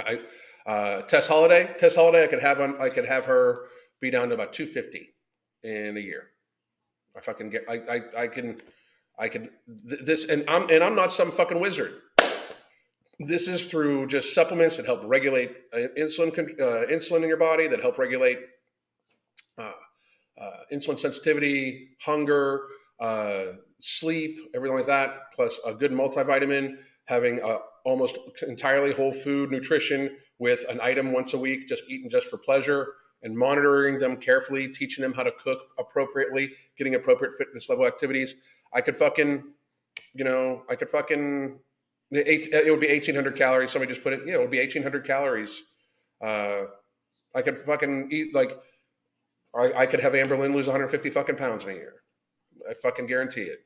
i 0.08 0.20
uh 0.68 1.02
tess 1.04 1.28
holliday 1.28 1.74
tess 1.80 1.96
holliday 1.96 2.24
i 2.24 2.28
could 2.28 2.42
have 2.42 2.60
on 2.62 2.80
i 2.82 2.90
could 2.90 3.06
have 3.06 3.26
her 3.26 3.66
be 4.02 4.10
down 4.10 4.30
to 4.30 4.34
about 4.34 4.54
250 4.54 5.14
in 5.64 5.98
a 5.98 6.00
year 6.00 6.30
i 7.16 7.22
fucking 7.22 7.50
get 7.50 7.64
i 7.70 7.80
i, 7.90 8.24
I 8.24 8.28
can 8.28 8.58
i 9.20 9.28
can 9.28 9.50
this 9.68 10.30
and 10.30 10.44
i'm 10.50 10.70
and 10.70 10.84
i'm 10.84 10.96
not 10.96 11.12
some 11.12 11.32
fucking 11.32 11.60
wizard 11.60 12.02
this 13.20 13.48
is 13.48 13.66
through 13.68 14.08
just 14.08 14.34
supplements 14.34 14.78
that 14.78 14.86
help 14.86 15.02
regulate 15.06 15.52
uh, 15.74 15.88
insulin 15.98 16.30
uh, 16.60 16.88
insulin 16.88 17.24
in 17.24 17.28
your 17.28 17.38
body, 17.38 17.68
that 17.68 17.82
help 17.82 17.98
regulate 17.98 18.40
uh, 19.58 19.72
uh 20.38 20.52
insulin 20.74 21.00
sensitivity, 21.00 21.90
hunger, 22.02 22.64
uh, 23.00 23.46
sleep, 23.80 24.38
everything 24.54 24.78
like 24.78 24.88
that. 24.88 25.32
Plus 25.34 25.60
a 25.66 25.74
good 25.74 25.92
multivitamin, 25.92 26.78
having 27.06 27.40
almost 27.86 28.18
entirely 28.48 28.92
whole 28.92 29.14
food 29.14 29.52
nutrition 29.52 30.18
with 30.40 30.66
an 30.70 30.82
item 30.82 31.12
once 31.12 31.34
a 31.34 31.38
week, 31.38 31.68
just 31.68 31.84
eaten 31.90 32.10
just 32.10 32.28
for 32.28 32.38
pleasure, 32.38 32.94
and 33.24 33.36
monitoring 33.36 33.98
them 33.98 34.18
carefully, 34.18 34.68
teaching 34.68 35.02
them 35.02 35.14
how 35.14 35.24
to 35.24 35.32
cook 35.32 35.60
appropriately, 35.80 36.52
getting 36.78 36.96
appropriate 36.96 37.34
fitness 37.38 37.70
level 37.70 37.86
activities. 37.86 38.36
I 38.74 38.82
could 38.82 38.98
fucking, 38.98 39.44
you 40.14 40.24
know, 40.24 40.64
I 40.70 40.76
could 40.76 40.90
fucking 40.90 41.60
it 42.12 42.70
would 42.70 42.80
be 42.80 42.88
1800 42.88 43.36
calories. 43.36 43.72
Somebody 43.72 43.92
just 43.92 44.04
put 44.04 44.14
it, 44.14 44.22
yeah, 44.26 44.36
it 44.36 44.40
would 44.40 44.52
be 44.52 44.60
1800 44.60 45.06
calories. 45.06 45.62
Uh, 46.24 46.64
I 47.36 47.42
could 47.42 47.58
fucking 47.58 48.10
eat 48.12 48.34
like, 48.34 48.58
I, 49.56 49.72
I 49.74 49.86
could 49.86 50.00
have 50.02 50.14
Amberlynn 50.14 50.54
lose 50.54 50.68
150 50.68 51.10
fucking 51.10 51.36
pounds 51.36 51.64
in 51.64 51.72
a 51.72 51.74
year. 51.74 51.94
I 52.70 52.74
fucking 52.74 53.08
guarantee 53.08 53.44
it. 53.44 53.60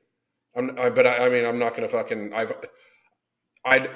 I'm, 0.55 0.77
I, 0.79 0.89
but 0.89 1.05
I, 1.05 1.25
I, 1.25 1.29
mean, 1.29 1.45
I'm 1.45 1.59
not 1.59 1.75
going 1.75 1.87
to 1.87 1.89
fucking, 1.89 2.33
I've, 2.33 2.53
I 3.65 3.89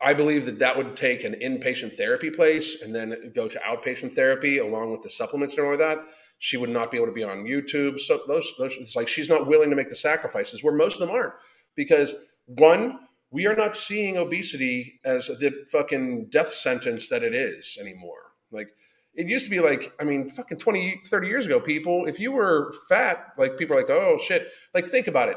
I 0.00 0.14
believe 0.14 0.46
that 0.46 0.58
that 0.60 0.76
would 0.76 0.96
take 0.96 1.24
an 1.24 1.34
inpatient 1.34 1.96
therapy 1.96 2.30
place 2.30 2.82
and 2.82 2.94
then 2.94 3.32
go 3.34 3.48
to 3.48 3.58
outpatient 3.60 4.14
therapy 4.14 4.58
along 4.58 4.92
with 4.92 5.02
the 5.02 5.10
supplements 5.10 5.56
and 5.56 5.66
all 5.66 5.72
of 5.72 5.78
that. 5.78 5.98
She 6.38 6.56
would 6.56 6.70
not 6.70 6.90
be 6.90 6.96
able 6.96 7.08
to 7.08 7.12
be 7.12 7.24
on 7.24 7.44
YouTube. 7.44 7.98
So 7.98 8.20
those, 8.28 8.52
those 8.58 8.76
it's 8.78 8.94
like 8.94 9.08
she's 9.08 9.28
not 9.28 9.48
willing 9.48 9.70
to 9.70 9.76
make 9.76 9.88
the 9.88 9.96
sacrifices 9.96 10.62
where 10.62 10.74
most 10.74 10.94
of 10.94 11.00
them 11.00 11.10
aren't 11.10 11.34
because 11.74 12.14
one, 12.46 13.00
we 13.30 13.46
are 13.46 13.56
not 13.56 13.76
seeing 13.76 14.16
obesity 14.16 15.00
as 15.04 15.26
the 15.26 15.52
fucking 15.70 16.26
death 16.30 16.52
sentence 16.52 17.08
that 17.08 17.24
it 17.24 17.34
is 17.34 17.76
anymore. 17.80 18.32
Like 18.52 18.68
it 19.14 19.26
used 19.26 19.44
to 19.44 19.50
be 19.50 19.58
like, 19.58 19.92
I 20.00 20.04
mean, 20.04 20.30
fucking 20.30 20.58
20, 20.58 21.02
30 21.04 21.26
years 21.26 21.44
ago, 21.44 21.58
people, 21.58 22.06
if 22.06 22.20
you 22.20 22.30
were 22.30 22.72
fat, 22.88 23.32
like 23.36 23.58
people 23.58 23.76
are 23.76 23.80
like, 23.80 23.90
oh 23.90 24.16
shit. 24.18 24.48
Like 24.74 24.84
think 24.84 25.08
about 25.08 25.28
it. 25.28 25.36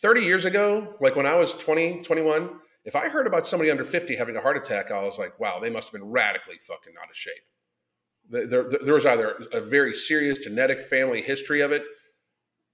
30 0.00 0.22
years 0.22 0.44
ago, 0.44 0.94
like 1.00 1.16
when 1.16 1.26
I 1.26 1.36
was 1.36 1.54
20, 1.54 2.02
21, 2.02 2.50
if 2.84 2.96
I 2.96 3.08
heard 3.08 3.26
about 3.26 3.46
somebody 3.46 3.70
under 3.70 3.84
50 3.84 4.16
having 4.16 4.36
a 4.36 4.40
heart 4.40 4.56
attack, 4.56 4.90
I 4.90 5.02
was 5.02 5.18
like, 5.18 5.38
wow, 5.38 5.58
they 5.60 5.70
must 5.70 5.88
have 5.88 6.00
been 6.00 6.10
radically 6.10 6.56
fucking 6.62 6.94
out 7.00 7.10
of 7.10 7.16
shape. 7.16 7.34
There, 8.30 8.70
there, 8.70 8.94
was 8.94 9.06
either 9.06 9.42
a 9.52 9.60
very 9.60 9.92
serious 9.92 10.38
genetic 10.38 10.80
family 10.80 11.20
history 11.20 11.62
of 11.62 11.72
it, 11.72 11.82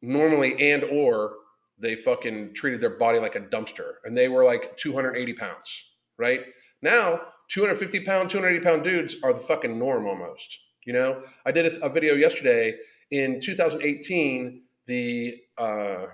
normally, 0.02 0.70
and 0.72 0.84
or 0.84 1.32
they 1.78 1.96
fucking 1.96 2.54
treated 2.54 2.80
their 2.80 2.98
body 2.98 3.18
like 3.18 3.36
a 3.36 3.40
dumpster 3.40 3.94
and 4.04 4.16
they 4.16 4.28
were 4.28 4.44
like 4.44 4.76
280 4.76 5.32
pounds, 5.32 5.92
right? 6.18 6.40
Now, 6.82 7.20
250 7.48 8.00
pound, 8.00 8.30
280 8.30 8.64
pound 8.64 8.84
dudes 8.84 9.16
are 9.22 9.32
the 9.32 9.40
fucking 9.40 9.78
norm 9.78 10.06
almost. 10.06 10.58
You 10.84 10.92
know, 10.92 11.22
I 11.44 11.52
did 11.52 11.66
a, 11.66 11.84
a 11.86 11.88
video 11.88 12.14
yesterday 12.14 12.74
in 13.10 13.40
2018. 13.40 14.62
the, 14.86 15.36
uh, 15.58 16.06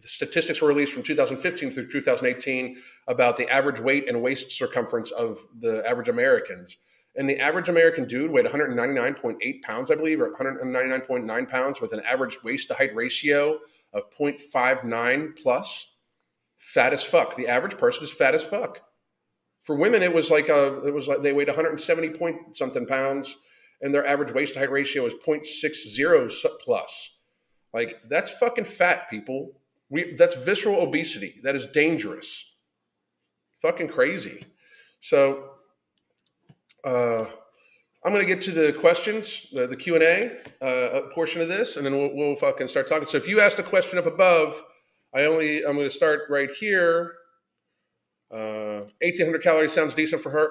the 0.00 0.08
statistics 0.08 0.60
were 0.60 0.68
released 0.68 0.92
from 0.92 1.02
2015 1.02 1.70
through 1.70 1.88
2018 1.88 2.76
about 3.06 3.36
the 3.36 3.48
average 3.48 3.80
weight 3.80 4.08
and 4.08 4.22
waist 4.22 4.50
circumference 4.50 5.10
of 5.10 5.38
the 5.58 5.82
average 5.88 6.08
Americans. 6.08 6.76
And 7.16 7.28
the 7.28 7.38
average 7.40 7.68
American 7.68 8.06
dude 8.06 8.30
weighed 8.30 8.46
199.8 8.46 9.62
pounds, 9.62 9.90
I 9.90 9.94
believe, 9.94 10.20
or 10.20 10.32
199.9 10.32 11.48
pounds, 11.48 11.80
with 11.80 11.92
an 11.92 12.00
average 12.00 12.42
waist 12.44 12.68
to 12.68 12.74
height 12.74 12.94
ratio 12.94 13.58
of 13.92 14.10
0.59 14.10 15.36
plus. 15.40 15.94
Fat 16.58 16.92
as 16.92 17.02
fuck. 17.02 17.36
The 17.36 17.48
average 17.48 17.78
person 17.78 18.04
is 18.04 18.12
fat 18.12 18.34
as 18.34 18.44
fuck. 18.44 18.82
For 19.64 19.76
women, 19.76 20.02
it 20.02 20.12
was 20.12 20.30
like 20.30 20.48
a, 20.48 20.86
it 20.86 20.94
was 20.94 21.08
like 21.08 21.22
they 21.22 21.32
weighed 21.32 21.48
170 21.48 22.10
point 22.10 22.56
something 22.56 22.86
pounds, 22.86 23.36
and 23.80 23.92
their 23.92 24.06
average 24.06 24.32
waist 24.32 24.54
to 24.54 24.60
height 24.60 24.70
ratio 24.70 25.06
is 25.06 25.14
0.60 25.14 26.44
plus. 26.60 27.18
Like 27.72 28.00
that's 28.08 28.30
fucking 28.30 28.64
fat, 28.64 29.10
people. 29.10 29.52
We 29.90 30.14
that's 30.14 30.36
visceral 30.36 30.80
obesity. 30.80 31.40
That 31.42 31.54
is 31.54 31.66
dangerous. 31.66 32.56
Fucking 33.62 33.88
crazy. 33.88 34.44
So 35.00 35.50
uh, 36.84 37.24
I'm 38.04 38.12
going 38.12 38.26
to 38.26 38.34
get 38.34 38.42
to 38.42 38.52
the 38.52 38.72
questions, 38.72 39.48
the, 39.52 39.66
the 39.66 39.76
Q 39.76 39.96
and 39.96 40.04
A 40.04 40.64
uh, 40.64 41.08
portion 41.10 41.40
of 41.40 41.48
this, 41.48 41.76
and 41.76 41.84
then 41.84 41.96
we'll, 41.96 42.14
we'll 42.14 42.36
fucking 42.36 42.68
start 42.68 42.88
talking. 42.88 43.08
So 43.08 43.16
if 43.16 43.26
you 43.26 43.40
asked 43.40 43.58
a 43.58 43.62
question 43.62 43.98
up 43.98 44.06
above, 44.06 44.62
I 45.14 45.24
only 45.24 45.64
I'm 45.64 45.74
going 45.74 45.88
to 45.88 45.94
start 45.94 46.22
right 46.28 46.50
here. 46.50 47.14
Uh, 48.30 48.84
1800 49.00 49.42
calories 49.42 49.72
sounds 49.72 49.94
decent 49.94 50.22
for 50.22 50.30
her. 50.30 50.50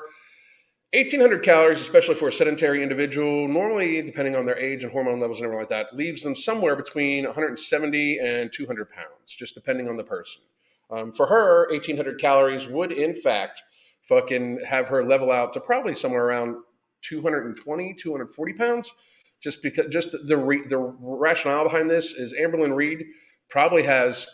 1800 0.94 1.44
calories, 1.44 1.82
especially 1.82 2.16
for 2.16 2.30
a 2.30 2.32
sedentary 2.32 2.82
individual, 2.82 3.46
normally 3.50 4.02
depending 4.02 4.38
on 4.38 4.46
their 4.46 4.58
age 4.58 4.84
and 4.84 4.92
hormone 4.92 5.20
levels 5.20 5.40
and 5.40 5.46
everything 5.46 5.60
like 5.60 5.70
that, 5.70 5.94
leaves 5.94 6.24
them 6.24 6.34
somewhere 6.34 6.78
between 6.78 7.26
170 7.26 8.20
and 8.20 8.54
200 8.54 8.90
pounds, 8.90 9.36
just 9.38 9.54
depending 9.54 9.90
on 9.90 9.98
the 9.98 10.04
person. 10.04 10.42
Um, 10.90 11.12
for 11.12 11.28
her, 11.28 11.68
1800 11.72 12.22
calories 12.22 12.68
would 12.68 12.94
in 12.94 13.14
fact 13.14 13.62
fucking 14.08 14.62
have 14.66 14.88
her 14.88 15.04
level 15.04 15.30
out 15.30 15.54
to 15.54 15.60
probably 15.60 15.94
somewhere 15.94 16.26
around 16.26 16.56
220, 17.02 17.94
240 17.94 18.54
pounds. 18.54 18.94
Just 19.42 19.62
because, 19.62 19.88
just 19.88 20.14
the 20.14 20.64
the 20.68 20.78
rationale 20.78 21.64
behind 21.64 21.90
this 21.90 22.14
is 22.14 22.34
Amberlynn 22.34 22.76
Reid 22.76 23.06
probably 23.50 23.84
has. 23.84 24.28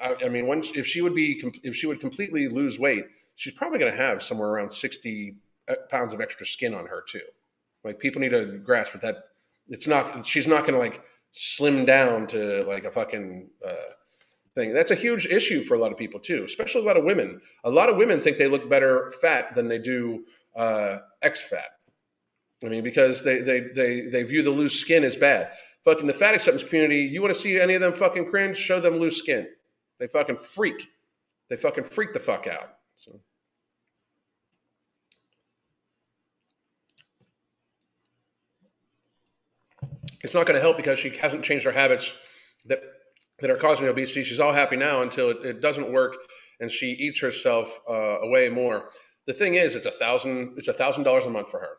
I 0.00 0.28
mean, 0.28 0.46
once 0.46 0.70
if 0.74 0.86
she 0.86 1.02
would 1.02 1.14
be 1.14 1.42
if 1.62 1.74
she 1.76 1.86
would 1.86 2.00
completely 2.00 2.48
lose 2.48 2.78
weight, 2.78 3.04
she's 3.34 3.52
probably 3.52 3.78
going 3.78 3.92
to 3.92 3.98
have 3.98 4.22
somewhere 4.22 4.48
around 4.48 4.72
60 4.72 5.30
uh, 5.30 5.34
pounds 5.90 6.14
of 6.14 6.20
extra 6.20 6.46
skin 6.46 6.74
on 6.74 6.86
her 6.86 7.02
too. 7.08 7.20
Like 7.84 7.98
people 7.98 8.20
need 8.20 8.30
to 8.30 8.58
grasp 8.58 8.92
that. 8.92 9.02
That 9.02 9.16
it's 9.68 9.86
not. 9.86 10.26
She's 10.26 10.46
not 10.46 10.62
going 10.62 10.74
to 10.74 10.78
like 10.78 11.02
slim 11.32 11.84
down 11.84 12.26
to 12.28 12.64
like 12.64 12.84
a 12.84 12.90
fucking. 12.90 13.48
Uh, 13.66 13.72
thing. 14.56 14.74
That's 14.74 14.90
a 14.90 14.96
huge 14.96 15.26
issue 15.26 15.62
for 15.62 15.74
a 15.74 15.78
lot 15.78 15.92
of 15.92 15.98
people 15.98 16.18
too, 16.18 16.42
especially 16.44 16.80
a 16.80 16.84
lot 16.84 16.96
of 16.96 17.04
women. 17.04 17.40
A 17.62 17.70
lot 17.70 17.88
of 17.88 17.96
women 17.96 18.20
think 18.20 18.38
they 18.38 18.48
look 18.48 18.68
better 18.68 19.12
fat 19.20 19.54
than 19.54 19.68
they 19.68 19.78
do 19.78 20.24
uh, 20.56 20.98
X 21.22 21.42
fat. 21.42 21.68
I 22.64 22.68
mean, 22.68 22.82
because 22.82 23.22
they, 23.22 23.38
they 23.40 23.60
they 23.60 24.00
they 24.00 24.22
view 24.24 24.42
the 24.42 24.50
loose 24.50 24.80
skin 24.80 25.04
as 25.04 25.14
bad. 25.14 25.52
Fucking 25.84 26.06
the 26.06 26.14
fat 26.14 26.34
acceptance 26.34 26.64
community, 26.64 27.02
you 27.02 27.22
want 27.22 27.32
to 27.32 27.38
see 27.38 27.60
any 27.60 27.74
of 27.74 27.80
them 27.80 27.92
fucking 27.92 28.28
cringe? 28.28 28.56
Show 28.56 28.80
them 28.80 28.96
loose 28.96 29.18
skin. 29.18 29.46
They 30.00 30.08
fucking 30.08 30.38
freak. 30.38 30.88
They 31.48 31.56
fucking 31.56 31.84
freak 31.84 32.12
the 32.12 32.18
fuck 32.18 32.48
out. 32.48 32.70
So. 32.96 33.20
It's 40.22 40.34
not 40.34 40.46
going 40.46 40.56
to 40.56 40.60
help 40.60 40.76
because 40.76 40.98
she 40.98 41.10
hasn't 41.10 41.44
changed 41.44 41.64
her 41.64 41.72
habits 41.72 42.12
that 42.66 42.80
that 43.40 43.50
are 43.50 43.56
causing 43.56 43.86
obesity. 43.86 44.24
She's 44.24 44.40
all 44.40 44.52
happy 44.52 44.76
now 44.76 45.02
until 45.02 45.28
it, 45.30 45.44
it 45.44 45.60
doesn't 45.60 45.92
work 45.92 46.16
and 46.60 46.70
she 46.70 46.86
eats 46.86 47.20
herself 47.20 47.80
uh, 47.88 48.20
away 48.20 48.48
more. 48.48 48.90
The 49.26 49.32
thing 49.32 49.54
is, 49.54 49.74
it's 49.74 49.86
a 49.86 49.90
thousand. 49.90 50.54
It's 50.56 50.68
a 50.68 50.72
thousand 50.72 51.04
dollars 51.04 51.26
a 51.26 51.30
month 51.30 51.50
for 51.50 51.60
her. 51.60 51.78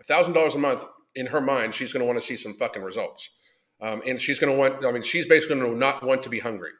A 0.00 0.04
thousand 0.04 0.32
dollars 0.32 0.54
a 0.54 0.58
month 0.58 0.84
in 1.14 1.26
her 1.26 1.40
mind, 1.40 1.74
she's 1.74 1.92
going 1.92 2.00
to 2.00 2.06
want 2.06 2.18
to 2.18 2.24
see 2.24 2.36
some 2.36 2.54
fucking 2.54 2.82
results, 2.82 3.28
um, 3.80 4.02
and 4.06 4.20
she's 4.20 4.38
going 4.38 4.52
to 4.52 4.58
want. 4.58 4.84
I 4.84 4.92
mean, 4.92 5.02
she's 5.02 5.26
basically 5.26 5.56
going 5.56 5.72
to 5.72 5.78
not 5.78 6.02
want 6.02 6.22
to 6.22 6.28
be 6.28 6.38
hungry. 6.38 6.70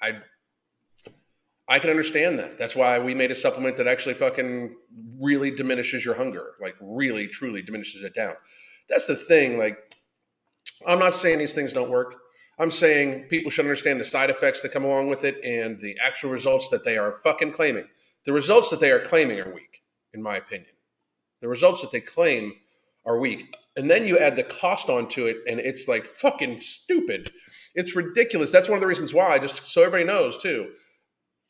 I 0.00 0.20
I 1.68 1.78
can 1.78 1.90
understand 1.90 2.38
that. 2.38 2.58
That's 2.58 2.76
why 2.76 2.98
we 2.98 3.14
made 3.14 3.30
a 3.30 3.36
supplement 3.36 3.76
that 3.76 3.86
actually 3.86 4.14
fucking 4.14 4.76
really 5.18 5.50
diminishes 5.50 6.04
your 6.04 6.14
hunger, 6.14 6.52
like 6.60 6.76
really 6.80 7.26
truly 7.28 7.62
diminishes 7.62 8.02
it 8.02 8.14
down. 8.14 8.34
That's 8.88 9.06
the 9.06 9.16
thing. 9.16 9.58
Like, 9.58 9.78
I'm 10.86 10.98
not 10.98 11.14
saying 11.14 11.38
these 11.38 11.54
things 11.54 11.72
don't 11.72 11.90
work. 11.90 12.16
I'm 12.58 12.70
saying 12.70 13.24
people 13.28 13.50
should 13.50 13.64
understand 13.64 14.00
the 14.00 14.04
side 14.04 14.30
effects 14.30 14.60
that 14.60 14.72
come 14.72 14.84
along 14.84 15.08
with 15.08 15.24
it 15.24 15.42
and 15.44 15.80
the 15.80 15.96
actual 16.04 16.30
results 16.30 16.68
that 16.68 16.84
they 16.84 16.98
are 16.98 17.16
fucking 17.16 17.52
claiming. 17.52 17.86
The 18.24 18.32
results 18.32 18.70
that 18.70 18.80
they 18.80 18.90
are 18.90 19.00
claiming 19.00 19.40
are 19.40 19.52
weak, 19.52 19.82
in 20.12 20.22
my 20.22 20.36
opinion. 20.36 20.70
The 21.40 21.48
results 21.48 21.80
that 21.80 21.90
they 21.90 22.00
claim 22.00 22.52
are 23.04 23.18
weak. 23.18 23.54
And 23.76 23.90
then 23.90 24.06
you 24.06 24.18
add 24.18 24.36
the 24.36 24.42
cost 24.42 24.90
onto 24.90 25.26
it, 25.26 25.38
and 25.48 25.58
it's 25.58 25.88
like 25.88 26.04
fucking 26.04 26.58
stupid. 26.58 27.30
It's 27.74 27.96
ridiculous. 27.96 28.52
That's 28.52 28.68
one 28.68 28.76
of 28.76 28.80
the 28.80 28.86
reasons 28.86 29.14
why, 29.14 29.38
just 29.38 29.64
so 29.64 29.82
everybody 29.82 30.04
knows, 30.04 30.36
too. 30.36 30.72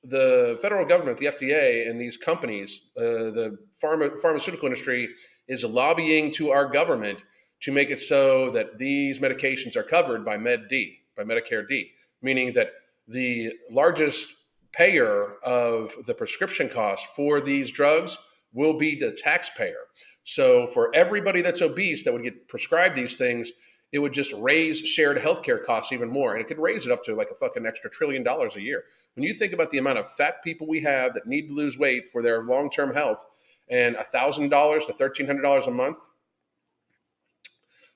The 0.05 0.59
federal 0.62 0.87
government, 0.87 1.18
the 1.18 1.26
FDA, 1.26 1.89
and 1.91 2.01
these 2.01 2.16
companies, 2.16 2.89
uh, 2.97 3.01
the 3.01 3.59
pharma, 3.83 4.18
pharmaceutical 4.20 4.66
industry, 4.66 5.09
is 5.49 5.64
lobbying 5.64 6.33
to 6.35 6.51
our 6.51 6.66
government 6.66 7.18
to 7.63 7.73
make 7.73 7.91
it 7.91 8.01
so 8.01 8.51
that 8.51 8.79
these 8.79 9.19
medications 9.19 9.77
are 9.77 9.83
covered 9.83 10.25
by 10.25 10.37
Med 10.37 10.69
D, 10.69 10.99
by 11.17 11.23
Medicare 11.23 11.67
D, 11.67 11.91
meaning 12.21 12.53
that 12.53 12.73
the 13.09 13.53
largest 13.71 14.35
payer 14.73 15.37
of 15.45 15.93
the 16.07 16.15
prescription 16.15 16.69
cost 16.69 17.07
for 17.15 17.41
these 17.41 17.71
drugs 17.71 18.19
will 18.53 18.77
be 18.77 18.99
the 18.99 19.13
taxpayer. 19.13 19.87
So 20.25 20.67
for 20.69 20.95
everybody 20.95 21.43
that's 21.43 21.63
obese 21.63 22.05
that 22.05 22.13
would 22.13 22.23
get 22.23 22.49
prescribed 22.49 22.97
these 22.97 23.17
things, 23.17 23.53
it 23.93 23.99
would 23.99 24.13
just 24.13 24.33
raise 24.35 24.79
shared 24.81 25.19
healthcare 25.19 25.63
costs 25.63 25.93
even 25.93 26.09
more. 26.09 26.33
And 26.33 26.41
it 26.41 26.49
could 26.49 26.59
raise 26.59 26.87
it 26.87 26.93
up 26.93 27.05
to 27.05 27.15
like 27.15 27.31
a 27.31 27.35
fucking 27.35 27.67
extra 27.67 27.91
trillion 27.91 28.23
dollars 28.23 28.57
a 28.57 28.61
year. 28.61 28.85
When 29.15 29.25
you 29.25 29.35
think 29.35 29.53
about 29.53 29.71
the 29.71 29.79
amount 29.79 29.99
of 29.99 30.11
fat 30.11 30.43
people 30.43 30.67
we 30.67 30.81
have 30.81 31.15
that 31.15 31.27
need 31.27 31.49
to 31.49 31.55
lose 31.55 31.79
weight 31.79 32.11
for 32.11 32.23
their 32.23 32.43
long 32.45 32.71
term 32.71 32.93
health, 32.93 33.25
and 33.71 33.97
$1,000 33.97 34.87
to 34.87 34.93
$1,300 34.93 35.67
a 35.67 35.71
month 35.71 35.99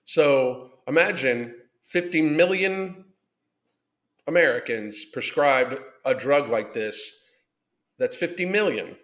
so 0.06 0.70
imagine 0.88 1.54
50 1.82 2.22
million 2.22 3.04
Americans 4.26 5.04
prescribed 5.12 5.78
a 6.04 6.14
drug 6.14 6.48
like 6.48 6.72
this. 6.72 7.10
That's 7.98 8.16
50 8.16 8.46
million 8.46 8.96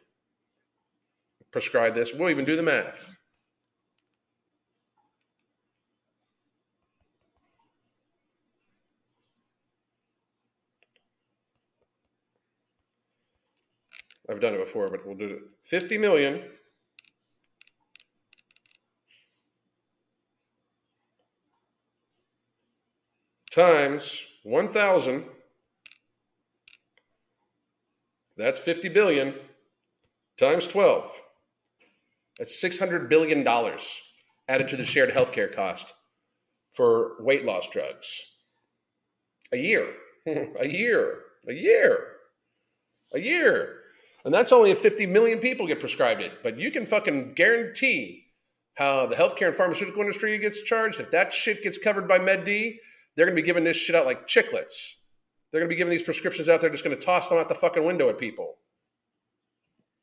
prescribed 1.51 1.97
this. 1.97 2.13
We'll 2.15 2.31
even 2.31 2.45
do 2.45 2.57
the 2.57 2.63
math. 2.63 3.11
I've 14.31 14.41
done 14.41 14.55
it 14.55 14.65
before, 14.65 14.89
but 14.89 15.05
we'll 15.05 15.17
do 15.17 15.27
it. 15.27 15.41
50 15.65 15.99
million 15.99 16.43
times 23.53 24.25
1,000, 24.45 25.25
that's 28.37 28.59
50 28.59 28.89
billion, 28.89 29.35
times 30.39 30.67
12. 30.67 31.11
That's 32.39 32.63
$600 32.63 33.09
billion 33.09 33.47
added 34.49 34.69
to 34.69 34.77
the 34.77 34.85
shared 34.85 35.11
healthcare 35.11 35.55
cost 35.55 35.93
for 36.75 37.23
weight 37.23 37.45
loss 37.45 37.69
drugs. 37.69 38.21
A 39.53 39.57
year, 39.57 39.93
a 40.27 40.67
year, 40.67 41.19
a 41.47 41.53
year, 41.53 42.07
a 43.15 43.21
year. 43.21 43.79
And 44.25 44.33
that's 44.33 44.53
only 44.53 44.71
if 44.71 44.79
50 44.79 45.07
million 45.07 45.39
people 45.39 45.67
get 45.67 45.81
prescribed 45.81 46.23
it. 46.23 46.43
But 46.43 46.59
you 46.59 46.71
can 46.71 46.87
fucking 46.87 47.35
guarantee 47.35 48.25
how 48.77 49.07
the 49.07 49.17
healthcare 49.17 49.49
and 49.49 49.57
pharmaceutical 49.57 50.01
industry 50.01 50.39
gets 50.39 50.63
charged. 50.63 51.01
If 51.01 51.11
that 51.11 51.33
shit 51.33 51.63
gets 51.63 51.77
covered 51.77 52.09
by 52.09 52.19
MedD, 52.19 52.79
they're 53.17 53.27
going 53.27 53.37
to 53.37 53.43
be 53.43 53.47
giving 53.47 53.65
this 53.65 53.77
shit 53.77 53.97
out 53.97 54.07
like 54.07 54.27
chiclets. 54.27 54.95
They're 55.51 55.61
going 55.61 55.69
to 55.69 55.75
be 55.75 55.77
giving 55.77 55.91
these 55.91 56.03
prescriptions 56.03 56.49
out 56.49 56.61
They're 56.61 56.71
just 56.71 56.85
going 56.85 56.97
to 56.97 57.03
toss 57.03 57.29
them 57.29 57.39
out 57.39 57.49
the 57.49 57.55
fucking 57.55 57.85
window 57.85 58.09
at 58.09 58.19
people. 58.19 58.57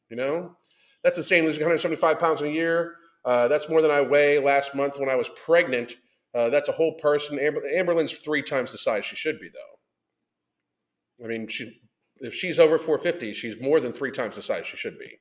You 0.09 0.17
know, 0.17 0.55
that's 1.03 1.17
insane. 1.17 1.43
Losing 1.45 1.61
175 1.61 2.19
pounds 2.19 2.41
in 2.41 2.47
a 2.47 2.51
year. 2.51 2.95
Uh, 3.25 3.47
that's 3.47 3.69
more 3.69 3.81
than 3.81 3.91
I 3.91 4.01
weigh 4.01 4.39
last 4.39 4.75
month 4.75 4.99
when 4.99 5.09
I 5.09 5.15
was 5.15 5.29
pregnant. 5.45 5.95
Uh, 6.33 6.49
that's 6.49 6.69
a 6.69 6.73
whole 6.73 6.93
person. 6.93 7.39
Amber, 7.39 7.61
Amberlynn's 7.61 8.17
three 8.17 8.43
times 8.43 8.71
the 8.71 8.77
size 8.77 9.05
she 9.05 9.15
should 9.15 9.39
be, 9.39 9.49
though. 9.49 11.25
I 11.25 11.27
mean, 11.27 11.47
she 11.47 11.81
if 12.21 12.33
she's 12.33 12.59
over 12.59 12.77
450, 12.77 13.33
she's 13.33 13.59
more 13.61 13.79
than 13.79 13.93
three 13.93 14.11
times 14.11 14.35
the 14.35 14.41
size 14.41 14.67
she 14.67 14.77
should 14.77 14.97
be. 14.99 15.19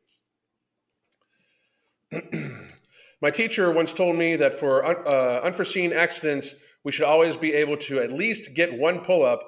My 3.22 3.30
teacher 3.30 3.70
once 3.72 3.92
told 3.92 4.16
me 4.16 4.36
that 4.36 4.58
for 4.58 4.84
uh, 4.84 5.40
unforeseen 5.42 5.92
accidents, 5.92 6.54
we 6.84 6.92
should 6.92 7.04
always 7.04 7.36
be 7.36 7.52
able 7.54 7.76
to 7.76 7.98
at 8.00 8.12
least 8.12 8.54
get 8.54 8.78
one 8.78 9.00
pull 9.00 9.24
up, 9.24 9.42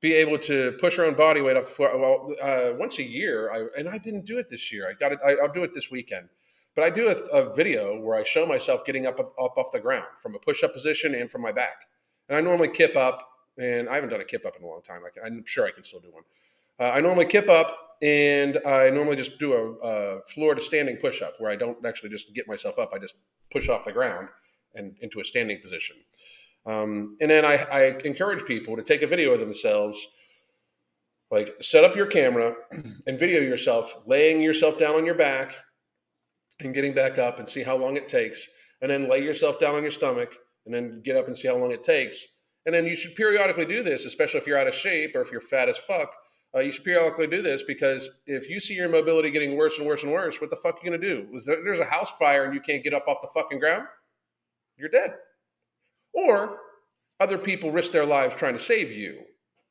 be 0.00 0.14
able 0.14 0.38
to 0.38 0.72
push 0.80 0.98
our 0.98 1.04
own 1.04 1.14
body 1.14 1.40
weight 1.40 1.56
off 1.56 1.66
the 1.66 1.70
floor. 1.70 1.98
Well, 1.98 2.34
uh, 2.42 2.74
once 2.76 2.98
a 2.98 3.02
year, 3.02 3.52
I, 3.52 3.78
and 3.78 3.88
I 3.88 3.98
didn't 3.98 4.26
do 4.26 4.38
it 4.38 4.48
this 4.48 4.72
year. 4.72 4.88
I 4.88 4.94
got 4.94 5.12
it. 5.12 5.18
I, 5.24 5.34
will 5.34 5.52
do 5.52 5.62
it 5.62 5.72
this 5.72 5.90
weekend. 5.90 6.28
But 6.74 6.84
I 6.84 6.90
do 6.90 7.08
a, 7.08 7.36
a, 7.36 7.54
video 7.54 8.00
where 8.00 8.18
I 8.18 8.24
show 8.24 8.46
myself 8.46 8.84
getting 8.86 9.06
up 9.06 9.20
up 9.20 9.58
off 9.58 9.70
the 9.72 9.80
ground 9.80 10.06
from 10.18 10.34
a 10.34 10.38
push 10.38 10.64
up 10.64 10.72
position 10.72 11.14
and 11.14 11.30
from 11.30 11.42
my 11.42 11.52
back. 11.52 11.86
And 12.28 12.36
I 12.36 12.40
normally 12.40 12.68
kip 12.68 12.96
up, 12.96 13.28
and 13.58 13.88
I 13.88 13.94
haven't 13.94 14.10
done 14.10 14.20
a 14.20 14.24
kip 14.24 14.46
up 14.46 14.56
in 14.56 14.64
a 14.64 14.66
long 14.66 14.82
time. 14.82 15.02
I 15.22 15.26
am 15.26 15.44
sure 15.44 15.66
I 15.66 15.70
can 15.70 15.84
still 15.84 16.00
do 16.00 16.10
one. 16.10 16.24
Uh, 16.80 16.90
I 16.94 17.00
normally 17.00 17.26
kip 17.26 17.48
up, 17.50 17.96
and 18.00 18.58
I 18.66 18.90
normally 18.90 19.16
just 19.16 19.38
do 19.38 19.52
a, 19.52 19.72
a 19.86 20.22
floor 20.22 20.54
to 20.54 20.62
standing 20.62 20.96
push 20.96 21.20
up 21.20 21.34
where 21.38 21.50
I 21.50 21.56
don't 21.56 21.84
actually 21.86 22.10
just 22.10 22.34
get 22.34 22.48
myself 22.48 22.78
up. 22.78 22.92
I 22.94 22.98
just 22.98 23.14
push 23.50 23.68
off 23.68 23.84
the 23.84 23.92
ground 23.92 24.28
and 24.74 24.96
into 25.00 25.20
a 25.20 25.24
standing 25.24 25.60
position. 25.60 25.96
Um, 26.64 27.16
and 27.20 27.30
then 27.30 27.44
I, 27.44 27.56
I 27.72 27.82
encourage 28.04 28.44
people 28.44 28.76
to 28.76 28.82
take 28.82 29.02
a 29.02 29.06
video 29.06 29.32
of 29.32 29.40
themselves 29.40 30.06
like 31.30 31.54
set 31.60 31.82
up 31.82 31.96
your 31.96 32.06
camera 32.06 32.54
and 33.06 33.18
video 33.18 33.40
yourself 33.40 33.96
laying 34.06 34.40
yourself 34.42 34.78
down 34.78 34.94
on 34.94 35.04
your 35.04 35.14
back 35.14 35.54
and 36.60 36.74
getting 36.74 36.94
back 36.94 37.18
up 37.18 37.38
and 37.38 37.48
see 37.48 37.62
how 37.62 37.76
long 37.76 37.96
it 37.96 38.08
takes. 38.08 38.46
And 38.80 38.90
then 38.90 39.08
lay 39.08 39.22
yourself 39.22 39.58
down 39.58 39.74
on 39.74 39.82
your 39.82 39.92
stomach 39.92 40.36
and 40.66 40.74
then 40.74 41.02
get 41.04 41.16
up 41.16 41.26
and 41.26 41.36
see 41.36 41.48
how 41.48 41.56
long 41.56 41.72
it 41.72 41.82
takes. 41.82 42.24
And 42.66 42.74
then 42.74 42.86
you 42.86 42.94
should 42.94 43.14
periodically 43.14 43.64
do 43.64 43.82
this 43.82 44.04
especially 44.04 44.38
if 44.38 44.46
you're 44.46 44.58
out 44.58 44.68
of 44.68 44.74
shape 44.74 45.16
or 45.16 45.22
if 45.22 45.32
you're 45.32 45.40
fat 45.40 45.68
as 45.68 45.78
fuck. 45.78 46.14
Uh, 46.54 46.60
you 46.60 46.70
should 46.70 46.84
periodically 46.84 47.26
do 47.26 47.40
this 47.40 47.62
because 47.62 48.08
if 48.26 48.48
you 48.48 48.60
see 48.60 48.74
your 48.74 48.88
mobility 48.88 49.30
getting 49.30 49.56
worse 49.56 49.78
and 49.78 49.86
worse 49.86 50.02
and 50.02 50.12
worse 50.12 50.38
what 50.38 50.50
the 50.50 50.56
fuck 50.56 50.74
are 50.74 50.80
you 50.84 50.90
going 50.90 51.00
to 51.00 51.08
do 51.08 51.40
there's 51.64 51.78
a 51.78 51.84
house 51.84 52.10
fire 52.18 52.44
and 52.44 52.52
you 52.52 52.60
can't 52.60 52.84
get 52.84 52.92
up 52.92 53.08
off 53.08 53.22
the 53.22 53.28
fucking 53.34 53.58
ground? 53.58 53.86
You're 54.76 54.90
dead 54.90 55.14
or 56.12 56.58
other 57.20 57.38
people 57.38 57.70
risk 57.70 57.92
their 57.92 58.06
lives 58.06 58.34
trying 58.34 58.54
to 58.54 58.62
save 58.62 58.92
you 58.92 59.20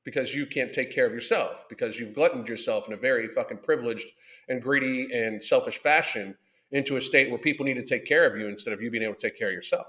because 0.04 0.34
you 0.34 0.46
can't 0.46 0.74
take 0.74 0.92
care 0.92 1.06
of 1.06 1.14
yourself 1.14 1.66
because 1.70 2.00
you've 2.00 2.16
gluttoned 2.16 2.48
yourself 2.48 2.88
in 2.88 2.94
a 2.94 2.98
very 2.98 3.28
fucking 3.28 3.58
privileged 3.58 4.12
and 4.50 4.62
greedy 4.62 5.10
and 5.14 5.42
selfish 5.42 5.78
fashion 5.78 6.36
into 6.72 6.98
a 6.98 7.02
state 7.02 7.30
where 7.30 7.40
people 7.40 7.66
need 7.66 7.76
to 7.76 7.84
take 7.84 8.06
care 8.06 8.26
of 8.26 8.40
you 8.40 8.48
instead 8.48 8.74
of 8.74 8.82
you 8.82 8.90
being 8.90 9.04
able 9.04 9.14
to 9.14 9.28
take 9.28 9.38
care 9.38 9.50
of 9.50 9.54
yourself. 9.54 9.88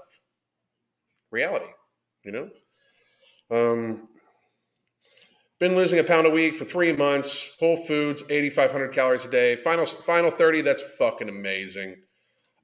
Reality, 1.31 1.65
you 2.23 2.31
know? 2.31 2.49
Um, 3.49 4.09
been 5.59 5.75
losing 5.75 5.99
a 5.99 6.03
pound 6.03 6.27
a 6.27 6.29
week 6.29 6.57
for 6.57 6.65
three 6.65 6.93
months. 6.93 7.55
Whole 7.59 7.77
Foods, 7.77 8.21
8,500 8.29 8.91
calories 8.91 9.25
a 9.25 9.29
day. 9.29 9.55
Final, 9.55 9.85
final 9.85 10.29
30, 10.29 10.61
that's 10.61 10.81
fucking 10.97 11.29
amazing. 11.29 11.95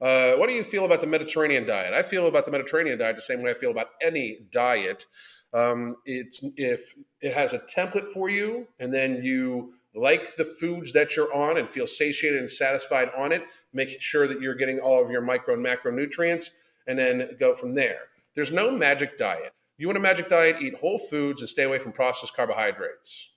Uh, 0.00 0.34
what 0.36 0.48
do 0.48 0.54
you 0.54 0.64
feel 0.64 0.86
about 0.86 1.00
the 1.00 1.06
Mediterranean 1.06 1.66
diet? 1.66 1.92
I 1.92 2.02
feel 2.02 2.26
about 2.26 2.44
the 2.46 2.50
Mediterranean 2.50 2.98
diet 2.98 3.16
the 3.16 3.22
same 3.22 3.42
way 3.42 3.50
I 3.50 3.54
feel 3.54 3.70
about 3.70 3.88
any 4.00 4.38
diet. 4.50 5.04
Um, 5.52 5.96
it's 6.06 6.40
if 6.56 6.94
it 7.20 7.34
has 7.34 7.52
a 7.52 7.58
template 7.58 8.08
for 8.10 8.30
you, 8.30 8.66
and 8.78 8.94
then 8.94 9.22
you 9.22 9.74
like 9.94 10.36
the 10.36 10.44
foods 10.44 10.92
that 10.92 11.16
you're 11.16 11.32
on 11.34 11.58
and 11.58 11.68
feel 11.68 11.86
satiated 11.86 12.38
and 12.38 12.48
satisfied 12.48 13.10
on 13.16 13.32
it, 13.32 13.42
make 13.72 14.00
sure 14.00 14.28
that 14.28 14.40
you're 14.40 14.54
getting 14.54 14.78
all 14.78 15.04
of 15.04 15.10
your 15.10 15.20
micro 15.20 15.54
and 15.54 15.66
macronutrients, 15.66 16.50
and 16.86 16.98
then 16.98 17.36
go 17.38 17.54
from 17.54 17.74
there. 17.74 17.98
There's 18.34 18.52
no 18.52 18.70
magic 18.70 19.18
diet. 19.18 19.52
You 19.76 19.88
want 19.88 19.96
a 19.96 20.00
magic 20.00 20.28
diet, 20.28 20.62
eat 20.62 20.74
whole 20.74 20.98
foods 20.98 21.40
and 21.40 21.50
stay 21.50 21.64
away 21.64 21.78
from 21.78 21.92
processed 21.92 22.34
carbohydrates 22.34 23.30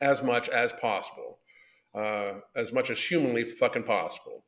as 0.00 0.22
much 0.22 0.48
as 0.48 0.72
possible, 0.72 1.38
uh, 1.94 2.32
as 2.56 2.72
much 2.72 2.90
as 2.90 2.98
humanly 2.98 3.44
fucking 3.44 3.82
possible. 3.82 4.44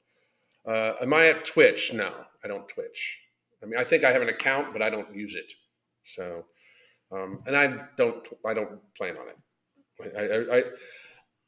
Uh, 0.66 0.92
am 1.00 1.12
I 1.12 1.26
at 1.28 1.44
Twitch? 1.44 1.92
No, 1.92 2.12
I 2.44 2.48
don't 2.48 2.68
Twitch. 2.68 3.18
I 3.62 3.66
mean, 3.66 3.78
I 3.78 3.84
think 3.84 4.04
I 4.04 4.12
have 4.12 4.22
an 4.22 4.28
account, 4.28 4.72
but 4.72 4.82
I 4.82 4.90
don't 4.90 5.14
use 5.14 5.34
it. 5.34 5.52
So, 6.04 6.44
um, 7.12 7.42
and 7.46 7.56
I 7.56 7.86
don't, 7.96 8.26
I 8.44 8.54
don't 8.54 8.80
plan 8.96 9.16
on 9.16 9.28
it. 9.28 9.36
I, 10.16 10.56
I, 10.56 10.62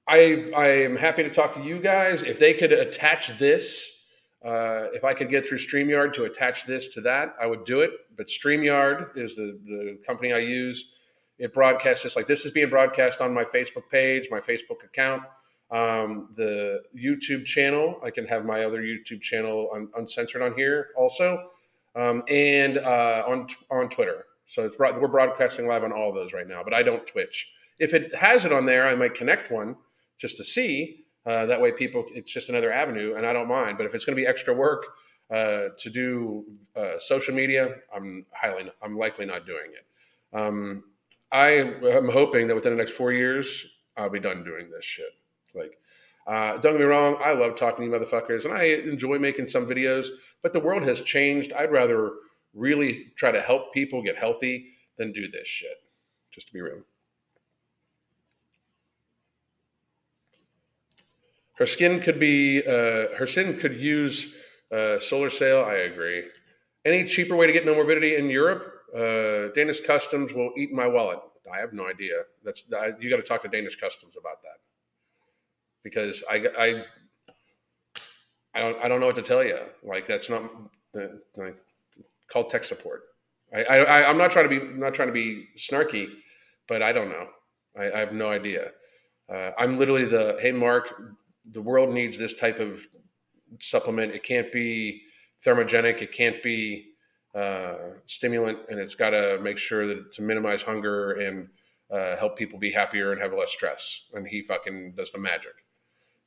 I, 0.06 0.50
I 0.56 0.66
am 0.66 0.96
happy 0.96 1.22
to 1.22 1.30
talk 1.30 1.54
to 1.54 1.62
you 1.62 1.80
guys. 1.80 2.22
If 2.22 2.38
they 2.38 2.54
could 2.54 2.72
attach 2.72 3.36
this, 3.38 4.06
uh, 4.44 4.92
if 4.92 5.04
I 5.04 5.14
could 5.14 5.30
get 5.30 5.46
through 5.46 5.58
StreamYard 5.58 6.12
to 6.14 6.24
attach 6.24 6.66
this 6.66 6.88
to 6.88 7.00
that, 7.02 7.34
I 7.40 7.46
would 7.46 7.64
do 7.64 7.80
it. 7.80 7.90
But 8.16 8.28
StreamYard 8.28 9.16
is 9.16 9.34
the, 9.34 9.58
the 9.64 9.98
company 10.06 10.32
I 10.32 10.38
use. 10.38 10.90
It 11.38 11.52
broadcasts 11.52 12.04
this 12.04 12.14
like 12.14 12.26
this 12.26 12.44
is 12.44 12.52
being 12.52 12.70
broadcast 12.70 13.20
on 13.20 13.34
my 13.34 13.44
Facebook 13.44 13.88
page, 13.90 14.28
my 14.30 14.40
Facebook 14.40 14.84
account. 14.84 15.22
Um, 15.70 16.28
the 16.36 16.82
YouTube 16.96 17.46
channel, 17.46 18.00
I 18.04 18.10
can 18.10 18.26
have 18.26 18.44
my 18.44 18.64
other 18.64 18.82
YouTube 18.82 19.22
channel 19.22 19.70
un- 19.74 19.88
uncensored 19.96 20.42
on 20.42 20.54
here 20.54 20.88
also, 20.96 21.50
um, 21.96 22.22
and 22.28 22.78
uh, 22.78 23.24
on 23.26 23.48
on 23.70 23.88
Twitter. 23.88 24.26
So 24.46 24.64
it's 24.64 24.78
we're 24.78 25.08
broadcasting 25.08 25.66
live 25.66 25.84
on 25.84 25.92
all 25.92 26.10
of 26.10 26.14
those 26.14 26.32
right 26.32 26.46
now, 26.46 26.62
but 26.62 26.74
I 26.74 26.82
don't 26.82 27.06
Twitch. 27.06 27.50
If 27.78 27.94
it 27.94 28.14
has 28.14 28.44
it 28.44 28.52
on 28.52 28.66
there, 28.66 28.86
I 28.86 28.94
might 28.94 29.14
connect 29.14 29.50
one 29.50 29.76
just 30.18 30.36
to 30.36 30.44
see. 30.44 31.04
Uh, 31.26 31.46
that 31.46 31.60
way, 31.60 31.72
people, 31.72 32.04
it's 32.12 32.30
just 32.30 32.50
another 32.50 32.70
avenue, 32.70 33.14
and 33.16 33.24
I 33.26 33.32
don't 33.32 33.48
mind. 33.48 33.78
But 33.78 33.86
if 33.86 33.94
it's 33.94 34.04
going 34.04 34.14
to 34.14 34.20
be 34.20 34.26
extra 34.26 34.52
work 34.52 34.84
uh, 35.30 35.68
to 35.78 35.90
do 35.90 36.44
uh, 36.76 36.98
social 36.98 37.34
media, 37.34 37.76
I'm 37.94 38.26
highly, 38.30 38.70
I'm 38.82 38.98
likely 38.98 39.24
not 39.24 39.46
doing 39.46 39.72
it. 39.72 40.38
Um, 40.38 40.84
I 41.32 41.48
am 41.48 42.10
hoping 42.10 42.46
that 42.48 42.54
within 42.54 42.72
the 42.72 42.78
next 42.78 42.92
four 42.92 43.12
years, 43.12 43.66
I'll 43.96 44.10
be 44.10 44.20
done 44.20 44.44
doing 44.44 44.70
this 44.70 44.84
shit. 44.84 45.12
Like, 45.54 45.78
uh, 46.26 46.56
don't 46.58 46.72
get 46.72 46.80
me 46.80 46.84
wrong, 46.84 47.18
I 47.22 47.34
love 47.34 47.56
talking 47.56 47.84
to 47.84 47.90
you 47.90 48.04
motherfuckers, 48.04 48.44
and 48.44 48.54
I 48.54 48.64
enjoy 48.64 49.18
making 49.18 49.46
some 49.46 49.66
videos. 49.66 50.08
But 50.42 50.52
the 50.52 50.60
world 50.60 50.82
has 50.84 51.00
changed. 51.00 51.52
I'd 51.52 51.70
rather 51.70 52.12
really 52.54 53.12
try 53.16 53.30
to 53.30 53.40
help 53.40 53.74
people 53.74 54.02
get 54.02 54.16
healthy 54.16 54.68
than 54.96 55.12
do 55.12 55.28
this 55.28 55.46
shit. 55.46 55.76
Just 56.32 56.46
to 56.48 56.52
be 56.52 56.60
real. 56.60 56.80
Her 61.56 61.66
skin 61.66 62.00
could 62.00 62.18
be. 62.18 62.62
Uh, 62.66 63.14
her 63.16 63.26
skin 63.26 63.58
could 63.58 63.80
use 63.80 64.34
uh, 64.72 64.98
solar 64.98 65.30
sail. 65.30 65.64
I 65.64 65.74
agree. 65.74 66.24
Any 66.84 67.04
cheaper 67.04 67.36
way 67.36 67.46
to 67.46 67.52
get 67.52 67.64
no 67.64 67.74
morbidity 67.74 68.16
in 68.16 68.28
Europe? 68.28 68.72
Uh, 68.94 69.52
Danish 69.54 69.80
Customs 69.80 70.32
will 70.32 70.52
eat 70.56 70.72
my 70.72 70.86
wallet. 70.86 71.20
I 71.52 71.60
have 71.60 71.72
no 71.72 71.86
idea. 71.86 72.14
That's 72.42 72.64
I, 72.76 72.92
you 72.98 73.10
got 73.10 73.16
to 73.16 73.22
talk 73.22 73.42
to 73.42 73.48
Danish 73.48 73.76
Customs 73.76 74.16
about 74.16 74.42
that 74.42 74.58
because 75.84 76.24
I, 76.28 76.46
I, 76.58 76.84
I 78.54 78.60
don't, 78.60 78.84
I 78.84 78.88
don't 78.88 79.00
know 79.00 79.06
what 79.06 79.16
to 79.16 79.22
tell 79.22 79.44
you. 79.44 79.58
Like 79.84 80.06
that's 80.06 80.28
not 80.28 80.50
the, 80.92 81.20
call 82.28 82.44
tech 82.44 82.64
support. 82.64 83.02
I, 83.54 83.62
I, 83.62 84.10
I'm 84.10 84.18
not 84.18 84.32
trying 84.32 84.48
to 84.48 84.60
be, 84.60 84.66
not 84.76 84.94
trying 84.94 85.08
to 85.08 85.14
be 85.14 85.46
snarky, 85.56 86.08
but 86.66 86.82
I 86.82 86.90
don't 86.90 87.10
know. 87.10 87.28
I, 87.78 87.92
I 87.92 87.98
have 87.98 88.12
no 88.12 88.28
idea. 88.28 88.70
Uh, 89.32 89.50
I'm 89.58 89.78
literally 89.78 90.04
the, 90.04 90.36
hey, 90.40 90.50
Mark, 90.50 91.00
the 91.50 91.62
world 91.62 91.92
needs 91.92 92.18
this 92.18 92.34
type 92.34 92.58
of 92.58 92.84
supplement. 93.60 94.14
It 94.14 94.24
can't 94.24 94.50
be 94.50 95.02
thermogenic. 95.46 96.02
It 96.02 96.12
can't 96.12 96.42
be 96.42 96.86
uh, 97.34 97.74
stimulant, 98.06 98.58
and 98.68 98.78
it's 98.78 98.94
got 98.94 99.10
to 99.10 99.38
make 99.42 99.58
sure 99.58 99.86
that 99.86 100.12
to 100.12 100.22
minimize 100.22 100.62
hunger 100.62 101.12
and 101.12 101.48
uh, 101.92 102.16
help 102.16 102.36
people 102.36 102.58
be 102.58 102.70
happier 102.70 103.12
and 103.12 103.20
have 103.20 103.32
less 103.32 103.50
stress. 103.50 104.02
And 104.14 104.26
he 104.26 104.42
fucking 104.42 104.94
does 104.96 105.10
the 105.12 105.18
magic. 105.18 105.63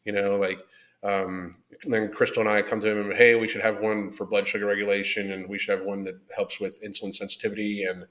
You 0.08 0.14
know, 0.14 0.38
like 0.38 0.60
um, 1.04 1.58
then 1.84 2.12
Crystal 2.12 2.42
and 2.42 2.50
I 2.50 2.62
come 2.62 2.80
to 2.80 2.90
him 2.90 3.10
and 3.10 3.18
hey, 3.18 3.36
we 3.36 3.50
should 3.50 3.62
have 3.62 3.82
one 3.82 4.14
for 4.14 4.26
blood 4.26 4.48
sugar 4.48 4.66
regulation, 4.66 5.34
and 5.34 5.48
we 5.48 5.60
should 5.60 5.78
have 5.78 5.86
one 5.86 6.06
that 6.06 6.16
helps 6.34 6.62
with 6.62 6.82
insulin 6.82 7.14
sensitivity 7.14 7.84
and 7.84 8.06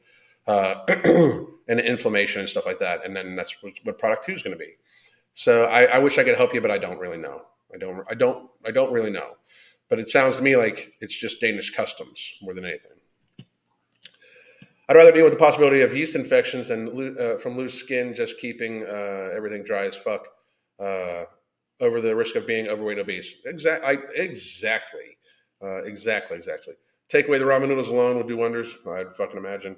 uh, 0.47 0.85
and 1.69 1.81
inflammation 1.81 2.41
and 2.41 2.49
stuff 2.49 2.67
like 2.67 2.79
that. 2.81 3.05
And 3.05 3.17
then 3.17 3.35
that's 3.35 3.57
what, 3.63 3.99
product 3.99 4.27
two 4.27 4.35
is 4.35 4.43
going 4.43 4.57
to 4.57 4.63
be. 4.63 4.75
So 5.33 5.65
I, 5.65 5.85
I, 5.85 5.99
wish 5.99 6.19
I 6.19 6.25
could 6.25 6.37
help 6.37 6.55
you, 6.55 6.61
but 6.61 6.71
I 6.71 6.79
don't 6.79 6.99
really 6.99 7.17
know. 7.17 7.43
I 7.75 7.79
don't. 7.79 8.05
I 8.09 8.15
don't. 8.15 8.51
I 8.65 8.71
don't 8.71 8.93
really 8.93 9.11
know. 9.11 9.37
But 9.89 9.99
it 9.99 10.09
sounds 10.09 10.37
to 10.37 10.43
me 10.43 10.57
like 10.57 10.93
it's 11.01 11.17
just 11.17 11.41
Danish 11.41 11.75
customs 11.75 12.39
more 12.43 12.55
than 12.55 12.65
anything. 12.67 12.93
I'd 14.89 14.97
rather 14.97 15.13
deal 15.13 15.25
with 15.25 15.33
the 15.33 15.39
possibility 15.39 15.81
of 15.81 15.95
yeast 15.95 16.15
infections 16.15 16.69
than 16.69 17.17
uh, 17.19 17.39
from 17.39 17.57
loose 17.57 17.75
skin, 17.75 18.15
just 18.15 18.39
keeping 18.39 18.85
uh, 18.85 19.31
everything 19.35 19.65
dry 19.65 19.87
as 19.87 19.97
fuck. 19.97 20.29
Uh, 20.79 21.25
over 21.81 22.01
the 22.01 22.15
risk 22.15 22.37
of 22.37 22.47
being 22.47 22.69
overweight 22.69 22.99
and 22.99 23.09
obese. 23.09 23.35
Exactly. 23.45 23.99
Exactly. 24.15 25.19
Uh, 25.63 25.85
exactly. 25.85 26.37
Exactly. 26.37 26.75
Take 27.09 27.29
away 27.29 27.39
the 27.39 27.45
ramen 27.45 27.69
noodles 27.69 27.89
alone 27.89 28.17
would 28.17 28.29
do 28.29 28.37
wonders. 28.37 28.75
I'd 28.89 29.15
fucking 29.15 29.37
imagine. 29.37 29.77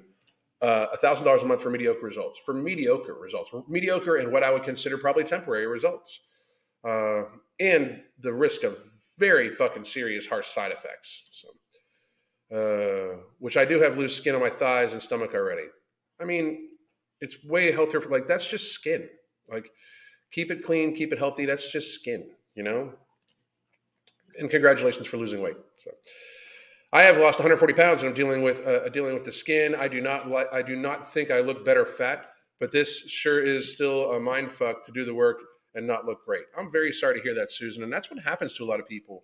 Uh, 0.61 0.87
a 0.91 0.97
thousand 0.97 1.23
dollars 1.25 1.41
a 1.41 1.45
month 1.45 1.61
for 1.61 1.69
mediocre 1.69 2.05
results. 2.05 2.39
For 2.45 2.53
mediocre 2.53 3.13
results, 3.13 3.51
mediocre 3.69 4.17
and 4.17 4.31
what 4.31 4.43
I 4.43 4.51
would 4.51 4.63
consider 4.63 4.97
probably 4.97 5.23
temporary 5.23 5.67
results, 5.67 6.19
uh, 6.83 7.23
and 7.59 8.03
the 8.19 8.33
risk 8.33 8.63
of 8.63 8.77
very 9.17 9.51
fucking 9.51 9.85
serious 9.85 10.25
harsh 10.25 10.47
side 10.47 10.71
effects. 10.71 11.29
So, 11.31 12.57
uh, 12.57 13.17
which 13.37 13.55
I 13.55 13.63
do 13.63 13.79
have 13.79 13.97
loose 13.97 14.15
skin 14.15 14.35
on 14.35 14.41
my 14.41 14.49
thighs 14.49 14.91
and 14.91 15.01
stomach 15.01 15.33
already. 15.33 15.67
I 16.19 16.25
mean, 16.25 16.69
it's 17.21 17.41
way 17.45 17.71
healthier 17.71 18.01
for 18.01 18.09
like 18.09 18.27
that's 18.27 18.47
just 18.47 18.73
skin. 18.73 19.07
Like 19.49 19.69
keep 20.31 20.51
it 20.51 20.63
clean, 20.63 20.95
keep 20.95 21.11
it 21.11 21.19
healthy. 21.19 21.45
That's 21.45 21.71
just 21.71 21.93
skin, 21.93 22.25
you 22.55 22.63
know. 22.63 22.93
And 24.37 24.49
congratulations 24.49 25.07
for 25.07 25.17
losing 25.17 25.41
weight. 25.41 25.57
So, 25.83 25.91
I 26.91 27.03
have 27.03 27.17
lost 27.17 27.39
140 27.39 27.73
pounds 27.73 28.01
and 28.01 28.09
I'm 28.09 28.15
dealing 28.15 28.41
with 28.41 28.65
uh, 28.65 28.89
dealing 28.89 29.13
with 29.13 29.23
the 29.23 29.31
skin. 29.31 29.75
I 29.75 29.87
do 29.87 30.01
not 30.01 30.27
like. 30.27 30.47
I 30.53 30.61
do 30.61 30.75
not 30.75 31.11
think 31.13 31.29
I 31.29 31.41
look 31.41 31.63
better 31.63 31.85
fat, 31.85 32.31
but 32.59 32.71
this 32.71 33.07
sure 33.07 33.41
is 33.41 33.71
still 33.71 34.13
a 34.13 34.19
mind 34.19 34.51
fuck 34.51 34.83
to 34.85 34.91
do 34.91 35.05
the 35.05 35.13
work 35.13 35.39
and 35.75 35.85
not 35.85 36.05
look 36.05 36.25
great. 36.25 36.43
I'm 36.57 36.71
very 36.71 36.91
sorry 36.91 37.17
to 37.17 37.21
hear 37.21 37.35
that, 37.35 37.51
Susan, 37.51 37.83
and 37.83 37.93
that's 37.93 38.09
what 38.09 38.23
happens 38.23 38.53
to 38.55 38.63
a 38.63 38.65
lot 38.65 38.79
of 38.79 38.87
people. 38.87 39.23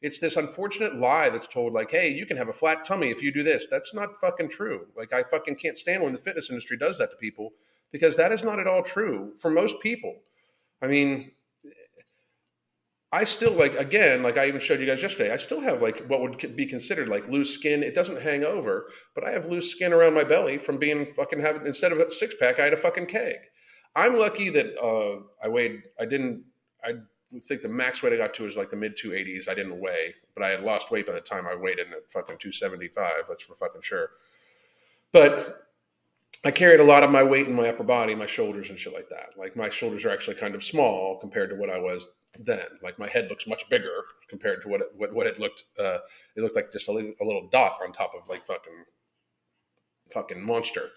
It's 0.00 0.18
this 0.18 0.36
unfortunate 0.36 0.96
lie 0.96 1.28
that's 1.28 1.46
told, 1.46 1.72
like, 1.72 1.90
hey, 1.90 2.12
you 2.12 2.26
can 2.26 2.36
have 2.36 2.48
a 2.48 2.52
flat 2.52 2.84
tummy 2.84 3.10
if 3.10 3.22
you 3.22 3.32
do 3.32 3.44
this. 3.44 3.68
That's 3.70 3.94
not 3.94 4.20
fucking 4.20 4.48
true. 4.48 4.86
Like, 4.96 5.12
I 5.12 5.22
fucking 5.22 5.56
can't 5.56 5.78
stand 5.78 6.02
when 6.02 6.12
the 6.12 6.18
fitness 6.18 6.50
industry 6.50 6.76
does 6.76 6.98
that 6.98 7.10
to 7.10 7.16
people 7.16 7.52
because 7.92 8.16
that 8.16 8.32
is 8.32 8.42
not 8.42 8.58
at 8.58 8.66
all 8.66 8.82
true 8.82 9.32
for 9.38 9.50
most 9.50 9.78
people. 9.80 10.16
I 10.82 10.88
mean, 10.88 11.30
I 13.12 13.24
still 13.24 13.52
like 13.52 13.74
again, 13.76 14.22
like 14.22 14.38
I 14.38 14.48
even 14.48 14.60
showed 14.60 14.80
you 14.80 14.86
guys 14.86 15.02
yesterday. 15.02 15.32
I 15.32 15.36
still 15.36 15.60
have 15.60 15.82
like 15.82 16.00
what 16.06 16.22
would 16.22 16.56
be 16.56 16.66
considered 16.66 17.08
like 17.08 17.28
loose 17.28 17.54
skin. 17.54 17.82
It 17.82 17.94
doesn't 17.94 18.20
hang 18.20 18.42
over, 18.42 18.88
but 19.14 19.24
I 19.24 19.30
have 19.30 19.46
loose 19.46 19.70
skin 19.70 19.92
around 19.92 20.14
my 20.14 20.24
belly 20.24 20.56
from 20.58 20.78
being 20.78 21.12
fucking 21.14 21.40
having 21.40 21.66
instead 21.66 21.92
of 21.92 21.98
a 21.98 22.10
six 22.10 22.34
pack, 22.40 22.58
I 22.58 22.64
had 22.64 22.72
a 22.72 22.78
fucking 22.78 23.06
keg. 23.06 23.36
I'm 23.94 24.18
lucky 24.18 24.48
that 24.50 24.78
uh, 24.82 25.20
I 25.44 25.48
weighed. 25.48 25.82
I 26.00 26.06
didn't. 26.06 26.44
I 26.82 26.94
think 27.42 27.60
the 27.60 27.68
max 27.68 28.02
weight 28.02 28.14
I 28.14 28.16
got 28.16 28.32
to 28.34 28.44
was 28.44 28.56
like 28.56 28.70
the 28.70 28.76
mid 28.76 28.96
280s. 28.96 29.46
I 29.46 29.54
didn't 29.54 29.78
weigh, 29.78 30.14
but 30.34 30.42
I 30.42 30.48
had 30.48 30.62
lost 30.62 30.90
weight 30.90 31.06
by 31.06 31.12
the 31.12 31.20
time 31.20 31.46
I 31.46 31.54
weighed 31.54 31.78
in 31.78 31.92
at 31.92 32.10
fucking 32.10 32.38
275. 32.38 33.12
That's 33.28 33.44
for 33.44 33.54
fucking 33.54 33.82
sure. 33.82 34.08
But 35.12 35.71
I 36.44 36.50
carried 36.50 36.80
a 36.80 36.84
lot 36.84 37.04
of 37.04 37.10
my 37.10 37.22
weight 37.22 37.46
in 37.46 37.54
my 37.54 37.68
upper 37.68 37.84
body, 37.84 38.14
my 38.14 38.26
shoulders 38.26 38.70
and 38.70 38.78
shit 38.78 38.92
like 38.92 39.08
that. 39.10 39.30
Like 39.36 39.54
my 39.54 39.70
shoulders 39.70 40.04
are 40.04 40.10
actually 40.10 40.36
kind 40.36 40.54
of 40.54 40.64
small 40.64 41.18
compared 41.18 41.50
to 41.50 41.56
what 41.56 41.70
I 41.70 41.78
was 41.78 42.10
then. 42.38 42.66
Like 42.82 42.98
my 42.98 43.08
head 43.08 43.28
looks 43.28 43.46
much 43.46 43.68
bigger 43.68 44.04
compared 44.28 44.62
to 44.62 44.68
what 44.68 44.80
it, 44.80 44.88
what, 44.96 45.14
what 45.14 45.26
it 45.28 45.38
looked. 45.38 45.64
Uh, 45.78 45.98
it 46.36 46.42
looked 46.42 46.56
like 46.56 46.72
just 46.72 46.88
a 46.88 46.92
little, 46.92 47.12
a 47.20 47.24
little 47.24 47.48
dot 47.52 47.78
on 47.82 47.92
top 47.92 48.12
of 48.20 48.28
like 48.28 48.44
fucking 48.44 48.84
fucking 50.12 50.44
monster. 50.44 50.90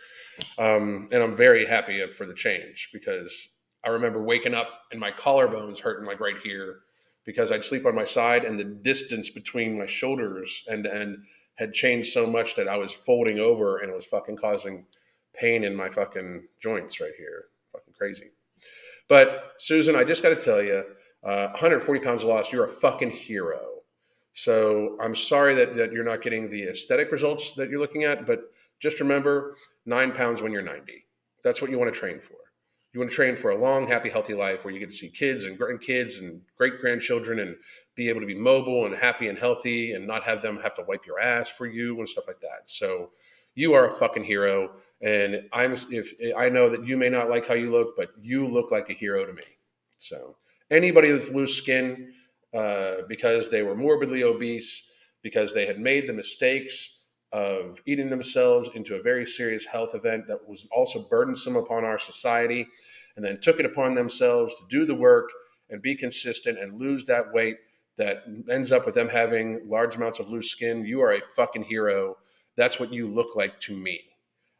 Um, 0.57 1.09
and 1.11 1.21
I'm 1.21 1.33
very 1.33 1.65
happy 1.65 2.05
for 2.11 2.25
the 2.25 2.33
change 2.33 2.89
because 2.91 3.49
I 3.85 3.89
remember 3.89 4.21
waking 4.23 4.55
up 4.55 4.67
and 4.91 4.99
my 4.99 5.11
collarbones 5.11 5.79
hurting 5.79 6.07
like 6.07 6.19
right 6.19 6.35
here 6.43 6.79
because 7.23 7.51
I'd 7.51 7.63
sleep 7.63 7.85
on 7.85 7.95
my 7.95 8.03
side 8.03 8.45
and 8.45 8.59
the 8.59 8.63
distance 8.63 9.29
between 9.29 9.77
my 9.77 9.85
shoulders 9.85 10.63
and 10.67 10.85
and 10.87 11.17
had 11.55 11.73
changed 11.73 12.11
so 12.11 12.27
much 12.27 12.55
that 12.55 12.67
I 12.67 12.77
was 12.77 12.91
folding 12.91 13.39
over 13.39 13.77
and 13.77 13.89
it 13.89 13.95
was 13.95 14.05
fucking 14.05 14.35
causing 14.35 14.85
pain 15.39 15.63
in 15.63 15.75
my 15.75 15.89
fucking 15.89 16.43
joints 16.59 16.99
right 16.99 17.13
here. 17.17 17.45
Fucking 17.71 17.93
crazy. 17.97 18.31
But 19.07 19.53
Susan, 19.59 19.95
I 19.95 20.03
just 20.03 20.23
got 20.23 20.29
to 20.29 20.35
tell 20.35 20.61
you, 20.61 20.83
uh, 21.23 21.47
140 21.49 21.99
pounds 22.01 22.23
lost, 22.23 22.51
you're 22.51 22.65
a 22.65 22.69
fucking 22.69 23.11
hero. 23.11 23.75
So 24.33 24.97
I'm 24.99 25.15
sorry 25.15 25.55
that, 25.55 25.75
that 25.75 25.91
you're 25.91 26.03
not 26.03 26.21
getting 26.21 26.49
the 26.49 26.63
aesthetic 26.63 27.11
results 27.11 27.53
that 27.53 27.69
you're 27.69 27.79
looking 27.79 28.03
at, 28.03 28.25
but 28.25 28.51
just 28.79 28.99
remember 28.99 29.55
nine 29.85 30.11
pounds 30.11 30.41
when 30.41 30.51
you're 30.51 30.61
90. 30.61 31.05
That's 31.43 31.61
what 31.61 31.71
you 31.71 31.79
want 31.79 31.93
to 31.93 31.99
train 31.99 32.19
for. 32.19 32.35
You 32.93 32.99
want 32.99 33.11
to 33.11 33.15
train 33.15 33.35
for 33.35 33.51
a 33.51 33.57
long, 33.57 33.85
happy, 33.85 34.09
healthy 34.09 34.33
life 34.33 34.63
where 34.63 34.73
you 34.73 34.79
get 34.79 34.89
to 34.89 34.95
see 34.95 35.09
kids 35.09 35.45
and 35.45 35.59
grandkids 35.59 36.19
and 36.19 36.41
great 36.57 36.79
grandchildren 36.79 37.39
and 37.39 37.55
be 37.95 38.07
able 38.07 38.21
to 38.21 38.25
be 38.25 38.35
mobile 38.35 38.85
and 38.85 38.95
happy 38.95 39.27
and 39.27 39.37
healthy 39.37 39.93
and 39.93 40.07
not 40.07 40.23
have 40.23 40.41
them 40.41 40.57
have 40.61 40.75
to 40.75 40.83
wipe 40.87 41.05
your 41.05 41.19
ass 41.19 41.49
for 41.49 41.65
you 41.65 41.99
and 41.99 42.07
stuff 42.07 42.27
like 42.27 42.39
that. 42.39 42.69
So 42.69 43.11
you 43.55 43.73
are 43.73 43.87
a 43.87 43.91
fucking 43.91 44.23
hero. 44.23 44.71
And 45.01 45.43
I'm 45.51 45.73
if 45.89 46.13
I 46.37 46.49
know 46.49 46.69
that 46.69 46.85
you 46.85 46.97
may 46.97 47.09
not 47.09 47.29
like 47.29 47.47
how 47.47 47.53
you 47.53 47.71
look, 47.71 47.95
but 47.97 48.09
you 48.21 48.47
look 48.47 48.71
like 48.71 48.89
a 48.89 48.93
hero 48.93 49.25
to 49.25 49.33
me. 49.33 49.41
So 49.97 50.35
anybody 50.69 51.11
with 51.11 51.31
loose 51.31 51.55
skin 51.55 52.13
uh, 52.53 53.03
because 53.07 53.49
they 53.49 53.63
were 53.63 53.75
morbidly 53.75 54.23
obese, 54.23 54.91
because 55.21 55.53
they 55.53 55.65
had 55.65 55.79
made 55.79 56.07
the 56.07 56.13
mistakes 56.13 56.99
of 57.33 57.81
eating 57.85 58.09
themselves 58.09 58.69
into 58.75 58.95
a 58.95 59.01
very 59.01 59.25
serious 59.25 59.65
health 59.65 59.93
event 59.93 60.27
that 60.27 60.47
was 60.47 60.65
also 60.71 61.07
burdensome 61.09 61.57
upon 61.57 61.83
our 61.83 61.99
society, 61.99 62.65
and 63.15 63.25
then 63.25 63.39
took 63.41 63.59
it 63.59 63.65
upon 63.65 63.93
themselves 63.93 64.53
to 64.55 64.63
do 64.69 64.85
the 64.85 64.95
work 64.95 65.29
and 65.69 65.81
be 65.81 65.95
consistent 65.95 66.59
and 66.59 66.79
lose 66.79 67.05
that 67.05 67.33
weight 67.33 67.57
that 67.97 68.23
ends 68.49 68.71
up 68.71 68.85
with 68.85 68.95
them 68.95 69.09
having 69.09 69.61
large 69.67 69.95
amounts 69.95 70.19
of 70.19 70.29
loose 70.29 70.51
skin. 70.51 70.85
You 70.85 71.01
are 71.01 71.13
a 71.13 71.21
fucking 71.35 71.63
hero. 71.63 72.17
That's 72.55 72.79
what 72.79 72.93
you 72.93 73.07
look 73.07 73.35
like 73.35 73.59
to 73.61 73.75
me. 73.75 74.01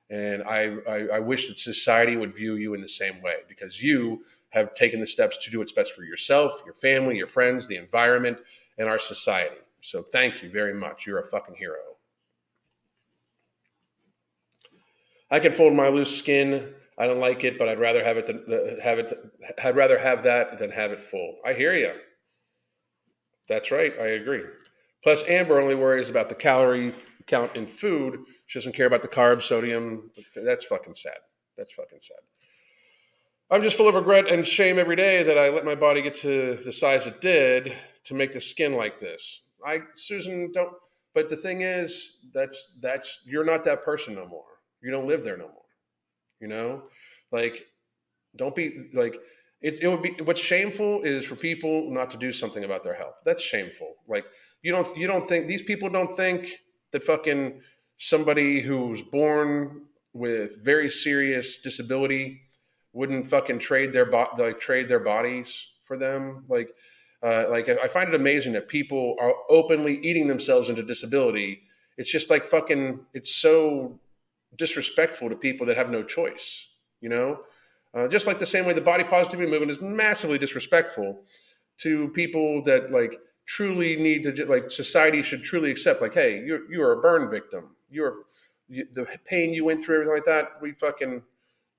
And 0.09 0.43
I, 0.43 0.75
I, 0.87 1.07
I 1.15 1.19
wish 1.19 1.47
that 1.47 1.57
society 1.57 2.15
would 2.15 2.35
view 2.35 2.55
you 2.55 2.73
in 2.75 2.81
the 2.81 2.87
same 2.87 3.21
way 3.21 3.37
because 3.49 3.81
you 3.81 4.23
have 4.49 4.75
taken 4.75 4.99
the 4.99 5.07
steps 5.07 5.37
to 5.37 5.51
do 5.51 5.59
what's 5.59 5.71
best 5.71 5.93
for 5.93 6.03
yourself, 6.03 6.61
your 6.65 6.75
family, 6.75 7.17
your 7.17 7.27
friends, 7.27 7.67
the 7.67 7.77
environment, 7.77 8.37
and 8.77 8.87
our 8.87 8.99
society. 8.99 9.55
So 9.81 10.03
thank 10.03 10.43
you 10.43 10.49
very 10.49 10.73
much. 10.73 11.05
You're 11.05 11.19
a 11.19 11.27
fucking 11.27 11.55
hero. 11.55 11.77
I 15.31 15.39
can 15.39 15.53
fold 15.53 15.73
my 15.73 15.87
loose 15.87 16.15
skin. 16.15 16.73
I 16.97 17.07
don't 17.07 17.19
like 17.19 17.43
it, 17.43 17.57
but 17.57 17.67
I'd 17.67 17.79
rather 17.79 18.03
have 18.03 18.17
it 18.17 18.27
than 18.27 18.43
uh, 18.47 18.81
have 18.81 18.99
it. 18.99 19.17
I'd 19.63 19.75
rather 19.75 19.97
have 19.97 20.23
that 20.23 20.59
than 20.59 20.71
have 20.71 20.91
it 20.91 21.03
full. 21.03 21.39
I 21.43 21.53
hear 21.53 21.73
you. 21.73 21.91
That's 23.47 23.71
right. 23.71 23.93
I 23.99 24.07
agree. 24.07 24.43
Plus, 25.03 25.23
Amber 25.27 25.59
only 25.59 25.75
worries 25.75 26.09
about 26.09 26.29
the 26.29 26.35
calorie 26.35 26.93
count 27.28 27.55
in 27.55 27.67
food. 27.67 28.19
She 28.45 28.59
doesn't 28.59 28.76
care 28.76 28.86
about 28.86 29.01
the 29.01 29.07
carbs, 29.07 29.43
sodium. 29.43 30.11
That's 30.36 30.63
fucking 30.65 30.95
sad. 30.95 31.17
That's 31.57 31.73
fucking 31.73 31.99
sad. 32.01 32.17
I'm 33.51 33.61
just 33.61 33.78
full 33.78 33.88
of 33.88 33.95
regret 33.95 34.30
and 34.30 34.45
shame 34.45 34.80
every 34.80 34.95
day 34.95 35.21
that 35.23 35.38
I 35.38 35.49
let 35.49 35.65
my 35.65 35.76
body 35.76 36.01
get 36.01 36.15
to 36.17 36.55
the 36.65 36.73
size 36.73 37.05
it 37.05 37.21
did 37.21 37.76
to 38.05 38.13
make 38.13 38.32
the 38.32 38.41
skin 38.41 38.73
like 38.73 38.99
this. 38.99 39.43
I, 39.63 39.82
Susan, 39.95 40.51
don't. 40.51 40.73
But 41.13 41.30
the 41.30 41.36
thing 41.36 41.61
is, 41.61 42.19
that's 42.34 42.78
that's 42.82 43.21
you're 43.26 43.45
not 43.45 43.63
that 43.65 43.84
person 43.84 44.15
no 44.15 44.28
more. 44.28 44.45
You 44.82 44.91
don't 44.91 45.07
live 45.07 45.23
there 45.23 45.38
no 45.38 45.47
more. 45.47 45.65
You 46.41 46.47
know, 46.47 46.84
like 47.32 47.65
don't 48.36 48.55
be 48.55 48.89
like 48.93 49.15
it, 49.61 49.82
it 49.82 49.88
would 49.88 50.01
be 50.01 50.15
what's 50.23 50.39
shameful 50.39 51.03
is 51.03 51.26
for 51.26 51.36
people 51.36 51.89
not 51.91 52.09
to 52.11 52.17
do 52.17 52.34
something 52.34 52.63
about 52.63 52.84
their 52.84 52.93
health. 52.93 53.21
That's 53.26 53.41
shameful. 53.41 53.93
Like 54.07 54.26
you 54.61 54.71
don't 54.71 54.95
you 54.97 55.07
don't 55.07 55.26
think 55.26 55.47
these 55.47 55.61
people 55.61 55.89
don't 55.89 56.15
think 56.17 56.49
that 56.95 57.03
fucking 57.03 57.61
somebody 57.97 58.61
who's 58.61 59.01
born 59.01 59.81
with 60.13 60.63
very 60.63 60.89
serious 60.89 61.61
disability 61.61 62.39
wouldn't 62.93 63.27
fucking 63.27 63.59
trade 63.59 63.91
their 63.91 64.05
bo- 64.05 64.29
like 64.37 64.61
trade 64.61 64.87
their 64.87 65.01
bodies 65.01 65.67
for 65.83 65.97
them 65.97 66.45
like 66.47 66.73
uh, 67.21 67.49
like 67.49 67.67
I 67.67 67.87
find 67.89 68.07
it 68.07 68.15
amazing 68.15 68.53
that 68.53 68.69
people 68.69 69.17
are 69.19 69.33
openly 69.49 69.99
eating 70.03 70.27
themselves 70.27 70.69
into 70.69 70.83
disability. 70.83 71.63
It's 71.97 72.09
just 72.09 72.29
like 72.29 72.45
fucking. 72.45 72.99
It's 73.13 73.33
so 73.35 73.99
disrespectful 74.57 75.29
to 75.29 75.35
people 75.35 75.65
that 75.65 75.75
have 75.75 75.89
no 75.89 76.03
choice. 76.03 76.69
You 77.01 77.09
know, 77.09 77.39
uh, 77.93 78.07
just 78.07 78.27
like 78.27 78.39
the 78.39 78.45
same 78.45 78.65
way 78.65 78.73
the 78.73 78.81
body 78.81 79.03
positivity 79.03 79.49
movement 79.49 79.71
is 79.71 79.81
massively 79.81 80.37
disrespectful 80.37 81.23
to 81.79 82.09
people 82.09 82.61
that 82.63 82.91
like 82.91 83.19
truly 83.45 83.95
need 83.95 84.23
to 84.23 84.45
like 84.45 84.71
society 84.71 85.21
should 85.21 85.43
truly 85.43 85.69
accept 85.69 86.01
like 86.01 86.13
hey 86.13 86.43
you're 86.43 86.69
you 86.71 86.81
are 86.81 86.93
a 86.93 87.01
burn 87.01 87.29
victim. 87.29 87.75
You're 87.89 88.23
you, 88.67 88.87
the 88.93 89.05
pain 89.25 89.53
you 89.53 89.63
went 89.63 89.81
through 89.81 89.95
everything 89.95 90.15
like 90.15 90.25
that 90.25 90.61
we 90.61 90.71
fucking 90.73 91.21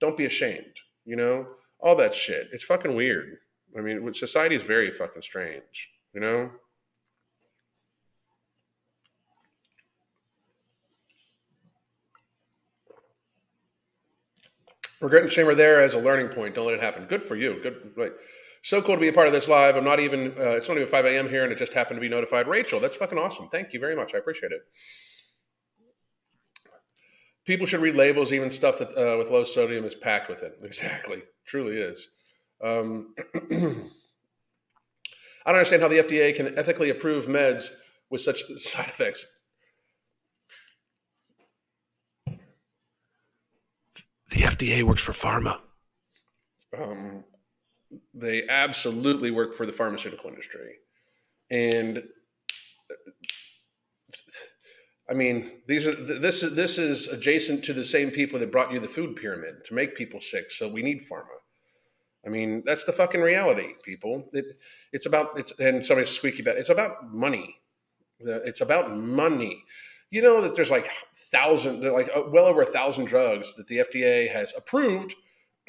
don't 0.00 0.16
be 0.16 0.26
ashamed 0.26 0.64
you 1.04 1.16
know? 1.16 1.46
All 1.78 1.94
that 1.96 2.14
shit. 2.14 2.48
It's 2.52 2.64
fucking 2.64 2.94
weird. 2.94 3.38
I 3.76 3.80
mean 3.80 4.12
society 4.14 4.56
is 4.56 4.62
very 4.62 4.90
fucking 4.90 5.22
strange 5.22 5.90
you 6.14 6.20
know? 6.20 6.50
Regret 15.00 15.24
and 15.24 15.32
shame 15.32 15.46
are 15.46 15.54
there 15.54 15.82
as 15.82 15.92
a 15.92 15.98
learning 15.98 16.28
point. 16.28 16.54
Don't 16.54 16.64
let 16.64 16.74
it 16.74 16.80
happen. 16.80 17.04
Good 17.04 17.22
for 17.22 17.36
you. 17.36 17.60
Good 17.62 17.92
like 17.96 18.14
so 18.66 18.82
cool 18.82 18.96
to 18.96 19.00
be 19.00 19.06
a 19.06 19.12
part 19.12 19.28
of 19.28 19.32
this 19.32 19.46
live. 19.46 19.76
I'm 19.76 19.84
not 19.84 20.00
even, 20.00 20.34
uh, 20.36 20.56
it's 20.56 20.66
not 20.66 20.76
even 20.76 20.88
5 20.88 21.04
a.m. 21.04 21.28
here 21.28 21.44
and 21.44 21.52
it 21.52 21.58
just 21.58 21.72
happened 21.72 21.98
to 21.98 22.00
be 22.00 22.08
notified. 22.08 22.48
Rachel, 22.48 22.80
that's 22.80 22.96
fucking 22.96 23.16
awesome. 23.16 23.48
Thank 23.48 23.72
you 23.72 23.78
very 23.78 23.94
much. 23.94 24.12
I 24.12 24.18
appreciate 24.18 24.50
it. 24.50 24.62
People 27.44 27.64
should 27.64 27.78
read 27.78 27.94
labels, 27.94 28.32
even 28.32 28.50
stuff 28.50 28.78
that 28.78 28.88
uh, 28.88 29.16
with 29.18 29.30
low 29.30 29.44
sodium 29.44 29.84
is 29.84 29.94
packed 29.94 30.28
with 30.28 30.42
it. 30.42 30.58
Exactly. 30.64 31.22
Truly 31.46 31.76
is. 31.76 32.08
Um, 32.60 33.14
I 33.34 33.38
don't 35.46 35.46
understand 35.46 35.82
how 35.82 35.86
the 35.86 35.98
FDA 35.98 36.34
can 36.34 36.58
ethically 36.58 36.90
approve 36.90 37.26
meds 37.26 37.68
with 38.10 38.20
such 38.20 38.42
side 38.56 38.88
effects. 38.88 39.24
The 42.26 44.40
FDA 44.40 44.82
works 44.82 45.04
for 45.04 45.12
pharma. 45.12 45.60
Um, 46.76 47.22
they 48.16 48.48
absolutely 48.48 49.30
work 49.30 49.54
for 49.54 49.66
the 49.66 49.72
pharmaceutical 49.72 50.30
industry. 50.30 50.76
And 51.50 52.02
I 55.08 55.14
mean, 55.14 55.60
these 55.68 55.86
are 55.86 55.94
this 55.94 56.42
is 56.42 56.54
this 56.54 56.78
is 56.78 57.08
adjacent 57.08 57.64
to 57.64 57.72
the 57.72 57.84
same 57.84 58.10
people 58.10 58.40
that 58.40 58.50
brought 58.50 58.72
you 58.72 58.80
the 58.80 58.88
food 58.88 59.16
pyramid 59.16 59.64
to 59.66 59.74
make 59.74 59.94
people 59.94 60.20
sick. 60.20 60.50
So 60.50 60.68
we 60.68 60.82
need 60.82 61.02
pharma. 61.10 61.36
I 62.26 62.28
mean, 62.28 62.64
that's 62.66 62.84
the 62.84 62.92
fucking 62.92 63.20
reality, 63.20 63.74
people. 63.84 64.28
It, 64.32 64.44
it's 64.92 65.06
about 65.06 65.38
it's 65.38 65.52
and 65.60 65.84
somebody's 65.84 66.10
squeaky 66.10 66.42
bed. 66.42 66.56
It's 66.58 66.70
about 66.70 67.12
money. 67.12 67.54
It's 68.18 68.62
about 68.62 68.96
money. 68.96 69.62
You 70.10 70.22
know 70.22 70.40
that 70.40 70.56
there's 70.56 70.70
like 70.70 70.90
thousand, 71.30 71.84
like 71.84 72.08
uh, 72.14 72.22
well 72.28 72.46
over 72.46 72.62
a 72.62 72.66
thousand 72.66 73.04
drugs 73.04 73.54
that 73.54 73.66
the 73.68 73.78
FDA 73.78 74.30
has 74.32 74.54
approved, 74.56 75.14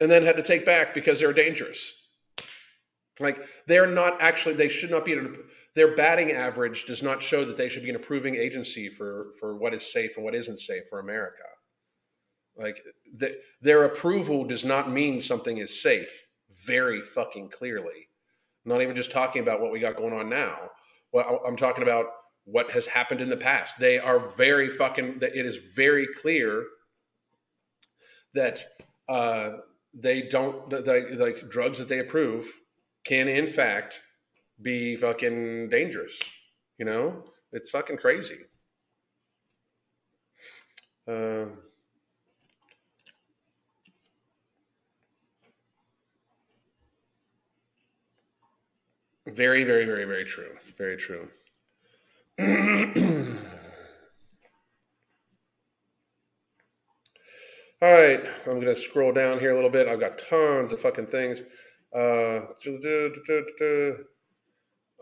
and 0.00 0.10
then 0.10 0.22
had 0.22 0.36
to 0.36 0.42
take 0.42 0.64
back 0.64 0.94
because 0.94 1.20
they're 1.20 1.32
dangerous. 1.32 2.08
Like 3.18 3.44
they're 3.66 3.86
not 3.86 4.20
actually, 4.20 4.54
they 4.54 4.68
should 4.68 4.90
not 4.90 5.04
be. 5.04 5.18
Their 5.74 5.94
batting 5.94 6.32
average 6.32 6.86
does 6.86 7.02
not 7.02 7.22
show 7.22 7.44
that 7.44 7.56
they 7.56 7.68
should 7.68 7.82
be 7.82 7.90
an 7.90 7.96
approving 7.96 8.34
agency 8.34 8.88
for 8.88 9.32
for 9.38 9.56
what 9.56 9.74
is 9.74 9.92
safe 9.92 10.16
and 10.16 10.24
what 10.24 10.34
isn't 10.34 10.58
safe 10.58 10.84
for 10.88 11.00
America. 11.00 11.44
Like 12.56 12.82
the, 13.16 13.36
their 13.60 13.84
approval 13.84 14.44
does 14.44 14.64
not 14.64 14.90
mean 14.90 15.20
something 15.20 15.58
is 15.58 15.82
safe. 15.82 16.24
Very 16.66 17.02
fucking 17.02 17.50
clearly. 17.50 18.08
I'm 18.64 18.72
not 18.72 18.82
even 18.82 18.96
just 18.96 19.10
talking 19.10 19.42
about 19.42 19.60
what 19.60 19.72
we 19.72 19.80
got 19.80 19.96
going 19.96 20.12
on 20.12 20.28
now. 20.28 20.58
Well, 21.12 21.40
I'm 21.46 21.56
talking 21.56 21.82
about 21.82 22.06
what 22.44 22.70
has 22.72 22.86
happened 22.86 23.20
in 23.20 23.28
the 23.28 23.36
past. 23.36 23.78
They 23.78 23.98
are 23.98 24.18
very 24.18 24.70
fucking. 24.70 25.18
It 25.22 25.46
is 25.46 25.56
very 25.74 26.06
clear 26.20 26.64
that 28.34 28.62
uh, 29.08 29.50
they 29.94 30.22
don't 30.22 30.70
the, 30.70 31.16
like 31.18 31.48
drugs 31.50 31.78
that 31.78 31.88
they 31.88 31.98
approve 31.98 32.60
can 33.04 33.28
in 33.28 33.48
fact 33.48 34.00
be 34.62 34.96
fucking 34.96 35.68
dangerous. 35.68 36.18
You 36.78 36.84
know, 36.84 37.24
it's 37.52 37.70
fucking 37.70 37.96
crazy. 37.98 38.38
Uh, 41.08 41.46
very, 49.26 49.64
very, 49.64 49.84
very, 49.84 50.04
very 50.04 50.24
true. 50.24 50.56
Very 50.78 50.96
true. 50.96 51.28
All 57.82 57.90
right, 57.90 58.20
I'm 58.46 58.60
to 58.66 58.76
scroll 58.76 59.10
down 59.10 59.38
here 59.38 59.52
a 59.52 59.54
little 59.54 59.70
bit. 59.70 59.88
I've 59.88 60.00
got 60.00 60.18
tons 60.18 60.70
of 60.70 60.82
fucking 60.82 61.06
things. 61.06 61.40
Uh, 61.96 62.44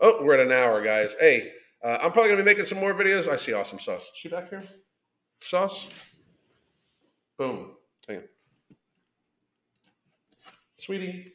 oh, 0.01 0.23
we're 0.23 0.35
at 0.35 0.39
an 0.39 0.53
hour, 0.53 0.81
guys. 0.81 1.13
Hey, 1.19 1.51
uh, 1.83 1.97
I'm 2.01 2.13
probably 2.13 2.29
to 2.37 2.43
be 2.43 2.49
making 2.49 2.63
some 2.63 2.79
more 2.79 2.93
videos. 2.93 3.27
I 3.27 3.35
see 3.35 3.51
awesome 3.51 3.79
sauce. 3.79 4.09
She 4.15 4.29
back 4.29 4.49
here? 4.49 4.63
Sauce? 5.41 5.89
Boom. 7.37 7.71
Hang 8.07 8.19
on. 8.19 8.23
Sweetie. 10.77 11.33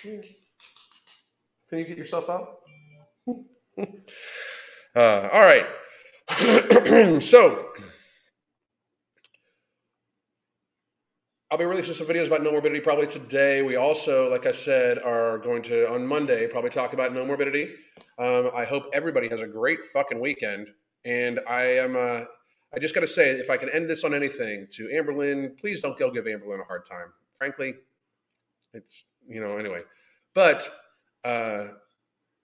Can 0.00 0.22
you 1.72 1.84
get 1.84 1.98
yourself 1.98 2.30
out? 2.30 2.60
uh, 4.94 5.28
all 5.32 5.42
right. 5.42 5.66
so, 7.20 7.72
I'll 11.52 11.58
be 11.58 11.66
releasing 11.66 11.92
some 11.92 12.06
videos 12.06 12.28
about 12.28 12.42
no 12.42 12.50
morbidity 12.50 12.80
probably 12.80 13.06
today. 13.06 13.60
We 13.60 13.76
also, 13.76 14.30
like 14.30 14.46
I 14.46 14.52
said, 14.52 14.98
are 15.00 15.36
going 15.36 15.62
to 15.64 15.86
on 15.86 16.06
Monday 16.06 16.46
probably 16.46 16.70
talk 16.70 16.94
about 16.94 17.12
no 17.12 17.26
morbidity. 17.26 17.74
Um, 18.18 18.50
I 18.56 18.64
hope 18.64 18.86
everybody 18.94 19.28
has 19.28 19.42
a 19.42 19.46
great 19.46 19.84
fucking 19.84 20.18
weekend. 20.18 20.68
And 21.04 21.40
I 21.46 21.64
am, 21.64 21.94
uh, 21.94 22.22
I 22.74 22.78
just 22.80 22.94
got 22.94 23.02
to 23.02 23.06
say, 23.06 23.32
if 23.32 23.50
I 23.50 23.58
can 23.58 23.68
end 23.68 23.90
this 23.90 24.02
on 24.02 24.14
anything, 24.14 24.66
to 24.70 24.84
Amberlynn, 24.84 25.58
please 25.58 25.82
don't 25.82 25.98
go 25.98 26.10
give 26.10 26.24
Amberlynn 26.24 26.62
a 26.62 26.64
hard 26.64 26.86
time. 26.86 27.12
Frankly, 27.36 27.74
it's 28.72 29.04
you 29.28 29.42
know 29.42 29.58
anyway. 29.58 29.82
But 30.32 30.66
uh, 31.22 31.64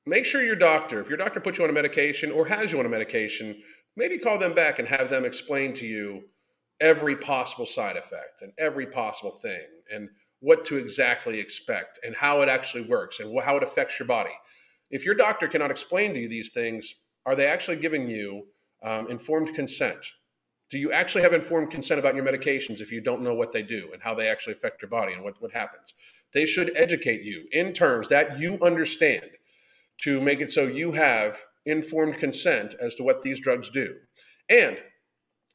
make 0.05 0.27
sure 0.27 0.43
your 0.43 0.55
doctor, 0.55 1.01
if 1.01 1.09
your 1.09 1.17
doctor 1.17 1.41
puts 1.41 1.57
you 1.57 1.65
on 1.65 1.71
a 1.71 1.73
medication 1.73 2.31
or 2.31 2.45
has 2.45 2.73
you 2.73 2.79
on 2.79 2.85
a 2.85 2.91
medication, 2.91 3.57
maybe 3.97 4.19
call 4.19 4.39
them 4.39 4.53
back 4.53 4.79
and 4.79 4.87
have 4.87 5.09
them 5.09 5.25
explain 5.25 5.73
to 5.77 5.87
you 5.87 6.25
every 6.81 7.17
possible 7.17 7.67
side 7.67 7.97
effect 7.97 8.43
and 8.43 8.53
every 8.59 8.87
possible 8.87 9.33
thing 9.33 9.63
and 9.93 10.09
what 10.41 10.65
to 10.65 10.77
exactly 10.77 11.41
expect 11.41 11.99
and 12.05 12.15
how 12.15 12.43
it 12.43 12.49
actually 12.49 12.83
works 12.83 13.21
and 13.21 13.41
how 13.43 13.57
it 13.57 13.63
affects 13.63 13.99
your 13.99 14.07
body. 14.07 14.31
If 14.91 15.05
your 15.05 15.15
doctor 15.15 15.49
cannot 15.49 15.71
explain 15.71 16.15
to 16.15 16.21
you 16.21 16.29
these 16.29 16.53
things, 16.53 16.95
are 17.27 17.35
they 17.35 17.47
actually 17.47 17.77
giving 17.77 18.09
you 18.09 18.47
um, 18.83 19.11
informed 19.11 19.55
consent? 19.55 20.07
Do 20.71 20.79
you 20.79 20.93
actually 20.93 21.23
have 21.23 21.33
informed 21.33 21.71
consent 21.71 21.99
about 21.99 22.15
your 22.15 22.25
medications 22.25 22.81
if 22.81 22.93
you 22.93 23.01
don't 23.01 23.23
know 23.23 23.35
what 23.35 23.53
they 23.53 23.63
do 23.63 23.91
and 23.93 24.03
how 24.03 24.15
they 24.15 24.29
actually 24.29 24.53
affect 24.53 24.83
your 24.83 24.91
body 24.91 25.15
and 25.15 25.25
what, 25.25 25.41
what 25.41 25.53
happens? 25.53 25.95
They 26.33 26.47
should 26.47 26.77
educate 26.77 27.23
you 27.23 27.47
in 27.53 27.73
terms 27.73 28.09
that 28.09 28.39
you 28.39 28.59
understand 28.61 29.31
to 30.03 30.21
make 30.21 30.41
it 30.41 30.53
so 30.53 30.65
you 30.65 30.93
have 30.93 31.39
informed 31.65 32.19
consent 32.19 32.75
as 32.81 32.95
to 32.97 33.03
what 33.03 33.23
these 33.23 33.41
drugs 33.41 33.71
do. 33.71 33.97
And 34.49 34.79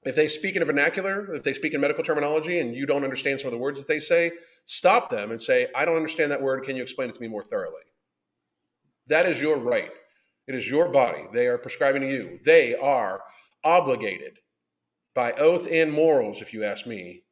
if 0.05 0.15
they 0.15 0.27
speak 0.27 0.55
in 0.55 0.61
a 0.61 0.65
vernacular, 0.65 1.33
if 1.33 1.43
they 1.43 1.53
speak 1.53 1.73
in 1.73 1.81
medical 1.81 2.03
terminology 2.03 2.59
and 2.59 2.75
you 2.75 2.85
don't 2.85 3.03
understand 3.03 3.39
some 3.39 3.47
of 3.47 3.53
the 3.53 3.57
words 3.57 3.79
that 3.79 3.87
they 3.87 3.99
say, 3.99 4.31
stop 4.65 5.09
them 5.09 5.31
and 5.31 5.41
say, 5.41 5.67
I 5.75 5.85
don't 5.85 5.95
understand 5.95 6.31
that 6.31 6.41
word. 6.41 6.63
Can 6.63 6.75
you 6.75 6.83
explain 6.83 7.09
it 7.09 7.15
to 7.15 7.21
me 7.21 7.27
more 7.27 7.43
thoroughly? 7.43 7.81
That 9.07 9.25
is 9.25 9.41
your 9.41 9.57
right. 9.57 9.91
It 10.47 10.55
is 10.55 10.69
your 10.69 10.89
body. 10.89 11.23
They 11.33 11.47
are 11.47 11.57
prescribing 11.57 12.01
to 12.01 12.09
you. 12.09 12.39
They 12.43 12.75
are 12.75 13.21
obligated 13.63 14.39
by 15.15 15.31
oath 15.33 15.67
and 15.71 15.91
morals, 15.91 16.41
if 16.41 16.53
you 16.53 16.63
ask 16.63 16.85
me, 16.85 17.23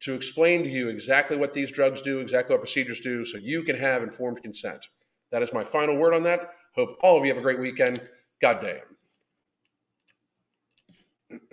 to 0.00 0.14
explain 0.14 0.62
to 0.62 0.68
you 0.68 0.88
exactly 0.88 1.36
what 1.36 1.52
these 1.52 1.70
drugs 1.70 2.00
do, 2.00 2.20
exactly 2.20 2.54
what 2.54 2.62
procedures 2.62 3.00
do, 3.00 3.24
so 3.24 3.38
you 3.38 3.62
can 3.62 3.76
have 3.76 4.02
informed 4.02 4.42
consent. 4.42 4.86
That 5.30 5.42
is 5.42 5.52
my 5.52 5.64
final 5.64 5.96
word 5.96 6.14
on 6.14 6.22
that. 6.24 6.50
Hope 6.74 6.96
all 7.02 7.16
of 7.16 7.24
you 7.24 7.30
have 7.30 7.38
a 7.38 7.42
great 7.42 7.60
weekend. 7.60 8.00
God 8.40 8.60
damn. 8.62 8.89